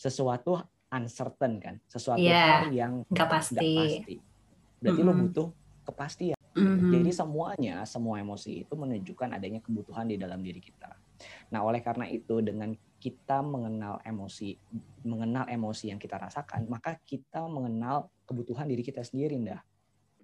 sesuatu 0.00 0.60
uncertain 0.90 1.62
kan, 1.62 1.74
sesuatu 1.86 2.18
yeah, 2.18 2.66
hal 2.66 2.74
yang 2.74 2.92
nggak 3.06 3.30
pasti. 3.30 3.56
Gak 3.56 3.78
pasti. 3.78 4.14
Berarti 4.82 5.00
mm 5.00 5.06
-hmm. 5.06 5.18
lo 5.18 5.22
butuh 5.26 5.48
kepastian. 5.86 6.38
Mm 6.50 6.66
-hmm. 6.66 6.92
Jadi 6.98 7.10
semuanya, 7.14 7.74
semua 7.86 8.18
emosi 8.18 8.66
itu 8.66 8.74
menunjukkan 8.74 9.28
adanya 9.38 9.62
kebutuhan 9.62 10.10
di 10.10 10.18
dalam 10.18 10.42
diri 10.42 10.58
kita. 10.58 10.90
Nah, 11.52 11.60
oleh 11.62 11.84
karena 11.84 12.08
itu 12.08 12.40
dengan 12.40 12.74
kita 13.00 13.40
mengenal 13.40 14.02
emosi, 14.04 14.56
mengenal 15.06 15.48
emosi 15.48 15.94
yang 15.94 16.00
kita 16.00 16.20
rasakan, 16.20 16.68
maka 16.68 17.00
kita 17.06 17.44
mengenal 17.48 18.12
kebutuhan 18.28 18.68
diri 18.68 18.84
kita 18.84 19.00
sendiri, 19.00 19.40
ndah. 19.40 19.60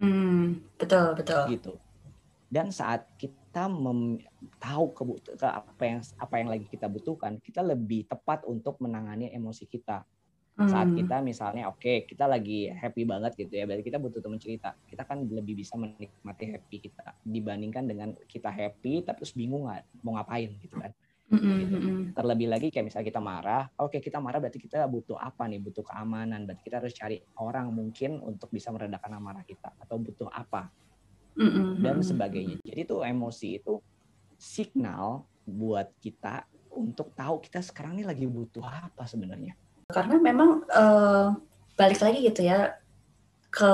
Mm, 0.03 0.61
betul, 0.77 1.17
betul. 1.17 1.45
Gitu. 1.49 1.73
Dan 2.47 2.71
saat 2.71 3.11
kita 3.19 3.67
mem 3.67 4.23
tahu 4.63 4.95
kebut 4.95 5.35
ke 5.35 5.49
apa 5.49 5.83
yang 5.83 6.01
apa 6.21 6.35
yang 6.39 6.49
lagi 6.53 6.67
kita 6.69 6.87
butuhkan, 6.87 7.43
kita 7.43 7.65
lebih 7.65 8.07
tepat 8.07 8.47
untuk 8.47 8.79
menangani 8.79 9.33
emosi 9.35 9.67
kita 9.67 10.07
saat 10.57 10.89
hmm. 10.89 10.97
kita 11.05 11.21
misalnya 11.21 11.69
oke 11.69 11.85
okay, 11.85 12.09
kita 12.09 12.25
lagi 12.25 12.73
happy 12.73 13.05
banget 13.05 13.37
gitu 13.37 13.61
ya 13.61 13.69
berarti 13.69 13.85
kita 13.85 14.01
butuh 14.01 14.25
teman 14.25 14.41
cerita 14.41 14.73
kita 14.89 15.05
kan 15.05 15.21
lebih 15.29 15.53
bisa 15.53 15.77
menikmati 15.77 16.49
happy 16.49 16.77
kita 16.81 17.13
dibandingkan 17.21 17.85
dengan 17.85 18.17
kita 18.25 18.49
happy 18.49 19.05
tapi 19.05 19.21
terus 19.21 19.37
bingung 19.37 19.69
nggak 19.69 19.85
mau 20.01 20.17
ngapain 20.17 20.57
gitu 20.57 20.81
kan 20.81 20.97
mm-hmm. 21.29 21.57
gitu. 21.61 21.77
terlebih 22.17 22.49
lagi 22.49 22.73
kayak 22.73 22.89
misalnya 22.89 23.05
kita 23.13 23.21
marah 23.21 23.69
oke 23.77 23.93
okay, 23.93 24.01
kita 24.01 24.17
marah 24.17 24.41
berarti 24.41 24.57
kita 24.57 24.89
butuh 24.89 25.21
apa 25.21 25.45
nih 25.45 25.61
butuh 25.61 25.85
keamanan 25.85 26.49
berarti 26.49 26.63
kita 26.65 26.77
harus 26.81 26.95
cari 26.97 27.21
orang 27.37 27.69
mungkin 27.69 28.17
untuk 28.25 28.49
bisa 28.49 28.73
meredakan 28.73 29.13
amarah 29.13 29.45
kita 29.45 29.77
atau 29.77 30.01
butuh 30.01 30.33
apa 30.33 30.73
mm-hmm. 31.37 31.85
dan 31.85 32.01
sebagainya 32.01 32.57
jadi 32.65 32.89
tuh 32.89 33.05
emosi 33.05 33.61
itu 33.61 33.77
signal 34.41 35.29
buat 35.45 35.93
kita 36.01 36.49
untuk 36.73 37.13
tahu 37.13 37.45
kita 37.45 37.61
sekarang 37.61 38.01
ini 38.01 38.09
lagi 38.09 38.25
butuh 38.25 38.65
apa 38.65 39.05
sebenarnya 39.05 39.53
karena 39.87 40.19
memang 40.19 40.67
uh, 40.67 41.31
balik 41.79 42.03
lagi 42.03 42.19
gitu 42.27 42.43
ya 42.43 42.75
ke 43.55 43.73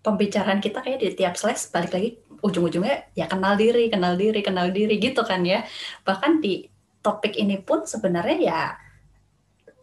pembicaraan 0.00 0.60
kita 0.60 0.80
kayak 0.80 1.00
di 1.00 1.08
tiap 1.12 1.36
slash 1.36 1.68
balik 1.68 1.92
lagi 1.92 2.10
ujung-ujungnya 2.44 3.08
ya 3.16 3.24
kenal 3.24 3.56
diri, 3.56 3.88
kenal 3.88 4.16
diri, 4.20 4.40
kenal 4.44 4.68
diri 4.68 5.00
gitu 5.00 5.24
kan 5.24 5.44
ya. 5.44 5.64
Bahkan 6.04 6.44
di 6.44 6.68
topik 7.00 7.36
ini 7.36 7.60
pun 7.60 7.84
sebenarnya 7.88 8.36
ya 8.40 8.60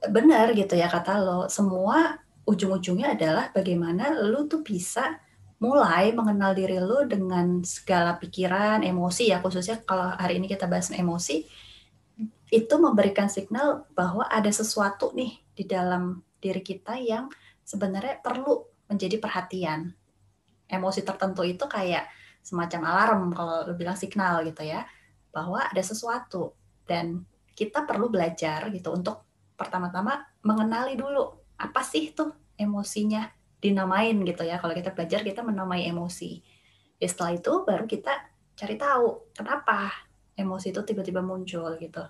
benar 0.09 0.53
gitu 0.53 0.77
ya 0.77 0.89
kata 0.89 1.21
lo. 1.21 1.41
Semua 1.49 2.17
ujung-ujungnya 2.45 3.17
adalah 3.17 3.49
bagaimana 3.53 4.13
lo 4.13 4.45
tuh 4.45 4.61
bisa 4.61 5.21
mulai 5.61 6.13
mengenal 6.13 6.57
diri 6.57 6.81
lo 6.81 7.05
dengan 7.05 7.61
segala 7.61 8.17
pikiran, 8.17 8.81
emosi 8.81 9.29
ya 9.29 9.41
khususnya 9.41 9.81
kalau 9.85 10.13
hari 10.17 10.41
ini 10.41 10.49
kita 10.49 10.65
bahas 10.65 10.89
emosi 10.89 11.45
itu 12.51 12.75
memberikan 12.75 13.31
signal 13.31 13.87
bahwa 13.95 14.27
ada 14.27 14.51
sesuatu 14.51 15.15
nih 15.15 15.39
di 15.55 15.63
dalam 15.63 16.19
diri 16.43 16.59
kita 16.59 16.99
yang 16.99 17.31
sebenarnya 17.63 18.19
perlu 18.19 18.67
menjadi 18.91 19.15
perhatian. 19.23 19.95
Emosi 20.67 21.07
tertentu 21.07 21.47
itu 21.47 21.63
kayak 21.63 22.11
semacam 22.43 22.81
alarm 22.91 23.23
kalau 23.31 23.71
lu 23.71 23.73
bilang 23.79 23.95
signal 23.95 24.43
gitu 24.43 24.67
ya. 24.67 24.83
bahwa 25.31 25.63
ada 25.63 25.79
sesuatu 25.79 26.51
dan 26.83 27.23
kita 27.55 27.87
perlu 27.87 28.11
belajar 28.11 28.67
gitu 28.67 28.91
untuk 28.91 29.23
pertama-tama 29.55 30.27
mengenali 30.43 30.99
dulu 30.99 31.55
apa 31.55 31.79
sih 31.87 32.11
tuh 32.11 32.35
emosinya 32.59 33.31
dinamain 33.63 34.19
gitu 34.27 34.43
ya. 34.43 34.59
Kalau 34.59 34.75
kita 34.75 34.91
belajar 34.91 35.23
kita 35.23 35.39
menamai 35.39 35.87
emosi. 35.87 36.43
Ya, 36.99 37.07
setelah 37.07 37.39
itu 37.39 37.63
baru 37.63 37.87
kita 37.87 38.11
cari 38.59 38.75
tahu 38.75 39.31
kenapa 39.31 39.87
emosi 40.35 40.75
itu 40.75 40.83
tiba-tiba 40.83 41.23
muncul 41.23 41.79
gitu. 41.79 42.03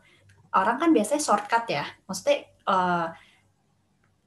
Orang 0.52 0.78
kan 0.82 0.89
biasanya 0.91 1.22
shortcut 1.24 1.66
ya. 1.72 1.86
Maksudnya 2.08 2.38
uh, 2.68 3.08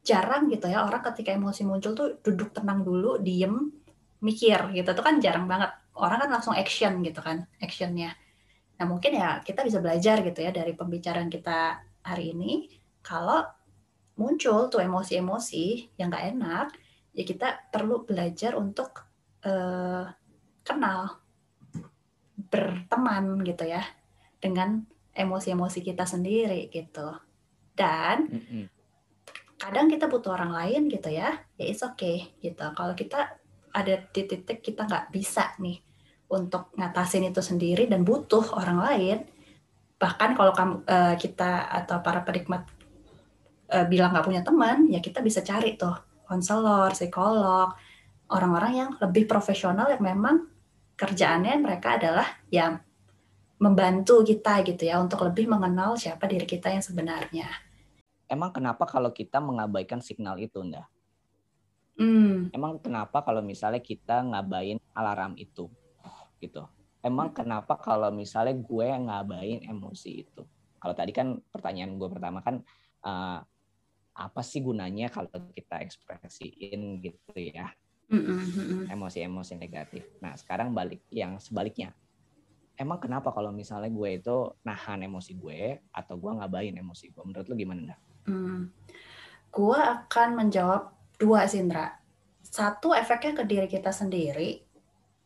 jarang 0.05 0.53
gitu 0.53 0.69
ya 0.69 0.85
orang 0.85 1.01
ketika 1.01 1.33
emosi 1.33 1.65
muncul 1.65 1.97
tuh 1.97 2.09
duduk 2.21 2.53
tenang 2.53 2.85
dulu, 2.85 3.21
diem, 3.21 3.73
mikir 4.21 4.73
gitu. 4.73 4.89
Itu 4.93 5.03
kan 5.05 5.21
jarang 5.21 5.49
banget. 5.49 5.73
Orang 5.95 6.21
kan 6.25 6.31
langsung 6.33 6.57
action 6.57 7.01
gitu 7.05 7.21
kan, 7.21 7.47
actionnya. 7.63 8.17
Nah 8.81 8.85
mungkin 8.91 9.15
ya 9.15 9.39
kita 9.45 9.63
bisa 9.63 9.79
belajar 9.79 10.21
gitu 10.27 10.41
ya 10.43 10.51
dari 10.51 10.75
pembicaraan 10.75 11.31
kita 11.31 11.81
hari 12.03 12.35
ini. 12.35 12.67
Kalau 13.05 13.45
muncul 14.17 14.71
tuh 14.73 14.81
emosi-emosi 14.81 15.97
yang 16.01 16.09
nggak 16.11 16.27
enak, 16.35 16.67
ya 17.15 17.23
kita 17.23 17.49
perlu 17.71 18.03
belajar 18.03 18.59
untuk 18.59 19.07
uh, 19.47 20.09
kenal, 20.65 21.21
berteman 22.51 23.45
gitu 23.45 23.65
ya 23.69 23.83
dengan 24.41 24.83
emosi-emosi 25.15 25.81
kita 25.81 26.05
sendiri 26.05 26.69
gitu. 26.69 27.15
Dan 27.75 28.29
kadang 29.57 29.87
kita 29.89 30.11
butuh 30.11 30.35
orang 30.35 30.53
lain 30.53 30.91
gitu 30.91 31.09
ya, 31.09 31.41
ya 31.57 31.65
it's 31.65 31.81
okay 31.81 32.35
gitu. 32.43 32.63
Kalau 32.75 32.93
kita 32.93 33.39
ada 33.75 33.95
di 34.13 34.23
titik 34.29 34.63
kita 34.63 34.87
nggak 34.87 35.11
bisa 35.11 35.55
nih 35.59 35.81
untuk 36.31 36.71
ngatasin 36.77 37.31
itu 37.31 37.41
sendiri 37.41 37.87
dan 37.87 38.03
butuh 38.07 38.55
orang 38.55 38.79
lain, 38.79 39.19
bahkan 39.99 40.37
kalau 40.37 40.53
kamu 40.53 40.75
uh, 40.85 41.15
kita 41.17 41.71
atau 41.71 42.03
para 42.05 42.21
penikmat 42.23 42.69
uh, 43.73 43.87
bilang 43.89 44.13
nggak 44.13 44.27
punya 44.27 44.43
teman, 44.45 44.91
ya 44.91 45.01
kita 45.01 45.25
bisa 45.25 45.41
cari 45.41 45.79
tuh 45.81 45.95
konselor, 46.29 46.93
psikolog, 46.93 47.73
orang-orang 48.29 48.73
yang 48.75 48.91
lebih 49.01 49.25
profesional 49.25 49.89
yang 49.89 50.03
memang 50.03 50.49
kerjaannya 50.95 51.59
mereka 51.61 51.97
adalah 51.97 52.27
yang 52.53 52.84
membantu 53.65 54.21
kita 54.21 54.61
gitu 54.69 54.85
ya 54.85 55.01
untuk 55.01 55.25
lebih 55.25 55.49
mengenal 55.49 55.97
siapa 55.97 56.29
diri 56.29 56.45
kita 56.45 56.69
yang 56.69 56.85
sebenarnya. 56.85 57.49
Emang 58.29 58.53
kenapa 58.53 58.85
kalau 58.85 59.09
kita 59.09 59.41
mengabaikan 59.41 60.05
signal 60.05 60.37
itu, 60.37 60.61
Nda? 60.61 60.85
Hmm. 61.97 62.53
Emang 62.53 62.77
kenapa 62.77 63.25
kalau 63.25 63.41
misalnya 63.41 63.81
kita 63.81 64.21
ngabain 64.21 64.77
alarm 64.93 65.41
itu, 65.41 65.73
gitu? 66.45 66.69
Emang 67.01 67.33
kenapa 67.33 67.81
kalau 67.81 68.13
misalnya 68.13 68.53
gue 68.53 68.87
ngabain 68.93 69.65
emosi 69.65 70.29
itu? 70.29 70.45
Kalau 70.77 70.93
tadi 70.93 71.17
kan 71.17 71.41
pertanyaan 71.49 71.97
gue 71.97 72.09
pertama 72.13 72.45
kan 72.45 72.61
uh, 73.09 73.41
apa 74.15 74.41
sih 74.45 74.61
gunanya 74.61 75.09
kalau 75.09 75.33
kita 75.57 75.81
ekspresiin 75.81 77.03
gitu 77.03 77.33
ya 77.35 77.73
emosi-emosi 78.89 79.57
negatif. 79.59 80.05
Nah 80.21 80.37
sekarang 80.37 80.77
balik 80.77 81.03
yang 81.11 81.41
sebaliknya, 81.41 81.97
emang 82.75 82.99
kenapa 82.99 83.31
kalau 83.31 83.55
misalnya 83.55 83.91
gue 83.91 84.19
itu 84.19 84.37
nahan 84.67 85.07
emosi 85.07 85.33
gue 85.39 85.79
atau 85.95 86.15
gue 86.19 86.31
ngabain 86.35 86.75
emosi 86.75 87.15
gue? 87.15 87.23
Menurut 87.23 87.47
lo 87.47 87.55
gimana? 87.55 87.95
Hmm. 88.27 88.71
Gue 89.55 89.79
akan 89.79 90.29
menjawab 90.35 90.91
dua 91.19 91.47
sih 91.47 91.63
Indra. 91.63 91.95
Satu 92.43 92.91
efeknya 92.95 93.43
ke 93.43 93.45
diri 93.47 93.69
kita 93.71 93.95
sendiri. 93.95 94.63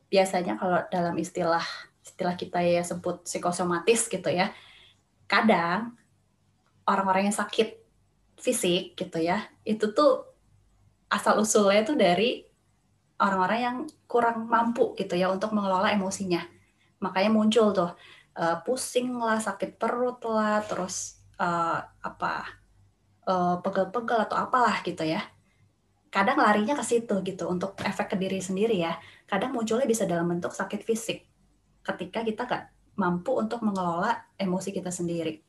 Biasanya 0.08 0.60
kalau 0.60 0.80
dalam 0.88 1.16
istilah 1.16 1.64
istilah 2.04 2.36
kita 2.36 2.60
ya 2.64 2.84
sebut 2.84 3.24
psikosomatis 3.24 4.08
gitu 4.08 4.28
ya. 4.28 4.52
Kadang 5.28 5.96
orang-orang 6.88 7.28
yang 7.28 7.36
sakit 7.36 7.76
fisik 8.40 8.96
gitu 8.96 9.18
ya, 9.20 9.44
itu 9.68 9.92
tuh 9.92 10.24
asal 11.12 11.40
usulnya 11.40 11.84
tuh 11.84 11.96
dari 11.96 12.44
orang-orang 13.20 13.60
yang 13.60 13.76
kurang 14.08 14.46
mampu 14.48 14.94
gitu 14.96 15.18
ya 15.18 15.28
untuk 15.28 15.52
mengelola 15.52 15.92
emosinya. 15.92 16.40
Makanya 16.98 17.30
muncul 17.30 17.70
tuh 17.70 17.90
uh, 18.38 18.56
pusing 18.62 19.14
lah, 19.18 19.38
sakit 19.38 19.78
perut 19.78 20.22
lah, 20.26 20.62
terus 20.66 21.18
uh, 21.38 21.78
apa 21.82 22.46
uh, 23.26 23.56
pegel-pegel 23.62 24.26
atau 24.26 24.36
apalah 24.38 24.82
gitu 24.82 25.02
ya. 25.06 25.22
Kadang 26.08 26.40
larinya 26.40 26.72
ke 26.72 26.84
situ 26.86 27.20
gitu 27.20 27.44
untuk 27.46 27.76
efek 27.84 28.14
ke 28.14 28.16
diri 28.16 28.40
sendiri 28.40 28.80
ya. 28.80 28.96
Kadang 29.28 29.52
munculnya 29.52 29.84
bisa 29.84 30.08
dalam 30.08 30.24
bentuk 30.24 30.56
sakit 30.56 30.80
fisik 30.80 31.28
ketika 31.84 32.24
kita 32.24 32.48
gak 32.48 32.64
mampu 32.96 33.36
untuk 33.36 33.60
mengelola 33.60 34.16
emosi 34.40 34.72
kita 34.72 34.88
sendiri. 34.88 35.40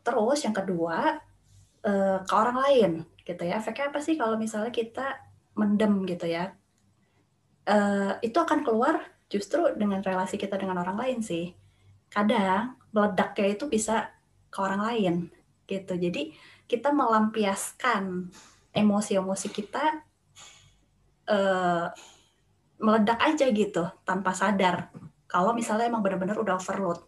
Terus 0.00 0.38
yang 0.46 0.54
kedua 0.54 1.18
uh, 1.84 2.18
ke 2.24 2.32
orang 2.32 2.56
lain 2.62 2.92
gitu 3.26 3.42
ya. 3.42 3.58
Efeknya 3.58 3.90
apa 3.90 4.00
sih 4.00 4.14
kalau 4.14 4.38
misalnya 4.38 4.70
kita 4.70 5.18
mendem 5.58 6.06
gitu 6.06 6.30
ya. 6.30 6.54
Uh, 7.68 8.16
itu 8.24 8.38
akan 8.40 8.64
keluar 8.64 9.02
justru 9.30 9.72
dengan 9.78 10.02
relasi 10.02 10.36
kita 10.36 10.58
dengan 10.58 10.82
orang 10.82 10.98
lain 10.98 11.18
sih. 11.22 11.54
Kadang 12.10 12.74
meledaknya 12.90 13.54
itu 13.54 13.70
bisa 13.70 14.10
ke 14.50 14.58
orang 14.58 14.82
lain 14.82 15.14
gitu. 15.70 15.94
Jadi 15.94 16.34
kita 16.66 16.90
melampiaskan 16.90 18.34
emosi-emosi 18.74 19.48
kita 19.54 20.02
uh, 21.30 21.86
meledak 22.82 23.18
aja 23.22 23.46
gitu 23.54 23.86
tanpa 24.02 24.34
sadar. 24.34 24.90
Kalau 25.30 25.54
misalnya 25.54 25.86
emang 25.86 26.02
benar-benar 26.02 26.34
udah 26.42 26.58
overload 26.58 26.98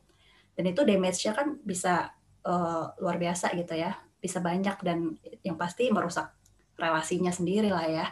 dan 0.54 0.64
itu 0.68 0.86
damage-nya 0.86 1.32
kan 1.34 1.58
bisa 1.66 2.12
uh, 2.46 2.92
luar 3.00 3.16
biasa 3.16 3.56
gitu 3.56 3.74
ya 3.74 3.96
bisa 4.22 4.38
banyak 4.38 4.76
dan 4.86 5.18
yang 5.42 5.58
pasti 5.58 5.90
merusak 5.90 6.30
relasinya 6.78 7.34
sendiri 7.34 7.72
lah 7.72 7.86
ya 7.88 8.06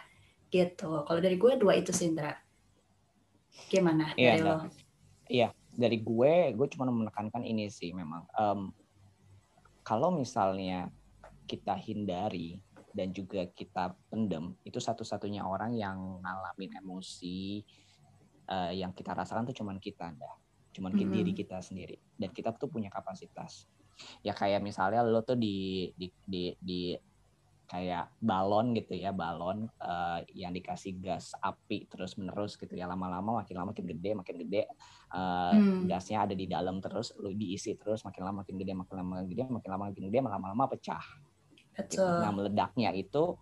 gitu 0.50 1.06
kalau 1.06 1.20
dari 1.22 1.38
gue 1.38 1.54
dua 1.54 1.78
itu 1.78 1.94
Sindra 1.94 2.34
gimana? 3.70 4.12
Iya, 4.14 4.30
dari 4.36 4.42
lo? 4.42 4.56
Iya 5.30 5.48
dari 5.70 6.02
gue 6.02 6.50
gue 6.58 6.66
cuma 6.74 6.90
menekankan 6.90 7.46
ini 7.46 7.70
sih 7.70 7.94
memang 7.94 8.26
um, 8.34 8.74
kalau 9.86 10.10
misalnya 10.10 10.90
kita 11.46 11.78
hindari 11.78 12.58
dan 12.90 13.14
juga 13.14 13.46
kita 13.54 13.94
pendem 14.10 14.58
itu 14.66 14.82
satu-satunya 14.82 15.46
orang 15.46 15.78
yang 15.78 16.18
ngalamin 16.20 16.74
emosi 16.82 17.62
uh, 18.50 18.74
yang 18.74 18.90
kita 18.90 19.14
rasakan 19.14 19.46
tuh 19.46 19.62
cuman 19.62 19.78
kita 19.78 20.10
dah 20.10 20.34
cuman 20.70 20.94
mm 20.94 21.02
-hmm. 21.02 21.14
diri 21.14 21.32
kita 21.34 21.58
sendiri. 21.58 21.98
Dan 22.14 22.30
kita 22.30 22.54
tuh 22.54 22.70
punya 22.70 22.90
kapasitas. 22.90 23.66
Ya 24.24 24.32
kayak 24.32 24.62
misalnya 24.64 25.04
lo 25.04 25.20
tuh 25.20 25.36
di 25.36 25.90
di 25.98 26.08
di, 26.24 26.54
di 26.56 26.94
kayak 27.70 28.10
balon 28.18 28.74
gitu 28.74 28.98
ya 28.98 29.14
balon 29.14 29.70
uh, 29.78 30.18
yang 30.34 30.50
dikasih 30.50 30.98
gas 30.98 31.38
api 31.38 31.86
terus 31.86 32.18
menerus 32.18 32.58
gitu 32.58 32.74
ya 32.74 32.90
lama-lama 32.90 33.38
makin 33.46 33.54
lama 33.54 33.70
makin 33.70 33.86
gede 33.94 34.10
makin 34.18 34.36
gede 34.42 34.66
uh, 35.14 35.54
hmm. 35.54 35.86
gasnya 35.86 36.26
ada 36.26 36.34
di 36.34 36.50
dalam 36.50 36.82
terus 36.82 37.14
lo 37.22 37.30
diisi 37.30 37.78
terus 37.78 38.02
makin 38.02 38.26
lama 38.26 38.42
makin 38.42 38.58
gede 38.58 38.74
makin 38.74 38.94
lama 38.98 39.22
makin 39.22 39.28
gede 39.30 39.42
makin 39.46 39.70
lama 39.70 39.84
makin 39.86 40.02
gede 40.10 40.18
lama-lama 40.18 40.64
pecah 40.66 41.04
Betul. 41.78 41.94
Gitu. 41.94 42.02
nah 42.02 42.30
meledaknya 42.34 42.90
itu 42.90 43.38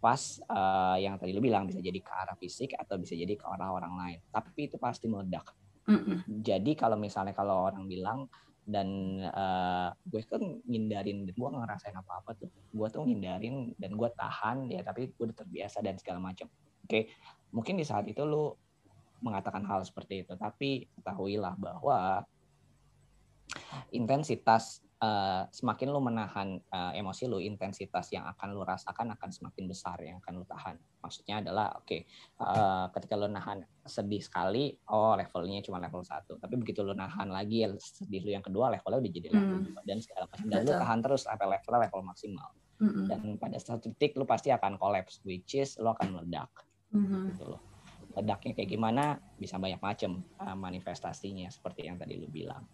pas 0.00 0.20
uh, 0.48 0.96
yang 0.96 1.20
tadi 1.20 1.36
lo 1.36 1.44
bilang 1.44 1.68
bisa 1.68 1.84
jadi 1.84 2.00
ke 2.00 2.12
arah 2.16 2.36
fisik 2.40 2.72
atau 2.80 2.96
bisa 2.96 3.12
jadi 3.12 3.36
ke 3.36 3.44
arah 3.44 3.76
orang 3.76 3.92
lain 3.92 4.18
tapi 4.32 4.72
itu 4.72 4.80
pasti 4.80 5.04
meledak 5.04 5.52
mm 5.84 6.00
-mm. 6.00 6.18
jadi 6.40 6.72
kalau 6.72 6.96
misalnya 6.96 7.36
kalau 7.36 7.68
orang 7.68 7.84
bilang 7.84 8.24
dan 8.66 9.22
uh, 9.30 9.94
gue 10.10 10.18
kan 10.26 10.42
ngindarin 10.66 11.22
dan 11.22 11.34
gue 11.38 11.48
ngerasain 11.54 11.94
apa-apa 11.94 12.34
tuh 12.34 12.50
gue 12.50 12.88
tuh 12.90 13.06
ngindarin 13.06 13.70
dan 13.78 13.94
gue 13.94 14.10
tahan 14.18 14.66
ya 14.66 14.82
tapi 14.82 15.14
gue 15.14 15.24
udah 15.30 15.38
terbiasa 15.38 15.86
dan 15.86 15.94
segala 16.02 16.18
macam 16.18 16.50
oke 16.50 16.90
okay. 16.90 17.06
mungkin 17.54 17.78
di 17.78 17.86
saat 17.86 18.10
itu 18.10 18.26
lo 18.26 18.58
mengatakan 19.22 19.62
hal 19.64 19.86
seperti 19.86 20.26
itu 20.26 20.34
tapi 20.34 20.90
ketahuilah 20.98 21.54
bahwa 21.56 22.26
intensitas 23.94 24.82
uh, 25.06 25.46
semakin 25.54 25.94
lu 25.94 26.02
menahan 26.02 26.58
uh, 26.74 26.90
emosi 26.98 27.30
lu, 27.30 27.38
intensitas 27.38 28.10
yang 28.10 28.26
akan 28.26 28.58
lu 28.58 28.66
rasakan 28.66 29.14
akan 29.14 29.30
semakin 29.30 29.64
besar 29.70 30.02
yang 30.02 30.18
akan 30.18 30.42
lu 30.42 30.44
tahan. 30.50 30.74
Maksudnya 30.98 31.38
adalah 31.38 31.78
oke, 31.78 31.86
okay, 31.86 32.00
uh, 32.42 32.90
ketika 32.90 33.14
lu 33.14 33.30
nahan 33.30 33.62
sedih 33.86 34.18
sekali, 34.18 34.74
oh 34.90 35.14
levelnya 35.14 35.62
cuma 35.62 35.78
level 35.78 36.02
satu. 36.02 36.42
Tapi 36.42 36.54
begitu 36.58 36.82
lu 36.82 36.98
nahan 36.98 37.30
lagi 37.30 37.62
sedih 37.78 38.26
lu 38.26 38.30
yang 38.34 38.42
kedua, 38.42 38.74
levelnya 38.74 38.98
udah 38.98 39.12
jadi 39.14 39.28
level 39.30 39.58
hmm. 39.62 39.86
dan 39.86 39.98
segala 40.02 40.26
macam. 40.26 40.46
Dan 40.50 40.60
Betul. 40.66 40.74
lu 40.74 40.82
tahan 40.82 40.98
terus 41.06 41.22
sampai 41.22 41.46
levelnya 41.46 41.80
level 41.86 42.02
maksimal. 42.02 42.50
Mm-hmm. 42.76 43.04
Dan 43.08 43.20
pada 43.40 43.56
satu 43.56 43.88
titik 43.88 44.12
lu 44.20 44.28
pasti 44.28 44.52
akan 44.52 44.76
collapse, 44.76 45.24
which 45.24 45.56
is 45.56 45.80
lu 45.80 45.88
akan 45.92 46.12
meledak. 46.20 46.52
Mm-hmm. 46.92 47.22
Gitu 47.32 47.44
loh. 47.48 47.60
Ledaknya 48.16 48.52
kayak 48.56 48.70
gimana? 48.72 49.04
Bisa 49.36 49.56
banyak 49.60 49.80
macam 49.80 50.24
uh, 50.40 50.56
manifestasinya 50.56 51.48
seperti 51.48 51.88
yang 51.88 51.96
tadi 51.96 52.16
lu 52.20 52.28
bilang. 52.28 52.64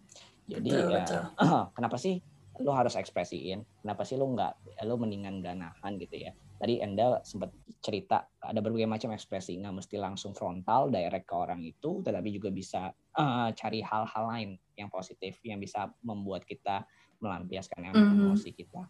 Jadi 0.49 0.69
betul, 0.71 0.91
ya 0.91 1.05
betul. 1.05 1.23
kenapa 1.77 1.97
sih 1.99 2.15
lo 2.61 2.73
harus 2.77 2.95
ekspresiin? 2.95 3.65
Kenapa 3.83 4.03
sih 4.05 4.17
lo 4.21 4.29
nggak 4.31 4.85
lo 4.87 4.95
mendingan 4.99 5.41
gak 5.41 5.57
nahan 5.59 5.93
gitu 5.99 6.17
ya? 6.29 6.33
Tadi 6.63 6.79
Enda 6.79 7.19
sempat 7.27 7.51
cerita 7.83 8.31
ada 8.39 8.63
berbagai 8.63 8.87
macam 8.87 9.11
ekspresi 9.11 9.59
nggak 9.59 9.83
mesti 9.83 9.99
langsung 9.99 10.31
frontal 10.39 10.87
direct 10.95 11.27
ke 11.27 11.35
orang 11.35 11.59
itu 11.67 11.99
tetapi 12.07 12.31
juga 12.31 12.55
bisa 12.55 12.95
uh, 13.19 13.51
cari 13.51 13.83
hal-hal 13.83 14.25
lain 14.31 14.51
yang 14.79 14.87
positif 14.87 15.43
yang 15.43 15.59
bisa 15.59 15.91
membuat 16.07 16.47
kita 16.47 16.87
melampiaskan 17.19 17.91
emosi 17.91 17.99
mm 17.99 18.31
-hmm. 18.31 18.55
kita 18.55 18.83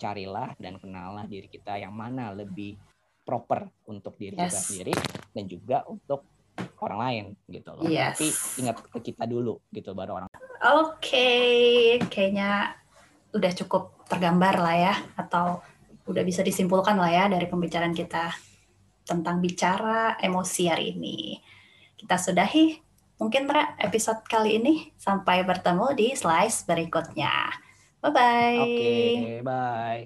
carilah 0.00 0.56
dan 0.56 0.80
kenallah 0.80 1.28
diri 1.28 1.50
kita 1.52 1.76
yang 1.76 1.92
mana 1.92 2.32
lebih 2.32 2.80
proper 3.28 3.68
untuk 3.84 4.16
diri 4.16 4.40
yes. 4.40 4.48
kita 4.48 4.60
sendiri 4.64 4.94
dan 5.36 5.44
juga 5.44 5.84
untuk 5.84 6.24
orang 6.82 6.98
lain 6.98 7.24
gitu 7.50 7.70
loh. 7.74 7.86
Yes. 7.86 8.18
Tapi 8.18 8.28
ingat 8.64 8.76
ke 8.90 8.98
kita 9.12 9.24
dulu 9.24 9.58
gitu 9.70 9.94
baru 9.94 10.22
orang. 10.22 10.28
Oke, 10.30 10.98
okay. 10.98 12.02
kayaknya 12.10 12.74
udah 13.34 13.52
cukup 13.52 14.06
tergambar 14.08 14.56
lah 14.58 14.76
ya 14.76 14.94
atau 15.14 15.60
udah 16.08 16.24
bisa 16.24 16.40
disimpulkan 16.40 16.96
lah 16.96 17.12
ya 17.12 17.24
dari 17.28 17.44
pembicaraan 17.44 17.92
kita 17.92 18.32
tentang 19.04 19.40
bicara 19.40 20.16
emosi 20.20 20.62
hari 20.68 20.96
ini. 20.96 21.36
Kita 21.96 22.16
sudahi 22.16 22.76
mungkin 23.18 23.50
Ra 23.50 23.74
episode 23.82 24.24
kali 24.24 24.62
ini 24.62 24.94
sampai 24.96 25.42
bertemu 25.44 25.92
di 25.96 26.14
slice 26.14 26.64
berikutnya. 26.64 27.32
Bye 27.98 28.12
bye. 28.14 28.58
Oke, 28.62 28.76
okay, 28.78 29.40
bye. 29.42 30.02